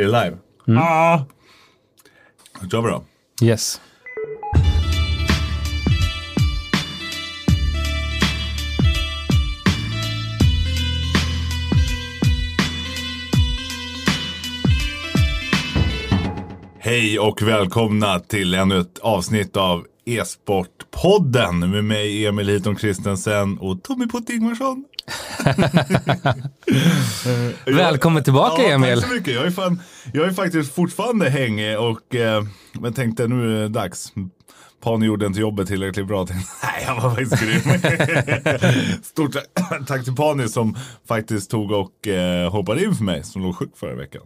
Är 0.00 0.04
det 0.04 0.24
live? 0.24 0.36
Mm. 0.68 0.82
Ah! 0.82 1.26
Då 2.60 2.68
kör 2.68 2.82
vi 2.82 2.88
då. 2.88 3.04
Yes. 3.46 3.80
Hej 16.78 17.18
och 17.18 17.42
välkomna 17.42 18.20
till 18.20 18.54
ännu 18.54 18.78
ett 18.78 18.98
avsnitt 18.98 19.56
av 19.56 19.86
E-sportpodden 20.04 21.70
med 21.70 21.84
mig 21.84 22.26
Emil 22.26 22.48
Hiton 22.48 22.76
Kristensen 22.76 23.58
och 23.58 23.82
Tommy 23.82 24.06
Putte 24.06 24.32
Ingvarsson. 24.32 24.84
Välkommen 27.66 28.24
tillbaka, 28.24 28.62
ja, 28.62 28.68
Emil. 28.68 29.00
Tack 29.00 29.08
så 29.08 29.14
mycket. 29.14 29.34
Jag 29.34 29.46
är, 29.46 29.50
fan, 29.50 29.80
jag 30.12 30.26
är 30.26 30.30
faktiskt 30.30 30.74
fortfarande 30.74 31.30
hängig 31.30 31.78
och 31.78 32.14
eh, 32.14 32.42
men 32.72 32.92
tänkte 32.92 33.26
nu 33.26 33.56
är 33.56 33.60
det 33.60 33.68
dags. 33.68 34.12
Pan 34.82 35.02
gjorde 35.02 35.26
inte 35.26 35.40
jobbet 35.40 35.68
tillräckligt 35.68 36.06
bra. 36.06 36.26
Tänkte, 36.26 36.50
nej, 36.62 36.84
han 36.86 37.02
var 37.02 37.10
faktiskt 37.10 37.42
grym. 37.42 37.60
Stort 39.02 39.36
tack- 39.86 40.04
till 40.04 40.16
Pani 40.16 40.48
som 40.48 40.76
faktiskt 41.08 41.50
tog 41.50 41.70
och 41.72 42.08
eh, 42.08 42.50
hoppade 42.50 42.84
in 42.84 42.94
för 42.94 43.04
mig 43.04 43.24
som 43.24 43.42
låg 43.42 43.56
sjuk 43.56 43.76
förra 43.76 43.94
veckan. 43.94 44.22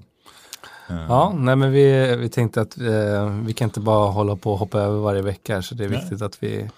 Ja, 0.89 1.33
nej 1.37 1.57
men 1.57 1.73
vi, 1.73 2.17
vi 2.17 2.29
tänkte 2.29 2.61
att 2.61 2.79
eh, 2.79 3.31
vi 3.45 3.53
kan 3.53 3.69
inte 3.69 3.81
bara 3.81 4.11
hålla 4.11 4.37
på 4.37 4.53
och 4.53 4.59
hoppa 4.59 4.81
över 4.81 4.99
varje 4.99 5.23
vecka 5.23 5.63
så 5.63 5.75
det 5.75 5.85
är 5.85 5.89
viktigt 5.89 6.23
att 6.23 6.43
vi 6.43 6.71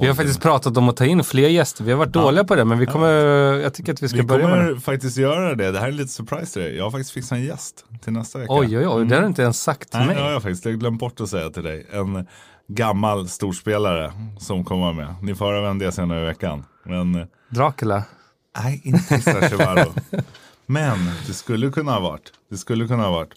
vi 0.00 0.06
har 0.06 0.14
faktiskt 0.14 0.42
pratat 0.42 0.76
om 0.76 0.88
att 0.88 0.96
ta 0.96 1.04
in 1.04 1.24
fler 1.24 1.48
gäster. 1.48 1.84
Vi 1.84 1.90
har 1.92 1.98
varit 1.98 2.12
dåliga 2.12 2.44
på 2.44 2.54
det 2.54 2.64
men 2.64 2.78
vi 2.78 2.86
kommer, 2.86 3.08
jag 3.60 3.74
tycker 3.74 3.92
att 3.92 4.02
vi 4.02 4.08
ska 4.08 4.16
Vi 4.18 4.22
börja 4.24 4.48
med 4.48 4.58
kommer 4.58 4.72
det. 4.74 4.80
faktiskt 4.80 5.16
göra 5.16 5.54
det. 5.54 5.70
Det 5.72 5.80
här 5.80 5.88
är 5.88 5.92
lite 5.92 6.08
surprise 6.12 6.52
till 6.52 6.62
dig. 6.62 6.76
Jag 6.76 6.84
har 6.84 6.90
faktiskt 6.90 7.10
fixat 7.10 7.32
en 7.38 7.44
gäst 7.44 7.84
till 8.04 8.12
nästa 8.12 8.38
vecka. 8.38 8.52
Oj, 8.52 8.78
oj, 8.78 8.86
oj, 8.88 9.06
det 9.06 9.14
har 9.14 9.22
du 9.22 9.28
inte 9.28 9.42
ens 9.42 9.62
sagt 9.62 9.90
till 9.90 9.98
Nej, 10.00 10.08
det 10.08 10.14
har 10.14 10.22
mig. 10.24 10.32
jag 10.32 10.42
faktiskt. 10.42 10.64
Jag 10.64 10.72
har 10.72 10.76
glömt 10.78 11.00
bort 11.00 11.20
att 11.20 11.28
säga 11.28 11.50
till 11.50 11.62
dig. 11.62 11.86
En 11.92 12.26
gammal 12.68 13.28
storspelare 13.28 14.12
som 14.38 14.64
kommer 14.64 14.92
med. 14.92 15.14
Ni 15.22 15.34
får 15.34 15.44
höra 15.46 15.60
vem 15.62 15.78
det 15.78 15.86
är 15.86 15.90
senare 15.90 16.22
i 16.22 16.24
veckan. 16.24 16.64
Men 16.84 17.26
Dracula. 17.50 18.02
nej, 18.62 18.80
inte 18.84 19.20
Sachevaro. 19.20 19.92
Men 20.66 20.98
det 21.26 21.32
skulle 21.32 21.70
kunna 21.70 21.92
ha 21.92 22.00
varit. 22.00 22.32
Det 22.50 22.56
skulle 22.56 22.86
kunna 22.88 23.02
ha 23.02 23.10
varit. 23.10 23.30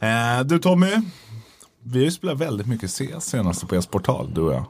Eh, 0.00 0.44
du 0.46 0.58
Tommy, 0.58 0.90
vi 1.84 1.98
har 1.98 2.04
ju 2.04 2.10
spelat 2.10 2.38
väldigt 2.38 2.66
mycket 2.66 2.90
CS 2.90 3.24
senaste 3.24 3.66
på 3.66 3.74
e-sportal, 3.76 4.30
du 4.34 4.40
och 4.40 4.54
jag. 4.54 4.64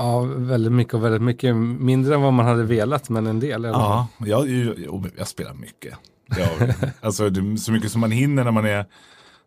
Ja, 0.00 0.20
väldigt 0.20 0.72
mycket 0.72 0.94
och 0.94 1.04
väldigt 1.04 1.22
mycket 1.22 1.56
mindre 1.56 2.14
än 2.14 2.22
vad 2.22 2.32
man 2.32 2.46
hade 2.46 2.62
velat 2.62 3.08
men 3.08 3.26
en 3.26 3.40
del. 3.40 3.62
fall. 3.62 3.72
Ja, 3.72 4.08
jag, 4.18 4.48
jag, 4.48 5.10
jag, 5.16 5.28
spelar 5.28 5.54
mycket. 5.54 5.94
Jag, 6.36 6.74
alltså, 7.00 7.30
så 7.58 7.72
mycket 7.72 7.92
som 7.92 8.00
man 8.00 8.10
hinner 8.10 8.44
när 8.44 8.50
man, 8.50 8.66
är, 8.66 8.86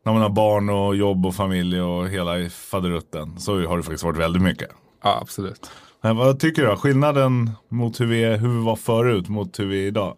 när 0.06 0.14
man 0.14 0.22
har 0.22 0.30
barn 0.30 0.70
och 0.70 0.95
jobb 0.95 1.26
och 1.26 1.36
familj 1.36 1.82
och 1.82 2.10
hela 2.10 2.50
faderutten. 2.50 3.40
Så 3.40 3.68
har 3.68 3.78
det 3.78 3.84
faktiskt 3.84 4.04
varit 4.04 4.18
väldigt 4.18 4.42
mycket. 4.42 4.70
ja 5.04 5.20
absolut. 5.22 5.72
Men 6.02 6.18
vad 6.18 6.40
tycker 6.40 6.62
du? 6.62 6.67
då? 6.67 6.76
Skillnaden 6.76 7.52
mot 7.70 8.00
hur 8.00 8.06
vi, 8.06 8.23
är, 8.23 8.38
hur 8.38 8.50
vi 8.50 8.66
var 8.66 8.76
förut 8.76 9.30
mot 9.30 9.60
hur 9.60 9.66
vi 9.66 9.84
är 9.84 9.88
idag? 9.88 10.16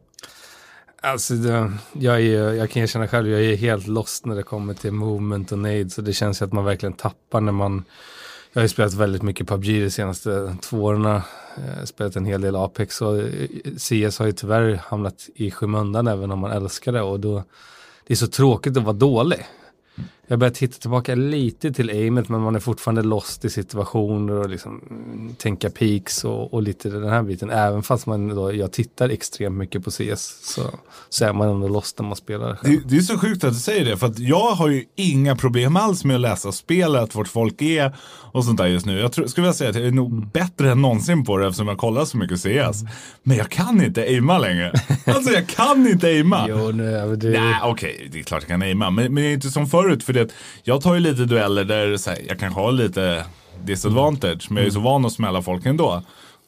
Alltså, 1.01 1.33
det, 1.33 1.71
jag, 1.93 2.21
är, 2.21 2.53
jag 2.53 2.69
kan 2.69 2.83
erkänna 2.83 3.07
själv, 3.07 3.29
jag 3.29 3.43
är 3.43 3.55
helt 3.55 3.87
lost 3.87 4.25
när 4.25 4.35
det 4.35 4.43
kommer 4.43 4.73
till 4.73 4.91
movement 4.91 5.51
och 5.51 5.59
nade. 5.59 5.89
Så 5.89 6.01
det 6.01 6.13
känns 6.13 6.41
ju 6.41 6.45
att 6.45 6.53
man 6.53 6.65
verkligen 6.65 6.93
tappar 6.93 7.41
när 7.41 7.51
man... 7.51 7.83
Jag 8.55 8.59
har 8.61 8.65
ju 8.65 8.69
spelat 8.69 8.93
väldigt 8.93 9.21
mycket 9.21 9.47
PubG 9.47 9.65
de 9.65 9.89
senaste 9.89 10.55
två 10.61 10.83
åren. 10.83 11.05
Eh, 11.05 11.83
spelat 11.85 12.15
en 12.15 12.25
hel 12.25 12.41
del 12.41 12.55
Apex 12.55 13.01
och 13.01 13.17
eh, 13.17 13.49
CS 13.77 14.19
har 14.19 14.25
ju 14.25 14.31
tyvärr 14.31 14.75
hamnat 14.75 15.29
i 15.35 15.51
skymundan 15.51 16.07
även 16.07 16.31
om 16.31 16.39
man 16.39 16.51
älskar 16.51 16.91
det. 16.91 17.01
Och 17.01 17.19
då, 17.19 17.43
det 18.07 18.13
är 18.13 18.15
så 18.15 18.27
tråkigt 18.27 18.77
att 18.77 18.83
vara 18.83 18.93
dålig. 18.93 19.45
Jag 20.27 20.39
börjar 20.39 20.53
titta 20.53 20.77
tillbaka 20.77 21.15
lite 21.15 21.71
till 21.71 21.89
aimet 21.89 22.29
men 22.29 22.41
man 22.41 22.55
är 22.55 22.59
fortfarande 22.59 23.01
lost 23.01 23.45
i 23.45 23.49
situationer 23.49 24.33
och 24.33 24.49
liksom 24.49 24.81
mm, 24.89 25.35
tänka 25.35 25.69
peaks 25.69 26.23
och, 26.23 26.53
och 26.53 26.63
lite 26.63 26.89
den 26.89 27.09
här 27.09 27.23
biten. 27.23 27.49
Även 27.49 27.83
fast 27.83 28.05
man 28.05 28.27
då, 28.27 28.55
jag 28.55 28.71
tittar 28.71 29.09
extremt 29.09 29.55
mycket 29.55 29.83
på 29.83 29.91
CS 29.91 30.53
så, 30.53 30.61
så 31.09 31.25
är 31.25 31.33
man 31.33 31.49
ändå 31.49 31.67
lost 31.67 31.99
när 31.99 32.07
man 32.07 32.15
spelar. 32.15 32.57
Det, 32.63 32.81
det 32.85 32.97
är 32.97 33.01
så 33.01 33.17
sjukt 33.17 33.43
att 33.43 33.53
du 33.53 33.59
säger 33.59 33.85
det, 33.85 33.97
för 33.97 34.07
att 34.07 34.19
jag 34.19 34.51
har 34.51 34.69
ju 34.69 34.85
inga 34.95 35.35
problem 35.35 35.75
alls 35.77 36.05
med 36.05 36.15
att 36.15 36.21
läsa 36.21 36.51
spelet, 36.51 37.15
vart 37.15 37.27
folk 37.27 37.61
är 37.61 37.95
och 38.35 38.45
sånt 38.45 38.57
där 38.57 38.67
just 38.67 38.85
nu. 38.85 38.99
Jag 38.99 39.11
tror, 39.11 39.27
skulle 39.27 39.45
vilja 39.45 39.53
säga 39.53 39.69
att 39.69 39.75
jag 39.75 39.85
är 39.85 39.91
nog 39.91 40.27
bättre 40.27 40.71
än 40.71 40.81
någonsin 40.81 41.25
på 41.25 41.37
det 41.37 41.47
eftersom 41.47 41.67
jag 41.67 41.77
kollar 41.77 42.05
så 42.05 42.17
mycket 42.17 42.39
CS. 42.39 42.83
Men 43.23 43.37
jag 43.37 43.49
kan 43.49 43.81
inte 43.81 44.01
aima 44.01 44.37
längre. 44.37 44.73
Alltså 45.05 45.31
jag 45.31 45.47
kan 45.47 45.87
inte 45.87 46.07
aima. 46.07 46.45
Jo, 46.49 46.71
nu, 46.71 46.83
men 46.83 47.19
det, 47.19 47.29
Nej, 47.29 47.59
okej, 47.63 48.09
det 48.11 48.19
är 48.19 48.23
klart 48.23 48.41
jag 48.41 48.47
kan 48.47 48.61
aima. 48.61 48.89
Men, 48.89 49.13
men 49.13 49.23
jag 49.23 49.29
är 49.31 49.35
inte 49.35 49.49
som 49.49 49.67
förut. 49.67 50.03
För 50.03 50.13
det, 50.15 50.27
jag 50.63 50.81
tar 50.81 50.93
ju 50.93 50.99
lite 50.99 51.25
dueller 51.25 51.63
där 51.63 51.97
så 51.97 52.09
här, 52.09 52.19
jag 52.27 52.39
kanske 52.39 52.61
har 52.61 52.71
lite 52.71 53.25
disadvantage. 53.63 54.47
Men 54.49 54.57
jag 54.57 54.67
är 54.67 54.71
så 54.71 54.79
van 54.79 55.05
att 55.05 55.13
smälla 55.13 55.41
folk 55.41 55.65
ändå. 55.65 56.01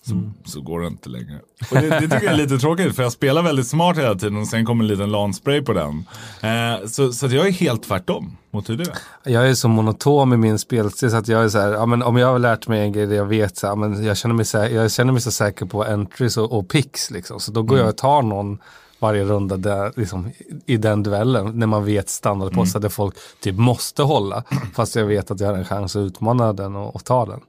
Så, 0.06 0.32
så 0.46 0.62
går 0.62 0.82
det 0.82 0.88
inte 0.88 1.10
längre. 1.10 1.40
Och 1.72 1.76
det, 1.76 1.90
det 1.90 2.02
tycker 2.02 2.24
jag 2.24 2.34
är 2.34 2.38
lite 2.38 2.58
tråkigt. 2.60 2.96
För 2.96 3.04
jag 3.04 3.12
spelar 3.12 3.42
väldigt 3.42 3.68
smart 3.68 3.98
hela 3.98 4.16
tiden. 4.16 4.38
Och 4.38 4.48
sen 4.48 4.66
kommer 4.66 4.84
en 4.84 4.88
liten 4.88 5.12
LAN-spray 5.12 5.62
på 5.62 5.74
den. 5.74 6.06
Eh, 6.42 6.88
så, 6.88 7.14
så 7.14 7.26
att 7.26 7.32
jag 7.32 7.48
är 7.48 7.52
helt 7.52 7.84
tvärtom 7.84 8.38
mot 8.52 8.70
hur 8.70 8.78
du 8.78 8.84
är. 8.84 8.98
Jag 9.32 9.50
är 9.50 9.54
så 9.54 9.68
monotom 9.68 10.34
i 10.34 10.38
min 10.38 10.60
spelstil 10.60 11.12
så 11.12 11.18
att 11.18 11.28
jag 11.28 11.44
är 11.44 11.50
så 11.50 11.60
här, 11.60 11.72
ja, 11.72 11.86
men 11.86 12.04
om 12.04 12.18
jag 12.18 12.28
har 12.28 12.40
lärt 12.40 12.68
mig 12.68 12.82
en 12.82 12.92
grej, 12.92 13.06
det 13.06 13.16
jag 13.16 13.26
vet, 13.26 13.58
så, 13.58 13.66
ja, 13.66 13.76
men 13.76 14.04
jag, 14.04 14.18
känner 14.18 14.36
mig 14.36 14.46
sä- 14.46 14.70
jag 14.76 14.92
känner 14.92 15.14
mig 15.14 15.22
så 15.22 15.32
säker 15.32 15.66
på 15.66 15.84
entries 15.84 16.38
och, 16.38 16.52
och 16.58 16.70
picks 16.70 17.12
liksom. 17.12 17.40
Så 17.40 17.52
då 17.52 17.64
går 17.64 17.78
jag 17.80 17.88
och 17.90 17.98
tar 17.98 18.22
någon 18.22 18.58
varje 19.00 19.24
runda 19.24 19.58
där, 19.58 19.94
liksom, 19.96 20.32
i 20.66 20.78
den 20.78 21.04
duellen 21.04 21.60
när 21.60 21.68
man 21.68 21.86
vet 21.86 22.10
standardposter 22.10 22.80
där 22.80 22.90
folk 22.90 23.16
typ 23.40 23.56
måste 23.56 24.04
hålla. 24.04 24.44
Fast 24.74 24.96
jag 24.96 25.06
vet 25.06 25.32
att 25.32 25.40
jag 25.40 25.48
har 25.48 25.56
en 25.56 25.66
chans 25.66 25.96
att 25.96 26.00
utmana 26.00 26.54
den 26.54 26.76
och, 26.76 26.96
och 26.96 27.06
ta 27.06 27.26
den. 27.26 27.40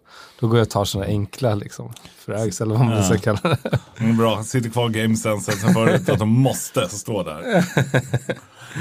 Då 0.41 0.49
går 0.49 0.59
jag 0.59 0.65
och 0.65 0.71
tar 0.71 0.85
sådana 0.85 1.11
enkla 1.11 1.55
liksom, 1.55 1.93
frags 2.19 2.61
eller 2.61 2.75
vad 2.75 2.87
man 2.87 3.05
ska 3.05 3.19
kalla 3.19 3.41
det. 3.43 3.59
Mm, 4.01 4.17
bra, 4.17 4.43
sitter 4.43 4.71
kvar 4.71 4.89
gamesensen 4.89 5.55
sen 5.55 5.75
förut 5.75 6.09
att 6.09 6.19
de 6.19 6.29
måste 6.29 6.89
stå 6.89 7.23
där. 7.23 7.43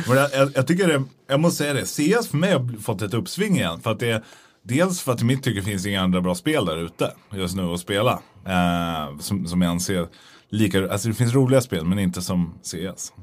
Men 0.08 0.18
jag, 0.18 0.30
jag, 0.34 0.52
jag 0.56 0.68
tycker 0.68 0.88
det, 0.88 1.04
jag 1.28 1.40
måste 1.40 1.58
säga 1.58 1.74
det, 1.74 1.86
CS 1.86 2.28
för 2.28 2.38
mig 2.38 2.54
har 2.54 2.82
fått 2.82 3.02
ett 3.02 3.14
uppsving 3.14 3.56
igen. 3.56 3.82
För 3.82 3.92
att 3.92 4.00
det, 4.00 4.24
dels 4.64 5.02
för 5.02 5.12
att 5.12 5.22
i 5.22 5.26
mitt 5.26 5.44
tycke 5.44 5.62
finns 5.62 5.86
inga 5.86 6.02
andra 6.02 6.22
bra 6.22 6.36
spel 6.36 6.66
där 6.66 6.78
ute 6.78 7.14
just 7.32 7.56
nu 7.56 7.74
att 7.74 7.80
spela. 7.80 8.20
Eh, 8.46 9.20
som, 9.20 9.48
som 9.48 9.62
jag 9.62 9.72
anser 9.72 10.08
lika, 10.50 10.92
alltså 10.92 11.08
det 11.08 11.14
finns 11.14 11.34
roliga 11.34 11.62
spel 11.62 11.86
men 11.86 12.00
inte 12.00 12.22
som 12.22 12.54
CS. 12.64 13.14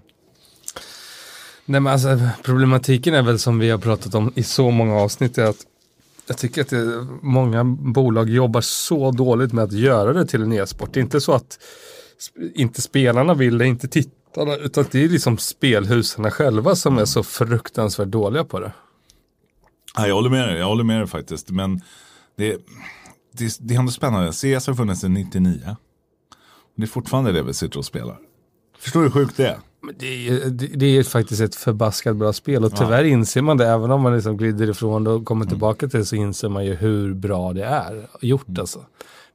Nej 1.66 1.80
men 1.80 1.92
alltså 1.92 2.18
problematiken 2.42 3.14
är 3.14 3.22
väl 3.22 3.38
som 3.38 3.58
vi 3.58 3.70
har 3.70 3.78
pratat 3.78 4.14
om 4.14 4.32
i 4.34 4.42
så 4.42 4.70
många 4.70 4.94
avsnitt 4.94 5.38
är 5.38 5.44
att 5.44 5.66
jag 6.26 6.38
tycker 6.38 6.60
att 6.60 6.68
det, 6.68 7.06
många 7.22 7.64
bolag 7.64 8.30
jobbar 8.30 8.60
så 8.60 9.10
dåligt 9.10 9.52
med 9.52 9.64
att 9.64 9.72
göra 9.72 10.12
det 10.12 10.26
till 10.26 10.42
en 10.42 10.52
e-sport. 10.52 10.90
Det 10.92 11.00
är 11.00 11.02
inte 11.02 11.20
så 11.20 11.32
att 11.32 11.58
inte 12.54 12.82
spelarna 12.82 13.34
vill 13.34 13.58
det, 13.58 13.66
inte 13.66 13.88
tittarna, 13.88 14.56
utan 14.56 14.84
det 14.90 15.04
är 15.04 15.08
liksom 15.08 15.38
spelhusen 15.38 16.30
själva 16.30 16.76
som 16.76 16.98
är 16.98 17.04
så 17.04 17.22
fruktansvärt 17.22 18.08
dåliga 18.08 18.44
på 18.44 18.60
det. 18.60 18.72
Ja, 19.96 20.06
jag 20.06 20.14
håller 20.14 20.30
med 20.30 20.48
dig, 20.48 20.58
jag 20.58 20.66
håller 20.66 20.84
med 20.84 21.00
dig 21.00 21.06
faktiskt. 21.06 21.50
Men 21.50 21.80
det, 22.36 22.56
det, 23.32 23.56
det 23.60 23.74
är 23.74 23.78
ändå 23.78 23.92
spännande. 23.92 24.32
CS 24.32 24.66
har 24.66 24.74
funnits 24.74 25.00
sedan 25.00 25.14
99. 25.14 25.76
Det 26.74 26.82
är 26.82 26.86
fortfarande 26.86 27.32
det 27.32 27.42
vi 27.42 27.54
sitter 27.54 27.78
och 27.78 27.84
spelar. 27.84 28.18
Förstår 28.78 29.00
du 29.00 29.06
hur 29.06 29.12
sjukt 29.12 29.36
det 29.36 29.46
är? 29.46 29.58
Det, 29.98 30.28
är, 30.28 30.50
det, 30.50 30.66
det 30.66 30.86
är 30.86 31.02
faktiskt 31.02 31.40
ett 31.40 31.54
förbaskat 31.54 32.16
bra 32.16 32.32
spel 32.32 32.64
och 32.64 32.76
tyvärr 32.76 33.04
inser 33.04 33.42
man 33.42 33.56
det, 33.56 33.66
även 33.66 33.90
om 33.90 34.00
man 34.00 34.14
liksom 34.14 34.36
glider 34.36 34.70
ifrån 34.70 35.04
det 35.04 35.10
och 35.10 35.24
kommer 35.24 35.46
tillbaka 35.46 35.88
till 35.88 35.98
det 35.98 36.04
så 36.04 36.16
inser 36.16 36.48
man 36.48 36.64
ju 36.64 36.74
hur 36.74 37.14
bra 37.14 37.52
det 37.52 37.64
är 37.64 38.08
gjort 38.20 38.58
alltså. 38.58 38.84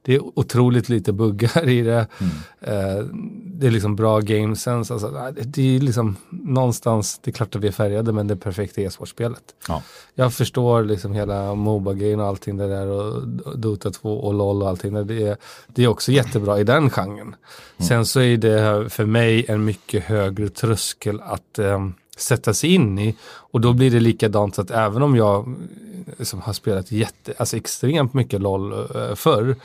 Det 0.02 0.14
är 0.14 0.38
otroligt 0.38 0.88
lite 0.88 1.12
buggar 1.12 1.68
i 1.68 1.82
det. 1.82 2.06
Eh, 2.60 3.04
det 3.44 3.66
är 3.66 3.70
liksom 3.70 3.96
bra 3.96 4.20
game 4.20 4.56
sense. 4.56 4.92
Alltså, 4.94 5.32
det- 5.44 5.76
är 5.76 5.80
liksom 5.80 6.16
någonstans, 6.30 7.18
det 7.22 7.30
är 7.30 7.32
klart 7.32 7.56
att 7.56 7.62
vi 7.62 7.68
är 7.68 7.72
färgade 7.72 8.12
men 8.12 8.26
det 8.26 8.34
är 8.34 8.36
perfekta 8.36 8.80
e-sportspelet. 8.80 9.42
Ja. 9.68 9.82
Jag 10.14 10.34
förstår 10.34 10.84
liksom 10.84 11.12
hela 11.12 11.54
Moba-grejen 11.54 12.20
och 12.20 12.26
allting 12.26 12.56
det 12.56 12.68
där 12.68 12.86
och 12.86 13.28
Dota 13.58 13.90
2 13.90 14.20
och 14.20 14.34
LOL 14.34 14.62
och 14.62 14.68
allting. 14.68 14.92
där. 14.94 15.04
Det 15.04 15.22
är, 15.28 15.36
det 15.66 15.84
är 15.84 15.88
också 15.88 16.12
jättebra 16.12 16.60
i 16.60 16.64
den 16.64 16.90
genren. 16.90 17.34
Sen 17.88 18.06
så 18.06 18.20
är 18.20 18.36
det 18.36 18.90
för 18.90 19.04
mig 19.06 19.44
en 19.48 19.64
mycket 19.64 20.04
högre 20.04 20.48
tröskel 20.48 21.20
att 21.20 21.58
ehm, 21.58 21.94
sätta 22.20 22.54
sig 22.54 22.74
in 22.74 22.98
i. 22.98 23.16
Och 23.24 23.60
då 23.60 23.72
blir 23.72 23.90
det 23.90 24.00
likadant 24.00 24.58
att 24.58 24.70
även 24.70 25.02
om 25.02 25.16
jag 25.16 25.54
eh, 26.18 26.24
som 26.24 26.40
har 26.40 26.52
spelat 26.52 26.92
jätte, 26.92 27.34
alltså 27.38 27.56
extremt 27.56 28.14
mycket 28.14 28.40
LOL 28.40 28.72
eh, 28.72 29.14
förr 29.14 29.56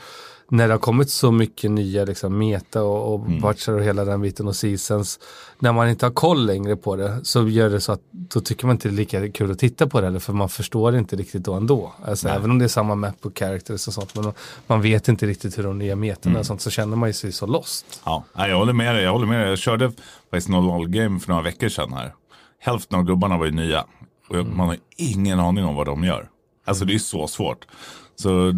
när 0.48 0.68
det 0.68 0.74
har 0.74 0.78
kommit 0.78 1.10
så 1.10 1.32
mycket 1.32 1.70
nya 1.70 2.04
liksom, 2.04 2.38
meta 2.38 2.82
och, 2.82 3.14
och 3.14 3.40
patcher 3.40 3.72
och 3.72 3.82
hela 3.82 4.04
den 4.04 4.20
biten 4.20 4.48
och 4.48 4.56
seasons. 4.56 5.18
När 5.58 5.72
man 5.72 5.88
inte 5.88 6.06
har 6.06 6.10
koll 6.12 6.46
längre 6.46 6.76
på 6.76 6.96
det 6.96 7.20
så 7.22 7.48
gör 7.48 7.70
det 7.70 7.80
så 7.80 7.92
att 7.92 8.00
då 8.10 8.40
tycker 8.40 8.66
man 8.66 8.76
inte 8.76 8.88
det 8.88 8.94
är 8.94 8.96
lika 8.96 9.32
kul 9.32 9.50
att 9.50 9.58
titta 9.58 9.86
på 9.86 10.00
det 10.00 10.06
heller 10.06 10.18
för 10.18 10.32
man 10.32 10.48
förstår 10.48 10.96
inte 10.96 11.16
riktigt 11.16 11.44
då 11.44 11.54
ändå. 11.54 11.92
Alltså, 12.04 12.28
även 12.28 12.50
om 12.50 12.58
det 12.58 12.64
är 12.64 12.68
samma 12.68 12.94
map 12.94 13.26
och 13.26 13.38
characters 13.38 13.88
och 13.88 13.94
sånt 13.94 14.14
men 14.14 14.32
man 14.66 14.82
vet 14.82 15.08
inte 15.08 15.26
riktigt 15.26 15.58
hur 15.58 15.62
de 15.62 15.78
nya 15.78 15.96
metorna 15.96 16.38
och 16.38 16.46
sånt 16.46 16.60
så 16.60 16.70
känner 16.70 16.96
man 16.96 17.08
ju 17.08 17.12
sig 17.12 17.32
så 17.32 17.46
lost. 17.46 18.00
Ja, 18.04 18.24
jag 18.34 18.56
håller 18.56 18.72
med 18.72 18.94
dig. 18.94 19.04
Jag 19.04 19.12
håller 19.12 19.26
med 19.26 19.40
dig. 19.40 19.48
Jag 19.48 19.58
körde 19.58 19.92
faktiskt 20.30 20.48
någon 20.48 20.66
LOL-game 20.66 21.20
för 21.20 21.28
några 21.28 21.42
veckor 21.42 21.68
sedan 21.68 21.92
här. 21.92 22.12
Hälften 22.60 22.98
av 22.98 23.04
gubbarna 23.04 23.38
var 23.38 23.46
ju 23.46 23.52
nya. 23.52 23.84
Och 24.28 24.46
man 24.46 24.68
har 24.68 24.76
ingen 24.96 25.40
aning 25.40 25.64
om 25.64 25.74
vad 25.74 25.86
de 25.86 26.04
gör. 26.04 26.28
Alltså 26.66 26.84
det 26.84 26.94
är 26.94 26.98
så 26.98 27.26
svårt. 27.26 27.66
Så 28.16 28.52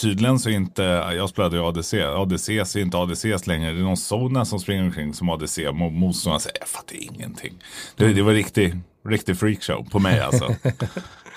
tydligen 0.00 0.38
så 0.38 0.48
är 0.48 0.52
inte, 0.52 0.82
jag 1.16 1.28
spelade 1.28 1.56
ju 1.56 1.62
ADC, 1.62 2.02
ADC 2.02 2.48
är 2.48 2.78
inte 2.78 2.96
ADCs 2.98 3.46
längre. 3.46 3.72
Det 3.72 3.78
är 3.78 3.82
någon 3.82 3.96
Sona 3.96 4.44
som 4.44 4.60
springer 4.60 4.82
omkring 4.82 5.14
som 5.14 5.28
ADC. 5.28 5.72
Motståndarna 5.72 6.40
säger, 6.40 6.56
jag 6.60 6.68
fattar 6.68 6.96
ingenting. 7.02 7.62
Det, 7.96 8.12
det 8.12 8.22
var 8.22 8.32
riktig, 8.32 8.78
riktig 9.08 9.38
freakshow 9.38 9.88
på 9.90 9.98
mig 9.98 10.20
alltså. 10.20 10.44
uh, 10.44 10.54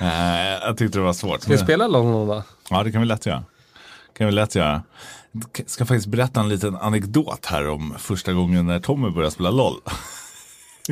jag 0.62 0.78
tyckte 0.78 0.98
det 0.98 1.04
var 1.04 1.14
svårt. 1.14 1.42
Ska 1.42 1.52
vi 1.52 1.58
spela 1.58 1.88
LOL 1.88 2.06
någon 2.06 2.28
dag? 2.28 2.44
Ja, 2.70 2.84
det 2.84 2.92
kan 2.92 3.02
vi 3.02 3.08
lätt 3.08 3.26
göra. 3.26 3.44
kan 4.18 4.28
vi 4.28 4.34
lätt 4.34 4.56
göra. 4.56 4.84
Jag 5.32 5.70
ska 5.70 5.86
faktiskt 5.86 6.08
berätta 6.08 6.40
en 6.40 6.50
liten 6.50 6.76
anekdot 6.76 7.46
här 7.46 7.68
om 7.68 7.96
första 7.98 8.34
gången 8.34 8.68
när 8.68 8.80
Tommy 8.80 9.10
började 9.10 9.32
spela 9.32 9.52
LOL. 9.52 9.82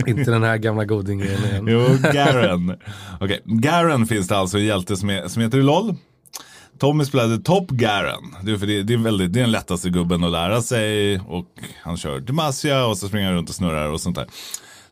Inte 0.07 0.31
den 0.31 0.43
här 0.43 0.57
gamla 0.57 0.85
godingen 0.85 1.27
igen. 1.27 1.67
jo, 1.67 1.97
Garen. 2.13 2.69
Okej, 2.69 2.79
okay. 3.21 3.39
Garen 3.45 4.07
finns 4.07 4.27
det 4.27 4.37
alltså 4.37 4.57
en 4.57 4.65
hjälte 4.65 4.97
som, 4.97 5.09
är, 5.09 5.27
som 5.27 5.41
heter 5.41 5.57
LOL. 5.57 5.95
Tommy 6.79 7.05
spelade 7.05 7.37
Top 7.37 7.69
Garen. 7.69 8.35
Det 8.43 8.51
är, 8.51 8.57
för 8.57 8.67
det, 8.67 8.83
det, 8.83 8.93
är 8.93 8.97
väldigt, 8.97 9.33
det 9.33 9.39
är 9.39 9.41
den 9.41 9.51
lättaste 9.51 9.89
gubben 9.89 10.23
att 10.23 10.31
lära 10.31 10.61
sig. 10.61 11.19
Och 11.19 11.45
han 11.83 11.97
kör 11.97 12.19
Demacia 12.19 12.85
och 12.85 12.97
så 12.97 13.07
springer 13.07 13.27
han 13.27 13.35
runt 13.35 13.49
och 13.49 13.55
snurrar 13.55 13.89
och 13.89 14.01
sånt 14.01 14.15
där. 14.15 14.27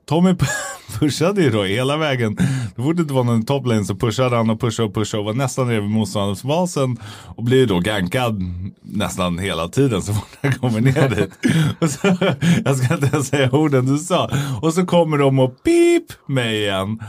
Tommy 0.06 0.36
pushade 1.00 1.42
ju 1.42 1.50
då 1.50 1.64
hela 1.64 1.98
vägen. 1.98 2.38
Det 2.76 2.82
borde 2.82 3.02
inte 3.02 3.14
vara 3.14 3.24
någon 3.24 3.46
toplane 3.46 3.86
så 3.86 3.96
pushade 3.96 4.36
han 4.36 4.50
och 4.50 4.62
pushade 4.62 4.88
och 4.90 4.96
pushade 4.96 5.20
och 5.20 5.26
var 5.26 5.34
nästan 5.34 5.68
nere 5.68 5.80
vid 5.82 5.90
motståndarbasen. 5.90 6.98
Och 7.26 7.44
blir 7.44 7.68
då 7.68 7.80
gankad 7.80 8.44
nästan 8.82 9.40
hela 9.40 9.68
tiden 9.68 10.02
så 10.02 10.14
fort 10.14 10.38
han 10.42 10.54
kommer 10.54 10.82
ner 10.82 11.10
dit. 11.16 11.32
Så, 11.92 12.08
jag 12.66 12.78
ska 12.78 12.94
inte 12.94 13.10
ens 13.14 13.28
säga 13.28 13.52
orden 13.52 13.86
du 13.86 13.98
sa. 13.98 14.30
Och 14.62 14.74
så 14.74 14.86
kommer 14.86 15.18
de 15.18 15.40
och 15.40 15.64
pip 15.64 16.04
mig 16.28 16.62
igen. 16.62 17.00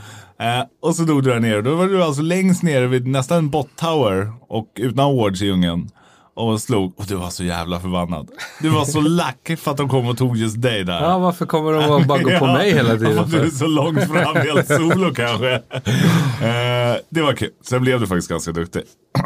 Eh, 0.41 0.65
och 0.83 0.97
så 0.97 1.03
dog 1.03 1.23
du 1.23 1.31
där 1.31 1.41
nere. 1.41 1.63
Då 1.63 1.75
var 1.75 1.87
du 1.87 2.03
alltså 2.03 2.23
längst 2.23 2.63
nere 2.63 2.87
vid 2.87 3.07
nästan 3.07 3.51
bot 3.51 3.77
tower 3.77 4.33
och 4.49 4.67
utan 4.77 5.17
wards 5.17 5.43
i 5.43 5.47
djungeln 5.47 5.91
och 6.35 6.61
slog 6.61 6.93
och 6.97 7.05
du 7.07 7.15
var 7.15 7.31
så 7.31 7.45
jävla 7.45 7.81
förbannad. 7.81 8.31
Du 8.61 8.69
var 8.69 8.85
så 8.85 9.01
lack 9.01 9.51
för 9.59 9.71
att 9.71 9.77
de 9.77 9.89
kom 9.89 10.07
och 10.07 10.19
tog 10.19 10.37
just 10.37 10.63
dig 10.63 10.85
där. 10.85 11.03
Ja, 11.03 11.19
varför 11.19 11.47
kommer 11.47 11.73
de 11.73 11.91
och 11.91 12.07
bara 12.07 12.23
gå 12.23 12.39
på 12.39 12.47
mig 12.59 12.73
hela 12.75 12.97
tiden? 12.97 13.17
Ja, 13.17 13.25
du 13.31 13.41
är 13.41 13.51
så 13.51 13.67
långt 13.67 14.05
fram, 14.05 14.37
helt 14.37 14.69
solo 14.69 15.15
kanske. 15.15 15.55
Uh, 15.55 17.01
det 17.09 17.23
var 17.23 17.33
kul. 17.33 17.51
Sen 17.63 17.83
blev 17.83 18.01
du 18.01 18.07
faktiskt 18.07 18.29
ganska 18.29 18.53
duktig. 18.53 18.83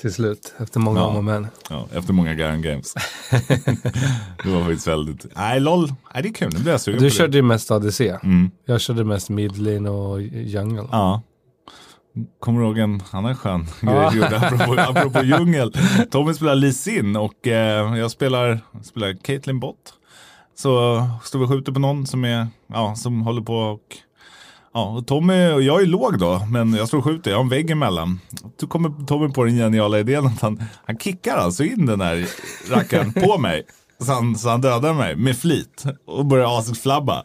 Till 0.00 0.12
slut, 0.12 0.54
efter 0.58 0.80
många 0.80 1.00
ja. 1.00 1.06
om 1.06 1.16
och 1.16 1.24
men. 1.24 1.46
Ja, 1.70 1.86
efter 1.92 2.12
många 2.12 2.34
Garen 2.34 2.62
Games. 2.62 2.94
det 4.44 4.50
var 4.50 4.60
faktiskt 4.60 4.86
väldigt, 4.86 5.26
nej 5.36 5.60
LOL, 5.60 5.92
nej 6.14 6.22
det 6.22 6.28
är 6.28 6.32
kul, 6.32 6.50
nu 6.52 6.60
blir 6.60 6.72
jag 6.72 6.80
sugen 6.80 7.02
Du 7.02 7.10
körde 7.10 7.36
ju 7.36 7.42
mest 7.42 7.70
ADC. 7.70 8.00
Mm. 8.00 8.50
Jag 8.64 8.80
körde 8.80 9.04
mest 9.04 9.28
midlane 9.28 9.90
och 9.90 10.22
jungle. 10.22 10.88
Ja. 10.92 11.22
Kommer 12.40 12.60
du 12.60 12.66
ihåg 12.66 12.78
en 12.78 13.02
annan 13.10 13.36
skön 13.36 13.66
grej 13.80 14.08
du 14.12 14.16
gjorde 14.16 14.40
apropå, 14.40 14.80
apropå 14.80 15.22
djungel? 15.22 15.72
Tommy 16.10 16.34
spelar 16.34 16.54
Lee 16.54 16.72
Sin 16.72 17.16
och 17.16 17.46
eh, 17.46 17.96
jag 17.98 18.10
spelar, 18.10 18.60
spelar 18.82 19.12
Caitlyn 19.24 19.60
Bott. 19.60 19.94
Så 20.54 21.02
står 21.22 21.38
vi 21.38 21.44
och 21.44 21.48
skjuter 21.48 21.72
på 21.72 21.80
någon 21.80 22.06
som, 22.06 22.24
är, 22.24 22.46
ja, 22.66 22.94
som 22.94 23.22
håller 23.22 23.42
på 23.42 23.54
och 23.56 23.96
Ja, 24.74 24.88
och 24.88 25.06
Tommy 25.06 25.52
och 25.52 25.62
jag 25.62 25.82
är 25.82 25.86
låg 25.86 26.18
då, 26.18 26.46
men 26.50 26.74
jag 26.74 26.88
står 26.88 26.98
och 26.98 27.04
skjuter, 27.04 27.30
jag 27.30 27.38
har 27.38 27.44
en 27.44 27.48
vägg 27.48 27.70
emellan. 27.70 28.20
Då 28.60 28.66
kommer 28.66 29.06
Tommy 29.06 29.28
på 29.28 29.44
den 29.44 29.56
geniala 29.56 29.98
idén 29.98 30.26
att 30.26 30.40
han, 30.40 30.62
han 30.86 30.98
kickar 30.98 31.36
alltså 31.36 31.64
in 31.64 31.86
den 31.86 32.00
här 32.00 32.28
rackaren 32.70 33.12
på 33.12 33.38
mig. 33.38 33.62
Så 34.00 34.12
han, 34.12 34.38
så 34.38 34.48
han 34.48 34.60
dödar 34.60 34.94
mig 34.94 35.16
med 35.16 35.36
flit 35.36 35.84
och 36.06 36.26
börjar 36.26 36.58
asflabba. 36.58 37.24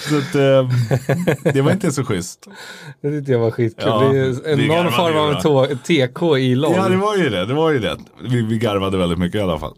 Så 0.00 0.18
att, 0.18 0.34
eh, 0.34 0.70
det 1.52 1.62
var 1.62 1.72
inte 1.72 1.92
så 1.92 2.04
schysst. 2.04 2.48
Det 3.00 3.10
tyckte 3.10 3.32
jag 3.32 3.38
var 3.38 3.50
skitkul. 3.50 3.86
Ja, 3.86 4.00
det 4.00 4.52
är 4.52 4.82
någon 4.84 4.92
form 4.92 5.16
av 5.16 5.74
TK 5.76 6.38
i 6.38 6.54
LOL. 6.54 6.72
Ja, 6.76 6.88
det 6.88 6.96
var 6.96 7.16
ju 7.16 7.30
det. 7.30 7.46
det, 7.46 7.54
var 7.54 7.70
ju 7.70 7.78
det. 7.78 7.96
Vi, 8.22 8.42
vi 8.42 8.58
garvade 8.58 8.98
väldigt 8.98 9.18
mycket 9.18 9.38
i 9.38 9.42
alla 9.42 9.58
fall. 9.58 9.74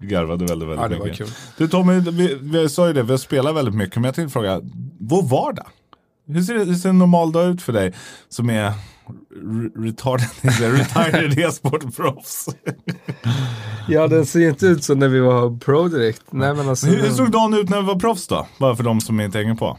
Vi 0.00 0.06
garvade 0.06 0.44
väldigt, 0.44 0.68
väldigt 0.68 0.82
ja, 0.82 0.88
det 0.88 1.04
mycket. 1.04 1.20
Var 1.20 1.26
kul. 1.26 1.34
Du 1.56 1.68
Tommy, 1.68 2.00
vi, 2.00 2.38
vi 2.40 2.68
sa 2.68 2.86
ju 2.86 2.92
det, 2.92 3.02
vi 3.02 3.10
har 3.10 3.18
spelat 3.18 3.54
väldigt 3.56 3.74
mycket, 3.74 3.96
men 3.96 4.04
jag 4.04 4.14
tänkte 4.14 4.32
fråga, 4.32 4.60
vår 5.00 5.22
vardag? 5.22 5.66
Hur 6.26 6.42
ser, 6.42 6.64
hur 6.64 6.74
ser 6.74 6.88
en 6.88 6.98
normal 6.98 7.32
dag 7.32 7.50
ut 7.50 7.62
för 7.62 7.72
dig 7.72 7.92
som 8.28 8.50
är 8.50 8.72
retarded, 9.76 10.28
retired 10.42 11.38
e-sportproffs? 11.38 12.48
Ja, 13.88 14.08
den 14.08 14.26
ser 14.26 14.48
inte 14.48 14.66
ut 14.66 14.84
så 14.84 14.94
när 14.94 15.08
vi 15.08 15.20
var 15.20 15.58
pro 15.58 15.88
direkt. 15.88 16.22
Nej, 16.30 16.54
men 16.54 16.68
alltså, 16.68 16.86
hur, 16.86 17.02
hur 17.02 17.10
såg 17.10 17.30
dagen 17.30 17.54
ut 17.54 17.68
när 17.68 17.80
vi 17.80 17.86
var 17.86 17.98
proffs 17.98 18.26
då? 18.26 18.46
Bara 18.58 18.76
för 18.76 18.84
de 18.84 19.00
som 19.00 19.20
inte 19.20 19.38
hänger 19.38 19.54
på. 19.54 19.78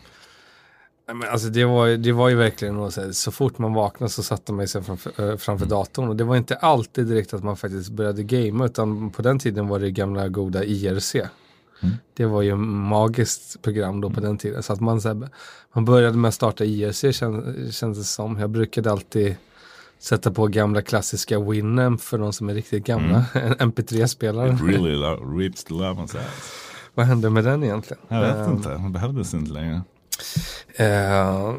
Men 1.13 1.29
alltså 1.29 1.47
det, 1.47 1.65
var, 1.65 1.87
det 1.87 2.11
var 2.11 2.29
ju 2.29 2.35
verkligen 2.35 2.91
så, 2.91 3.13
så 3.13 3.31
fort 3.31 3.57
man 3.57 3.73
vaknade 3.73 4.09
så 4.09 4.23
satte 4.23 4.53
man 4.53 4.67
sig 4.67 4.83
framför, 4.83 5.31
äh, 5.31 5.37
framför 5.37 5.65
mm. 5.65 5.69
datorn. 5.69 6.09
Och 6.09 6.15
det 6.15 6.23
var 6.23 6.35
inte 6.35 6.55
alltid 6.55 7.07
direkt 7.07 7.33
att 7.33 7.43
man 7.43 7.57
faktiskt 7.57 7.89
började 7.89 8.23
gamea 8.23 8.65
utan 8.65 9.09
på 9.09 9.21
den 9.21 9.39
tiden 9.39 9.67
var 9.67 9.79
det 9.79 9.91
gamla 9.91 10.27
goda 10.27 10.63
IRC. 10.63 11.15
Mm. 11.15 11.95
Det 12.13 12.25
var 12.25 12.41
ju 12.41 12.55
magiskt 12.55 13.61
program 13.61 14.01
då 14.01 14.09
på 14.09 14.19
den 14.19 14.37
tiden. 14.37 14.63
Så 14.63 14.73
att 14.73 14.79
man, 14.79 15.01
så 15.01 15.07
här, 15.07 15.29
man 15.73 15.85
började 15.85 16.17
med 16.17 16.29
att 16.29 16.35
starta 16.35 16.65
IRC 16.65 17.01
kändes 17.71 17.97
det 17.97 18.03
som. 18.03 18.39
Jag 18.39 18.49
brukade 18.49 18.91
alltid 18.91 19.35
sätta 19.99 20.31
på 20.31 20.47
gamla 20.47 20.81
klassiska 20.81 21.39
Winamp 21.39 22.01
för 22.01 22.17
de 22.17 22.33
som 22.33 22.49
är 22.49 22.53
riktigt 22.53 22.85
gamla. 22.85 23.25
Mm. 23.33 23.53
En 23.59 23.71
MP3-spelare. 23.71 24.57
really 24.63 24.95
rips 25.39 25.63
the 25.63 25.73
love 25.73 26.07
Vad 26.93 27.05
hände 27.05 27.29
med 27.29 27.43
den 27.43 27.63
egentligen? 27.63 28.03
Jag 28.07 28.21
vet 28.21 28.47
um, 28.47 28.53
inte, 28.53 28.69
den 28.69 28.91
behövdes 28.91 29.33
inte 29.33 29.51
längre. 29.51 29.81
Uh, 30.79 31.55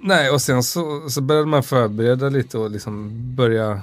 nej, 0.00 0.30
och 0.30 0.42
sen 0.42 0.62
så, 0.62 1.08
så 1.08 1.20
började 1.20 1.46
man 1.46 1.62
förbereda 1.62 2.28
lite 2.28 2.58
och 2.58 2.70
liksom 2.70 3.10
börja 3.34 3.70
eh, 3.70 3.78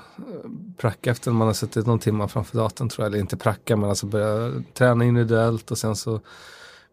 pracka 0.78 1.12
efter 1.12 1.32
man 1.32 1.48
har 1.48 1.54
suttit 1.54 1.88
någon 1.88 2.00
timme 2.00 2.28
framför 2.28 2.58
datorn 2.58 2.90
tror 2.90 3.06
jag. 3.06 3.12
Eller 3.12 3.20
inte 3.20 3.38
pracka, 3.38 3.76
men 3.76 3.90
alltså 3.90 4.06
börja 4.06 4.64
träna 4.74 5.06
individuellt 5.06 5.72
och 5.72 5.78
sen 5.78 5.96
så 5.96 6.22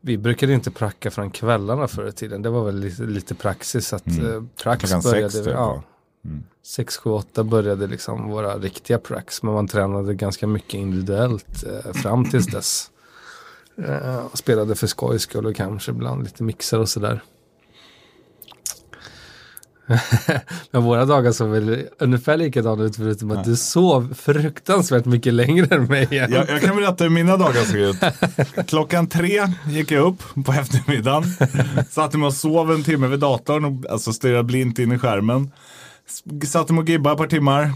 vi 0.00 0.19
brukade 0.19 0.53
inte 0.53 0.70
pracka 0.70 1.11
från 1.11 1.31
kvällarna 1.31 1.88
förr 1.88 2.08
i 2.08 2.12
tiden. 2.12 2.43
Det 2.43 2.50
var 2.50 2.64
väl 2.64 2.81
lite, 2.81 3.03
lite 3.03 3.35
praxis 3.35 3.93
att 3.93 4.06
mm. 4.06 4.35
eh, 4.35 4.43
prax 4.62 5.05
började. 5.05 5.31
Sex, 5.31 5.47
ja, 5.47 5.82
mm. 6.26 6.44
6, 6.62 6.96
7, 6.96 7.11
8 7.11 7.44
började 7.44 7.87
liksom 7.87 8.28
våra 8.28 8.58
riktiga 8.58 8.99
prax. 8.99 9.43
Men 9.43 9.55
man 9.55 9.69
tränade 9.69 10.14
ganska 10.14 10.46
mycket 10.46 10.75
individuellt 10.75 11.64
eh, 11.64 11.93
fram 11.93 12.31
tills 12.31 12.46
dess. 12.46 12.90
Eh, 13.84 14.34
spelade 14.34 14.75
för 14.75 14.87
skojs 14.87 15.23
skull 15.23 15.46
och 15.46 15.56
kanske 15.56 15.90
ibland 15.90 16.25
lite 16.25 16.43
mixar 16.43 16.78
och 16.78 16.88
sådär. 16.88 17.23
Men 20.70 20.82
våra 20.82 21.05
dagar 21.05 21.32
såg 21.32 21.48
väl 21.48 21.86
ungefär 21.98 22.36
likadana 22.36 22.84
ut 22.84 22.96
förutom 22.96 23.31
att 23.31 23.44
du 23.44 23.56
sov 23.56 24.15
fruktansvärt 24.15 25.05
mycket 25.05 25.34
längre 25.34 25.77
än 25.77 25.84
mig. 25.84 26.08
Jag, 26.10 26.31
jag 26.31 26.62
kan 26.62 26.77
berätta 26.77 27.05
hur 27.05 27.10
mina 27.10 27.36
dagar 27.36 27.65
såg 27.65 27.77
ut. 27.77 27.96
Klockan 28.69 29.06
tre 29.06 29.46
gick 29.69 29.91
jag 29.91 30.06
upp 30.06 30.44
på 30.44 30.53
eftermiddagen. 30.53 31.24
Satte 31.91 32.19
mig 32.19 32.27
och 32.27 32.34
sov 32.34 32.72
en 32.72 32.84
timme 32.84 33.06
vid 33.06 33.20
datorn 33.20 33.65
och 33.65 33.91
alltså 33.91 34.12
stirrade 34.12 34.43
blint 34.43 34.79
in 34.79 34.93
i 34.93 34.98
skärmen. 34.98 35.50
Satte 36.46 36.72
mig 36.72 36.82
och 36.82 36.89
gibbade 36.89 37.13
ett 37.13 37.19
par 37.19 37.27
timmar. 37.27 37.72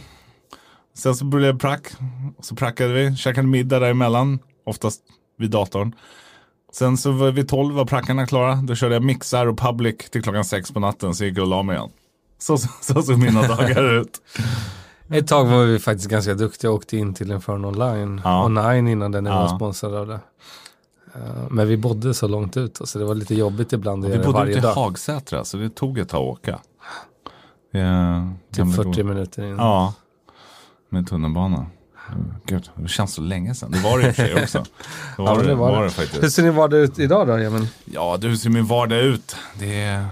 Sen 0.94 1.14
så 1.14 1.24
började 1.24 1.48
jag 1.48 1.60
prack. 1.60 1.92
Så 2.40 2.54
prackade 2.54 2.92
vi, 2.92 3.16
käkade 3.16 3.46
middag 3.46 3.78
däremellan. 3.78 4.38
Oftast 4.66 5.02
vid 5.38 5.50
datorn. 5.50 5.94
Sen 6.72 6.96
så 6.96 7.12
var 7.12 7.30
vi 7.30 7.44
tolv 7.44 7.74
var 7.74 7.84
prackarna 7.84 8.26
klara. 8.26 8.54
Då 8.54 8.74
körde 8.74 8.94
jag 8.94 9.02
mixar 9.02 9.46
och 9.46 9.58
public 9.58 10.10
till 10.10 10.22
klockan 10.22 10.44
sex 10.44 10.72
på 10.72 10.80
natten. 10.80 11.14
Så 11.14 11.24
gick 11.24 11.38
jag 11.38 11.42
och 11.42 11.48
la 11.48 11.62
mig 11.62 11.76
igen. 11.76 11.90
Så, 12.38 12.58
så 12.58 13.02
såg 13.02 13.18
mina 13.18 13.42
dagar 13.56 14.00
ut. 14.00 14.20
Ett 15.08 15.28
tag 15.28 15.44
var 15.44 15.64
vi 15.64 15.78
faktiskt 15.78 16.08
ganska 16.10 16.34
duktiga 16.34 16.70
och 16.70 16.76
åkte 16.76 16.96
in 16.96 17.14
till 17.14 17.30
en 17.30 17.40
Fern 17.40 17.64
online. 17.64 18.20
Ja. 18.24 18.44
Online 18.44 18.88
innan 18.88 19.12
den 19.12 19.26
ja. 19.26 19.40
var 19.40 19.56
sponsrad 19.56 19.94
av 19.94 20.06
det. 20.06 20.20
Eh, 21.14 21.50
men 21.50 21.68
vi 21.68 21.76
bodde 21.76 22.14
så 22.14 22.28
långt 22.28 22.56
ut 22.56 22.80
så 22.84 22.98
det 22.98 23.04
var 23.04 23.14
lite 23.14 23.34
jobbigt 23.34 23.72
ibland 23.72 24.04
Vi 24.04 24.18
bodde 24.18 24.50
ute 24.50 24.66
i 24.66 24.70
Hagsätra 24.70 25.44
så 25.44 25.56
det 25.56 25.70
tog 25.70 25.98
ett 25.98 26.08
tag 26.08 26.22
att 26.22 26.38
åka. 26.38 26.60
Ja, 27.70 28.28
typ 28.52 28.74
40 28.74 29.02
minuter 29.02 29.42
in. 29.42 29.56
Ja, 29.56 29.94
med 30.88 31.08
tunnelbana. 31.08 31.66
Gud, 32.46 32.70
det 32.74 32.88
känns 32.88 33.14
så 33.14 33.20
länge 33.22 33.54
sedan. 33.54 33.70
Det 33.70 33.78
var 33.78 33.98
det 33.98 34.06
i 34.06 34.10
och 34.10 34.14
för 34.14 34.22
sig 34.22 34.42
också. 34.42 34.58
Det 35.16 35.22
var, 35.22 35.36
ja, 35.36 35.42
det, 35.42 35.54
var, 35.54 35.70
var 35.70 35.84
det. 35.84 35.90
faktiskt. 35.90 36.22
Hur 36.22 36.28
ser 36.28 36.42
din 36.42 36.54
vardag 36.54 36.80
ut 36.80 36.98
idag 36.98 37.26
då, 37.26 37.32
Emil? 37.32 37.68
Ja, 37.84 38.18
hur 38.22 38.36
ser 38.36 38.50
min 38.50 38.66
vardag 38.66 39.00
ut? 39.00 39.36
Det 39.58 39.82
är, 39.82 40.06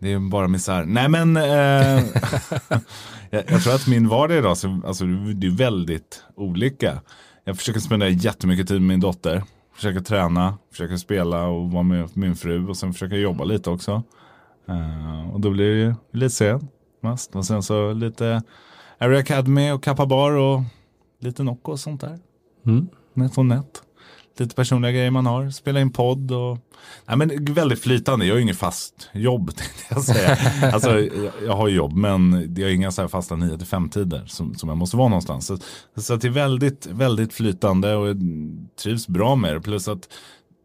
det 0.00 0.12
är 0.12 0.18
bara 0.18 0.48
misär. 0.48 0.84
Nej, 0.84 1.08
men 1.08 1.36
eh, 1.36 1.42
jag, 3.30 3.44
jag, 3.48 3.62
tror 3.62 3.74
att 3.74 3.86
min 3.86 4.08
vardag 4.08 4.38
idag, 4.38 4.56
så, 4.58 4.80
alltså, 4.86 5.04
det 5.34 5.46
är 5.46 5.56
väldigt 5.56 6.24
olika. 6.36 7.00
Jag 7.44 7.56
försöker 7.56 7.80
spendera 7.80 8.10
jättemycket 8.10 8.68
tid 8.68 8.80
med 8.80 8.88
min 8.88 9.00
dotter. 9.00 9.44
Försöker 9.74 10.00
träna, 10.00 10.58
försöker 10.70 10.96
spela 10.96 11.46
och 11.46 11.70
vara 11.70 11.82
med 11.82 12.08
min 12.14 12.36
fru 12.36 12.68
och 12.68 12.76
sen 12.76 12.92
försöker 12.92 13.16
jobba 13.16 13.44
lite 13.44 13.70
också. 13.70 14.02
Uh, 14.68 15.34
och 15.34 15.40
då 15.40 15.50
blir 15.50 15.70
det 15.70 15.80
ju 15.80 15.94
lite 16.12 16.34
sent 16.34 16.62
mest. 17.02 17.36
Och 17.36 17.46
sen 17.46 17.62
så 17.62 17.92
lite 17.92 18.42
Area 18.98 19.20
Academy 19.20 19.70
och 19.70 19.82
Kappa 19.82 20.06
Bar 20.06 20.32
och 20.32 20.62
lite 21.20 21.42
Nocco 21.42 21.72
och 21.72 21.80
sånt 21.80 22.00
där. 22.00 22.18
Mm. 22.66 22.88
Net 23.14 23.38
och 23.38 23.46
nät. 23.46 23.82
lite 24.38 24.54
personliga 24.54 24.92
grejer 24.92 25.10
man 25.10 25.26
har. 25.26 25.50
Spela 25.50 25.80
in 25.80 25.92
podd 25.92 26.32
och 26.32 26.58
Nej, 27.06 27.16
men 27.16 27.44
väldigt 27.44 27.80
flytande. 27.80 28.26
Jag 28.26 28.34
har 28.34 28.36
ju 28.36 28.42
inget 28.42 28.56
fast 28.56 29.08
jobb 29.12 29.46
tänkte 29.56 29.84
jag 29.90 30.02
säga. 30.02 30.36
alltså, 30.72 31.00
jag, 31.00 31.32
jag 31.46 31.56
har 31.56 31.68
jobb 31.68 31.92
men 31.92 32.46
det 32.54 32.62
är 32.62 32.68
inga 32.68 32.90
så 32.90 33.00
här 33.00 33.08
fasta 33.08 33.36
9 33.36 33.58
till 33.58 33.66
5 33.66 33.88
tider 33.88 34.24
som, 34.26 34.54
som 34.54 34.68
jag 34.68 34.78
måste 34.78 34.96
vara 34.96 35.08
någonstans. 35.08 35.46
Så, 35.46 35.58
så 35.96 36.16
det 36.16 36.28
är 36.28 36.32
väldigt, 36.32 36.86
väldigt 36.86 37.32
flytande 37.32 37.94
och 37.94 38.08
jag 38.08 38.16
trivs 38.82 39.08
bra 39.08 39.36
med 39.36 39.54
det. 39.54 39.60
Plus 39.60 39.88
att 39.88 40.08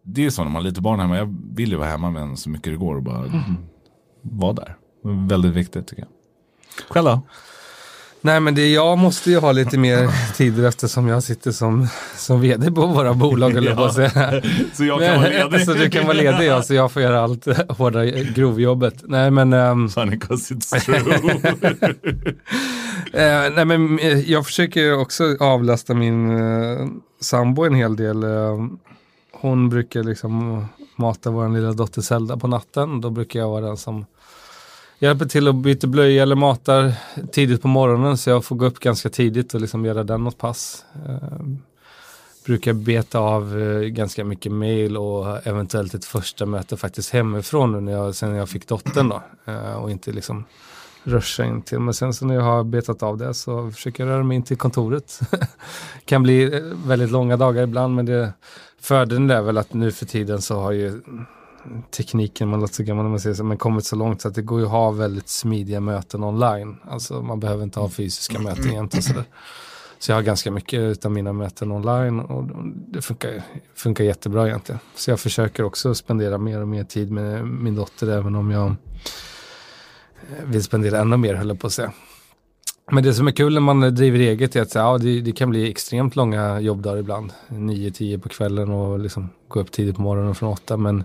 det 0.04 0.26
är 0.26 0.30
så 0.30 0.44
när 0.44 0.50
man 0.50 0.64
har 0.64 0.70
lite 0.70 0.82
barn 0.82 1.00
hemma. 1.00 1.18
Jag 1.18 1.36
vill 1.56 1.72
ju 1.72 1.78
vara 1.78 1.90
hemma 1.90 2.12
med 2.12 2.22
en 2.22 2.38
så 2.38 2.50
mycket 2.50 2.74
det 2.74 2.78
går 2.78 2.96
och 2.96 3.04
bara 3.04 3.26
mm. 3.26 3.58
Vara 4.32 4.54
där. 4.54 4.76
Väldigt 5.28 5.54
viktigt 5.54 5.88
tycker 5.88 6.02
jag. 6.04 6.10
Själv 6.90 7.06
då? 7.06 7.22
Nej 8.22 8.40
men 8.40 8.56
det, 8.56 8.70
jag 8.70 8.98
måste 8.98 9.32
ju 9.32 9.40
ha 9.40 9.52
lite 9.52 9.78
mer 9.78 10.34
tid 10.34 10.66
eftersom 10.66 11.08
jag 11.08 11.24
sitter 11.24 11.52
som, 11.52 11.88
som 12.16 12.42
vd 12.42 12.72
på 12.72 12.86
våra 12.86 13.14
bolag. 13.14 13.58
Eller 13.58 13.72
ja. 13.72 13.94
säga. 13.94 14.42
Så 14.74 14.86
jag 14.86 15.00
kan 15.00 15.22
vara 15.22 15.30
ledig? 15.30 15.66
så 15.66 15.74
du 15.74 15.90
kan 15.90 16.06
vara 16.06 16.18
ledig 16.18 16.48
ja, 16.48 16.62
så 16.62 16.74
jag 16.74 16.92
får 16.92 17.02
göra 17.02 17.22
allt 17.22 17.48
hårda 17.70 18.06
grovjobbet. 18.06 19.04
Nej 19.04 19.32
men... 19.32 19.54
Um, 19.54 19.90
Funny 19.90 20.20
cause 20.20 20.54
it's 20.54 20.80
true. 20.80 21.00
uh, 23.14 23.56
nej 23.56 23.66
men 23.66 24.00
eh, 24.00 24.32
jag 24.32 24.46
försöker 24.46 25.00
också 25.00 25.38
avlasta 25.40 25.94
min 25.94 26.30
uh, 26.32 26.88
sambo 27.22 27.66
en 27.66 27.76
hel 27.76 27.96
del. 27.96 28.24
Uh, 28.24 28.68
hon 29.32 29.70
brukar 29.70 30.04
liksom 30.04 30.66
mata 30.96 31.30
vår 31.32 31.50
lilla 31.50 31.72
dotter 31.72 32.02
Zelda 32.02 32.38
på 32.38 32.48
natten. 32.48 33.02
Då 33.02 33.10
brukar 33.10 33.40
jag 33.40 33.50
vara 33.50 33.66
den 33.66 33.78
som 33.78 34.06
hjälper 35.00 35.26
till 35.26 35.48
att 35.48 35.56
byta 35.56 35.88
blöja 35.88 36.24
eller 36.24 36.36
matar 36.36 36.94
tidigt 37.32 37.62
på 37.62 37.68
morgonen 37.68 38.18
så 38.18 38.30
jag 38.30 38.46
får 38.46 38.56
gå 38.56 38.66
upp 38.66 38.80
ganska 38.80 39.10
tidigt 39.10 39.54
och 39.54 39.62
liksom 39.62 39.86
göra 39.86 40.04
den 40.04 40.24
något 40.24 40.38
pass. 40.38 40.86
Eh, 41.08 41.40
brukar 42.46 42.74
beta 42.74 43.20
av 43.20 43.62
eh, 43.62 43.80
ganska 43.80 44.24
mycket 44.24 44.52
mail 44.52 44.98
och 44.98 45.48
eventuellt 45.48 45.94
ett 45.94 46.06
första 46.06 46.46
möte 46.46 46.78
faktiskt 46.78 47.10
hemifrån 47.10 47.72
nu 47.72 47.80
när 47.80 47.92
jag, 47.92 48.16
sen 48.16 48.36
jag 48.36 48.50
fick 48.50 48.68
dottern 48.68 49.10
då 49.10 49.22
eh, 49.46 49.74
och 49.74 49.92
inte 49.92 50.12
liksom 50.12 50.46
ruscha 51.04 51.46
in 51.46 51.62
till. 51.62 51.80
Men 51.80 51.94
sen 51.94 52.14
så 52.14 52.26
när 52.26 52.36
jag 52.36 52.42
har 52.42 52.64
betat 52.64 53.04
av 53.04 53.18
det 53.18 53.34
så 53.34 53.72
försöker 53.72 54.06
jag 54.06 54.12
röra 54.12 54.24
mig 54.24 54.36
in 54.36 54.44
till 54.44 54.58
kontoret. 54.58 55.20
kan 56.06 56.24
bli 56.24 56.44
eh, 56.44 56.62
väldigt 56.86 57.12
långa 57.12 57.38
dagar 57.38 57.64
ibland 57.64 57.96
men 57.96 58.06
det 58.06 58.34
fördelen 58.82 59.32
är 59.32 59.42
väl 59.42 59.58
att 59.58 59.74
nu 59.74 59.92
för 59.92 60.06
tiden 60.06 60.42
så 60.42 60.60
har 60.60 60.72
ju 60.72 61.02
tekniken, 61.92 62.50
man 62.50 62.60
låter 62.60 62.74
så 62.74 62.84
gammal 62.84 63.04
när 63.04 63.10
man 63.10 63.20
säger 63.20 63.36
så, 63.36 63.44
men 63.44 63.58
kommit 63.58 63.86
så 63.86 63.96
långt 63.96 64.22
så 64.22 64.28
att 64.28 64.36
det 64.36 64.42
går 64.42 64.60
ju 64.60 64.66
att 64.66 64.72
ha 64.72 64.92
väldigt 64.92 65.30
smidiga 65.30 65.80
möten 65.80 66.24
online. 66.24 66.78
Alltså 66.84 67.22
man 67.22 67.40
behöver 67.40 67.64
inte 67.64 67.80
ha 67.80 67.90
fysiska 67.90 68.40
möten 68.40 68.70
egentligen. 68.70 69.04
Så, 69.04 69.14
så 70.00 70.12
jag 70.12 70.18
har 70.18 70.22
ganska 70.22 70.52
mycket 70.52 71.06
av 71.06 71.12
mina 71.12 71.34
möten 71.34 71.72
online 71.72 72.20
och 72.20 72.44
det 72.68 73.02
funkar, 73.02 73.44
funkar 73.76 74.04
jättebra 74.04 74.48
egentligen. 74.48 74.80
Så 74.96 75.12
jag 75.12 75.20
försöker 75.20 75.64
också 75.64 75.96
spendera 75.96 76.38
mer 76.38 76.62
och 76.62 76.68
mer 76.68 76.84
tid 76.84 77.12
med 77.12 77.48
min 77.48 77.76
dotter 77.76 78.08
även 78.08 78.36
om 78.36 78.52
jag 78.52 78.76
vill 80.44 80.64
spendera 80.64 81.00
ännu 81.00 81.18
mer 81.18 81.36
höll 81.36 81.48
jag 81.48 81.60
på 81.60 81.68
att 81.68 81.74
säga. 81.74 81.94
Men 82.92 83.04
det 83.04 83.14
som 83.14 83.28
är 83.28 83.32
kul 83.32 83.54
när 83.54 83.62
man 83.62 83.96
driver 83.96 84.20
eget 84.20 84.56
är 84.56 84.62
att 84.62 84.76
ja, 84.76 84.98
det, 84.98 85.22
det 85.22 85.32
kan 85.32 85.50
bli 85.50 85.70
extremt 85.70 86.16
långa 86.16 86.60
jobbdagar 86.60 86.98
ibland. 86.98 87.34
9-10 87.48 88.20
på 88.20 88.30
kvällen 88.30 88.72
och 88.72 89.00
liksom 89.00 89.30
gå 89.48 89.60
upp 89.60 89.72
tidigt 89.72 89.96
på 89.96 90.02
morgonen 90.02 90.36
från 90.36 90.50
8. 90.50 90.78
Men 90.78 91.04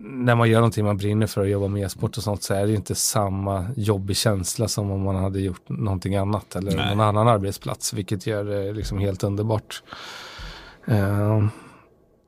när 0.00 0.34
man 0.34 0.50
gör 0.50 0.58
någonting 0.58 0.84
man 0.84 0.96
brinner 0.96 1.26
för 1.26 1.40
att 1.40 1.48
jobba 1.48 1.68
med 1.68 1.82
e-sport 1.82 2.16
och 2.16 2.22
sånt 2.22 2.42
så 2.42 2.54
är 2.54 2.66
det 2.66 2.74
inte 2.74 2.94
samma 2.94 3.66
jobbig 3.76 4.16
känsla 4.16 4.68
som 4.68 4.90
om 4.90 5.02
man 5.02 5.16
hade 5.16 5.40
gjort 5.40 5.68
någonting 5.68 6.16
annat 6.16 6.56
eller 6.56 6.76
Nej. 6.76 6.96
någon 6.96 7.00
annan 7.00 7.28
arbetsplats, 7.28 7.92
vilket 7.92 8.26
gör 8.26 8.44
det 8.44 8.72
liksom 8.72 8.98
helt 8.98 9.24
underbart. 9.24 9.82
Uh, 10.88 11.48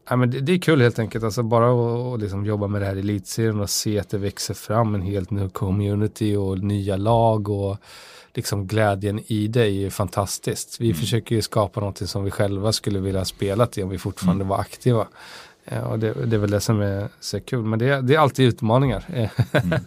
ja, 0.09 0.17
men 0.17 0.31
det, 0.31 0.41
det, 0.41 0.53
är 0.53 0.59
kul 0.59 0.81
helt 0.81 0.99
enkelt, 0.99 1.25
alltså 1.25 1.43
bara 1.43 2.15
att 2.15 2.21
liksom 2.21 2.47
jobba 2.47 2.67
med 2.67 2.83
det 2.83 2.87
här 2.87 2.97
elitserien 2.97 3.61
och 3.61 3.71
se 3.71 4.01
att 4.01 4.11
det 4.11 4.19
växer 4.19 4.55
fram 4.55 4.95
en 4.95 5.03
helt 5.03 5.31
ny 5.31 5.49
community 5.49 6.37
och 6.37 6.59
nya 6.59 6.97
lag 6.97 7.49
och 7.49 7.77
liksom 8.35 8.67
glädjen 8.67 9.21
i 9.27 9.49
det 9.49 9.63
är 9.63 9.67
ju 9.67 9.91
fantastiskt. 9.91 10.81
Vi 10.81 10.87
mm. 10.87 10.97
försöker 10.97 11.35
ju 11.35 11.43
skapa 11.43 11.81
någonting 11.81 12.07
som 12.07 12.25
vi 12.25 12.31
själva 12.31 12.73
skulle 12.73 12.99
vilja 12.99 13.25
spela 13.25 13.67
till 13.67 13.85
om 13.85 13.91
vi 13.91 13.99
fortfarande 13.99 14.43
mm. 14.43 14.49
var 14.49 14.59
aktiva. 14.59 15.07
Ja, 15.73 15.83
och 15.83 15.99
det, 15.99 16.15
det, 16.27 16.37
är 16.37 16.41
väl 16.41 16.51
det 16.51 16.61
som 16.61 16.81
är 16.81 17.09
så 17.21 17.41
kul, 17.41 17.63
men 17.63 17.79
det, 17.79 18.01
det 18.01 18.15
är 18.15 18.19
alltid 18.19 18.49
utmaningar. 18.49 19.05
mm. 19.53 19.81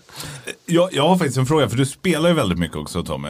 jag, 0.66 0.94
jag 0.94 1.08
har 1.08 1.18
faktiskt 1.18 1.38
en 1.38 1.46
fråga, 1.46 1.70
för 1.70 1.78
du 1.78 1.86
spelar 1.86 2.30
ju 2.30 2.36
väldigt 2.36 2.60
mycket 2.60 2.78
också 2.78 3.04
Tommy. 3.04 3.30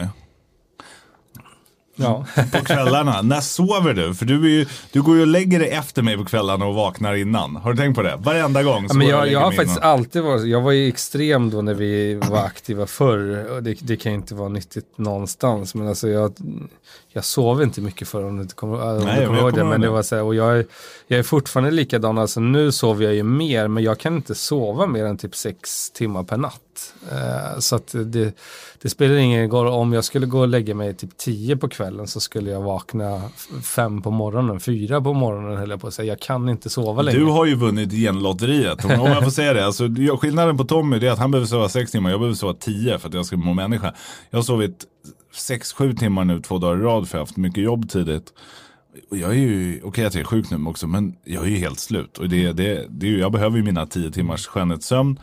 Ja. 1.96 2.26
på 2.52 2.64
kvällarna. 2.64 3.22
När 3.22 3.40
sover 3.40 3.94
du? 3.94 4.14
För 4.14 4.26
du, 4.26 4.50
ju, 4.50 4.66
du 4.92 5.02
går 5.02 5.16
ju 5.16 5.20
och 5.20 5.26
lägger 5.26 5.58
dig 5.58 5.68
efter 5.68 6.02
mig 6.02 6.16
på 6.16 6.24
kvällarna 6.24 6.66
och 6.66 6.74
vaknar 6.74 7.14
innan. 7.14 7.56
Har 7.56 7.72
du 7.72 7.78
tänkt 7.78 7.96
på 7.96 8.02
det? 8.02 8.16
Varenda 8.16 8.62
gång. 8.62 8.86
Ja, 8.88 8.94
men 8.94 9.06
jag, 9.06 9.18
jag, 9.18 9.32
jag 9.32 9.40
har 9.40 9.52
faktiskt 9.52 9.76
innan. 9.76 9.90
alltid 9.90 10.22
varit, 10.22 10.46
jag 10.46 10.60
var 10.60 10.72
ju 10.72 10.88
extrem 10.88 11.50
då 11.50 11.62
när 11.62 11.74
vi 11.74 12.14
var 12.14 12.38
aktiva 12.38 12.86
förr. 12.86 13.60
Det, 13.60 13.74
det 13.80 13.96
kan 13.96 14.12
ju 14.12 14.18
inte 14.18 14.34
vara 14.34 14.48
nyttigt 14.48 14.98
någonstans. 14.98 15.74
Men 15.74 15.88
alltså 15.88 16.08
jag, 16.08 16.32
jag 17.16 17.24
sov 17.24 17.62
inte 17.62 17.80
mycket 17.80 18.08
förr 18.08 18.24
om 18.24 18.36
du 18.36 18.42
inte 18.42 18.54
kommer, 18.54 18.98
om 18.98 19.04
Nej, 19.04 19.20
du 19.20 19.26
kommer 19.26 19.38
ihåg 19.38 19.54
det. 19.54 19.64
Men 19.64 19.80
det 19.80 19.88
var 19.88 20.02
så 20.02 20.16
här, 20.16 20.22
och 20.22 20.34
jag, 20.34 20.58
är, 20.58 20.66
jag 21.06 21.18
är 21.18 21.22
fortfarande 21.22 21.70
likadan. 21.70 22.18
Alltså 22.18 22.40
nu 22.40 22.72
sover 22.72 23.04
jag 23.04 23.14
ju 23.14 23.22
mer, 23.22 23.68
men 23.68 23.82
jag 23.82 23.98
kan 23.98 24.14
inte 24.16 24.34
sova 24.34 24.86
mer 24.86 25.04
än 25.04 25.18
typ 25.18 25.36
sex 25.36 25.90
timmar 25.90 26.24
per 26.24 26.36
natt. 26.36 26.94
Uh, 27.12 27.58
så 27.58 27.76
att 27.76 27.94
det, 28.04 28.32
det 28.82 28.88
spelar 28.88 29.14
ingen 29.14 29.50
roll. 29.50 29.66
Om 29.66 29.92
jag 29.92 30.04
skulle 30.04 30.26
gå 30.26 30.40
och 30.40 30.48
lägga 30.48 30.74
mig 30.74 30.94
typ 30.94 31.16
tio 31.16 31.56
på 31.56 31.68
kvällen 31.68 32.06
så 32.06 32.20
skulle 32.20 32.50
jag 32.50 32.62
vakna 32.62 33.22
fem 33.62 34.02
på 34.02 34.10
morgonen, 34.10 34.60
fyra 34.60 35.00
på 35.00 35.12
morgonen 35.12 35.56
höll 35.56 35.70
jag 35.70 35.80
på 35.80 35.86
att 35.86 35.94
säga. 35.94 36.08
Jag 36.08 36.20
kan 36.20 36.48
inte 36.48 36.70
sova 36.70 37.02
längre. 37.02 37.18
Du 37.18 37.26
har 37.26 37.46
ju 37.46 37.54
vunnit 37.54 37.92
genlotteriet, 37.92 38.84
om 38.84 38.90
jag 38.90 39.24
får 39.24 39.30
säga 39.30 39.54
det. 39.54 39.66
Alltså, 39.66 39.88
skillnaden 40.20 40.56
på 40.56 40.64
Tommy 40.64 41.06
är 41.06 41.10
att 41.10 41.18
han 41.18 41.30
behöver 41.30 41.46
sova 41.46 41.68
sex 41.68 41.90
timmar, 41.90 42.10
jag 42.10 42.20
behöver 42.20 42.36
sova 42.36 42.54
tio 42.54 42.98
för 42.98 43.08
att 43.08 43.14
jag 43.14 43.26
ska 43.26 43.36
må 43.36 43.54
människa. 43.54 43.94
Jag 44.30 44.38
har 44.38 44.42
sovit 44.42 44.86
sex, 45.34 45.72
sju 45.72 45.92
timmar 45.92 46.24
nu 46.24 46.40
två 46.40 46.58
dagar 46.58 46.80
i 46.80 46.82
rad 46.82 47.08
för 47.08 47.18
jag 47.18 47.20
har 47.20 47.26
haft 47.26 47.36
mycket 47.36 47.64
jobb 47.64 47.88
tidigt. 47.90 48.32
Och 49.10 49.16
jag 49.16 49.30
är 49.30 49.34
ju, 49.34 49.76
okej 49.76 49.88
okay, 49.88 50.04
att 50.04 50.14
jag 50.14 50.20
är 50.20 50.24
sjuk 50.24 50.50
nu 50.50 50.66
också, 50.66 50.86
men 50.86 51.16
jag 51.24 51.44
är 51.44 51.48
ju 51.48 51.56
helt 51.56 51.78
slut. 51.78 52.18
Och 52.18 52.28
det, 52.28 52.52
det, 52.52 52.86
det 52.90 53.06
är 53.06 53.10
ju, 53.10 53.18
jag 53.18 53.32
behöver 53.32 53.56
ju 53.56 53.62
mina 53.62 53.86
tio 53.86 54.10
timmars 54.10 54.46
skönhetssömn. 54.46 55.18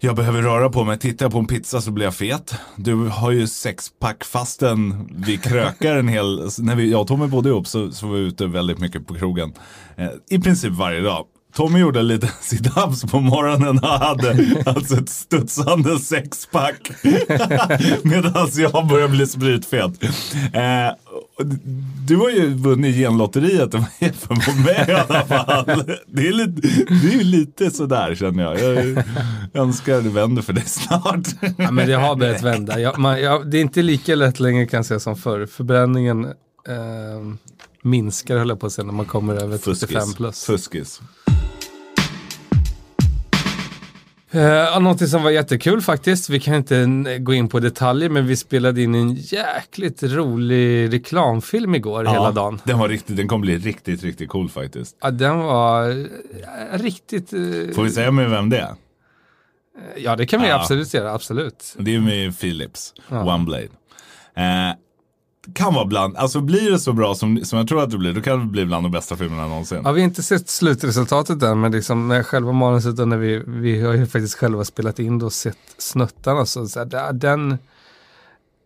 Jag 0.00 0.16
behöver 0.16 0.42
röra 0.42 0.70
på 0.70 0.84
mig. 0.84 0.98
Tittar 0.98 1.24
jag 1.24 1.32
på 1.32 1.38
en 1.38 1.46
pizza 1.46 1.80
så 1.80 1.90
blir 1.90 2.04
jag 2.04 2.14
fet. 2.14 2.54
Du 2.76 2.94
har 2.94 3.30
ju 3.30 3.46
sexpack 3.46 4.24
fastän 4.24 5.08
vi 5.26 5.36
krökar 5.36 5.96
en 5.96 6.08
hel... 6.08 6.36
När 6.58 6.74
vi, 6.74 6.90
jag 6.90 7.00
och 7.00 7.08
Tommy 7.08 7.26
bodde 7.26 7.48
ihop 7.48 7.66
så, 7.66 7.92
så 7.92 8.06
var 8.06 8.14
vi 8.14 8.20
ute 8.20 8.46
väldigt 8.46 8.78
mycket 8.78 9.06
på 9.06 9.14
krogen. 9.14 9.54
Eh, 9.96 10.10
I 10.28 10.38
princip 10.38 10.72
varje 10.72 11.00
dag. 11.00 11.26
Tommy 11.56 11.78
gjorde 11.78 12.02
lite 12.02 12.26
sit-ups 12.40 13.10
på 13.10 13.20
morgonen 13.20 13.78
och 13.78 13.88
hade 13.88 14.62
alltså 14.66 14.96
ett 14.96 15.08
studsande 15.08 15.98
sexpack. 15.98 16.90
Medan 18.02 18.48
jag 18.56 18.86
började 18.86 19.08
bli 19.08 19.26
spritfet. 19.26 20.04
Eh, 20.52 21.14
du 22.06 22.16
har 22.16 22.30
ju 22.30 22.54
vunnit 22.54 22.96
genlotteriet 22.96 23.70
för 24.00 24.64
mig 24.64 24.84
i 24.88 24.92
alla 24.92 25.24
fall. 25.26 25.94
Det 26.06 26.28
är, 26.28 26.32
lite, 26.32 26.68
det 27.02 27.14
är 27.14 27.24
lite 27.24 27.70
sådär 27.70 28.14
känner 28.14 28.42
jag. 28.42 28.60
Jag 28.60 29.04
önskar 29.62 30.00
det 30.00 30.08
vänder 30.08 30.42
för 30.42 30.52
dig 30.52 30.64
snart. 30.66 31.26
Ja, 31.56 31.70
men 31.70 31.88
det 31.88 31.94
har 31.94 32.16
börjat 32.16 32.42
vända. 32.42 32.80
Jag, 32.80 32.98
man, 32.98 33.20
jag, 33.20 33.50
det 33.50 33.58
är 33.58 33.62
inte 33.62 33.82
lika 33.82 34.14
lätt 34.14 34.40
längre 34.40 34.66
kan 34.66 34.78
jag 34.78 34.86
säga 34.86 35.00
som 35.00 35.16
förr. 35.16 35.46
Förbränningen 35.46 36.24
eh, 36.24 37.36
minskar 37.82 38.38
höll 38.38 38.48
jag 38.48 38.60
på 38.60 38.66
att 38.66 38.72
säga 38.72 38.86
när 38.86 38.92
man 38.92 39.06
kommer 39.06 39.34
över 39.34 39.58
35 39.58 40.12
plus. 40.16 40.44
Fuskis. 40.44 41.00
Uh, 44.36 44.80
någonting 44.80 45.08
som 45.08 45.22
var 45.22 45.30
jättekul 45.30 45.82
faktiskt, 45.82 46.30
vi 46.30 46.40
kan 46.40 46.54
inte 46.54 47.18
gå 47.18 47.34
in 47.34 47.48
på 47.48 47.60
detaljer 47.60 48.08
men 48.08 48.26
vi 48.26 48.36
spelade 48.36 48.82
in 48.82 48.94
en 48.94 49.14
jäkligt 49.14 50.02
rolig 50.02 50.92
reklamfilm 50.92 51.74
igår 51.74 52.04
ja, 52.04 52.12
hela 52.12 52.30
dagen. 52.30 52.60
Den 52.64 52.78
var 52.78 52.88
riktigt, 52.88 53.16
den 53.16 53.28
kommer 53.28 53.40
bli 53.40 53.58
riktigt, 53.58 54.02
riktigt 54.02 54.28
cool 54.28 54.48
faktiskt. 54.48 54.96
Ja, 55.00 55.10
den 55.10 55.38
var 55.38 55.90
uh, 55.90 56.06
riktigt... 56.72 57.32
Uh, 57.32 57.74
Får 57.74 57.82
vi 57.82 57.90
säga 57.90 58.10
med 58.10 58.30
vem 58.30 58.50
det 58.50 58.58
är? 58.58 58.74
Ja, 59.96 60.16
det 60.16 60.26
kan 60.26 60.42
vi 60.42 60.48
ja. 60.48 60.60
absolut 60.60 60.94
göra, 60.94 61.12
absolut. 61.12 61.74
Det 61.78 61.94
är 61.94 62.00
med 62.00 62.40
Philips, 62.40 62.94
ja. 63.08 63.34
One 63.34 63.44
Blade 63.44 63.68
kan 65.54 65.74
vara 65.74 65.84
bland, 65.84 66.16
alltså 66.16 66.40
blir 66.40 66.70
det 66.70 66.78
så 66.78 66.92
bra 66.92 67.14
som, 67.14 67.44
som 67.44 67.58
jag 67.58 67.68
tror 67.68 67.82
att 67.82 67.90
det 67.90 67.98
blir, 67.98 68.12
då 68.12 68.20
kan 68.20 68.40
det 68.40 68.46
bli 68.46 68.66
bland 68.66 68.84
de 68.84 68.92
bästa 68.92 69.16
filmerna 69.16 69.48
någonsin. 69.48 69.80
Ja, 69.84 69.92
vi 69.92 70.00
har 70.00 70.04
inte 70.04 70.22
sett 70.22 70.48
slutresultatet 70.48 71.42
än, 71.42 71.60
men 71.60 71.72
liksom 71.72 72.08
när 72.08 72.22
själva 72.22 72.52
manuset 72.52 73.08
när 73.08 73.16
vi, 73.16 73.42
vi 73.46 73.80
har 73.80 73.94
ju 73.94 74.06
faktiskt 74.06 74.34
själva 74.34 74.64
spelat 74.64 74.98
in 74.98 75.22
och 75.22 75.32
sett 75.32 75.58
snuttarna, 75.78 76.46
så, 76.46 76.68
så 76.68 76.78
här, 76.78 77.12
den, 77.12 77.58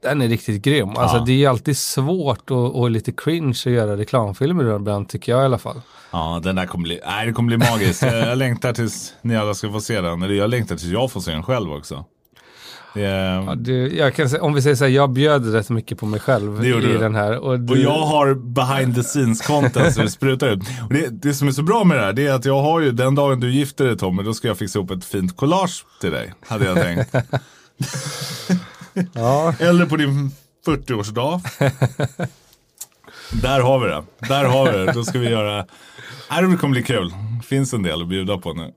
den 0.03 0.23
är 0.23 0.29
riktigt 0.29 0.63
grym. 0.63 0.89
Alltså, 0.89 1.17
ja. 1.17 1.25
Det 1.27 1.45
är 1.45 1.49
alltid 1.49 1.77
svårt 1.77 2.51
och, 2.51 2.81
och 2.81 2.91
lite 2.91 3.13
cringe 3.13 3.59
att 3.67 3.73
göra 3.73 3.97
reklamfilmer 3.97 4.77
ibland, 4.77 5.09
tycker 5.09 5.33
jag 5.33 5.43
i 5.43 5.45
alla 5.45 5.59
fall. 5.59 5.81
Ja, 6.11 6.41
den 6.43 6.57
där 6.57 6.67
kommer 6.67 6.83
bli, 6.83 7.01
nej, 7.07 7.27
det 7.27 7.33
kommer 7.33 7.57
bli 7.57 7.71
magiskt. 7.71 8.03
jag 8.03 8.39
längtar 8.39 8.73
tills 8.73 9.15
ni 9.23 9.37
alla 9.37 9.55
ska 9.55 9.73
få 9.73 9.81
se 9.81 10.01
den, 10.01 10.23
eller 10.23 10.35
jag 10.35 10.51
längtar 10.51 10.77
tills 10.77 10.93
jag 10.93 11.13
får 11.13 11.21
se 11.21 11.31
den 11.31 11.43
själv 11.43 11.73
också. 11.73 12.05
Är, 12.94 13.00
Ja, 13.00 13.54
du, 13.56 13.97
jag 13.97 14.14
kan 14.14 14.40
om 14.40 14.54
vi 14.54 14.62
säger 14.62 14.76
så 14.76 14.85
här, 14.85 14.90
jag 14.90 15.11
bjöd 15.11 15.52
rätt 15.52 15.70
mycket 15.70 15.99
på 15.99 16.06
mig 16.06 16.20
själv 16.20 16.64
i 16.64 16.73
du. 16.73 16.99
den 16.99 17.14
här. 17.14 17.38
Och, 17.38 17.61
du, 17.61 17.73
Och 17.73 17.78
jag 17.78 18.06
har 18.06 18.35
behind 18.35 18.94
the 18.94 19.02
scenes 19.02 19.40
content 19.47 19.94
som 19.94 20.09
sprutar 20.09 20.49
ut. 20.49 20.61
Och 20.88 20.94
det, 20.94 21.09
det 21.23 21.35
som 21.35 21.49
är 21.49 21.52
så 21.52 21.62
bra 21.62 21.85
med 21.85 21.97
det 21.97 22.04
här, 22.04 22.12
det 22.12 22.26
är 22.26 22.32
att 22.32 22.44
jag 22.44 22.62
har 22.62 22.80
ju 22.80 22.92
den 22.92 23.14
dagen 23.14 23.40
du 23.40 23.50
gifter 23.50 23.85
dig 23.85 23.99
Tommy, 23.99 24.23
då 24.23 24.35
ska 24.35 24.49
jag 24.49 24.59
fixa 24.59 24.78
ihop 24.78 24.90
ett 24.90 25.04
fint 25.04 25.37
collage 25.37 25.85
till 26.00 26.11
dig. 26.11 26.35
Hade 26.47 26.64
jag 26.64 26.76
tänkt. 26.76 27.14
ja, 29.12 29.54
Eller 29.59 29.87
på 29.87 29.97
din 29.97 30.30
40-årsdag. 30.66 31.40
Där 33.32 33.61
har 33.61 33.78
vi 33.78 33.87
det. 33.87 34.02
Där 34.28 34.44
har 34.44 34.73
vi 34.73 34.78
det. 34.78 34.92
Då 34.92 35.04
ska 35.04 35.18
vi 35.18 35.28
göra... 35.30 35.66
Nej, 36.30 36.42
det 36.42 36.56
kommer 36.56 36.73
bli 36.73 36.82
kul. 36.82 37.12
Finns 37.44 37.73
en 37.75 37.82
del 37.82 38.02
att 38.02 38.09
bjuda 38.09 38.38
på 38.38 38.52
nu. 38.52 38.73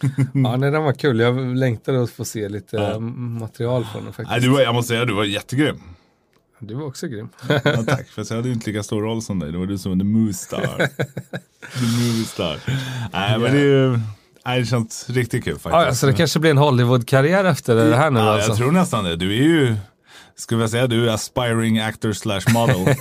ja, 0.34 0.56
nej, 0.56 0.70
den 0.70 0.82
var 0.82 0.92
kul. 0.92 1.20
Jag 1.20 1.56
längtade 1.56 2.02
att 2.02 2.10
få 2.10 2.24
se 2.24 2.48
lite 2.48 2.78
eh, 2.78 3.00
material 3.00 3.84
från 3.92 4.04
den 4.04 4.12
faktiskt. 4.12 4.30
Nej, 4.30 4.40
du 4.40 4.48
var, 4.48 4.60
jag 4.60 4.74
måste 4.74 4.88
säga, 4.88 5.04
du 5.04 5.14
var 5.14 5.24
jättegrym. 5.24 5.80
Du 6.60 6.74
var 6.74 6.86
också 6.86 7.06
grym. 7.06 7.28
Ja, 7.48 7.60
tack, 7.86 8.08
för 8.08 8.26
jag 8.28 8.36
hade 8.36 8.48
ju 8.48 8.54
inte 8.54 8.70
lika 8.70 8.82
stor 8.82 9.02
roll 9.02 9.22
som 9.22 9.38
dig. 9.38 9.52
Det 9.52 9.58
var 9.58 9.66
du 9.66 9.78
som 9.78 9.92
var 9.92 9.98
the 9.98 10.04
movie 10.04 10.34
star. 10.34 10.76
the 11.78 11.84
movie 11.84 12.24
star. 12.24 12.56
Nej, 13.12 13.38
men 13.38 13.52
det 13.52 13.58
är 13.60 13.64
ju... 13.64 13.98
Nej, 14.46 14.60
det 14.60 14.66
känns 14.66 15.10
riktigt 15.10 15.44
kul 15.44 15.52
faktiskt. 15.52 15.72
Ja, 15.72 15.86
alltså 15.86 16.06
det 16.06 16.12
kanske 16.12 16.38
blir 16.38 16.50
en 16.50 16.58
Hollywood-karriär 16.58 17.44
efter 17.44 17.74
det 17.74 17.96
här 17.96 18.10
nu 18.10 18.20
Ja, 18.20 18.32
alltså. 18.34 18.50
jag 18.50 18.56
tror 18.58 18.72
nästan 18.72 19.04
det. 19.04 19.16
Du 19.16 19.30
är 19.32 19.42
ju, 19.42 19.76
skulle 20.38 20.60
jag 20.60 20.70
säga, 20.70 20.86
du 20.86 21.08
är 21.10 21.14
aspiring 21.14 21.78
actor 21.78 22.12
slash 22.12 22.40
model. 22.54 22.94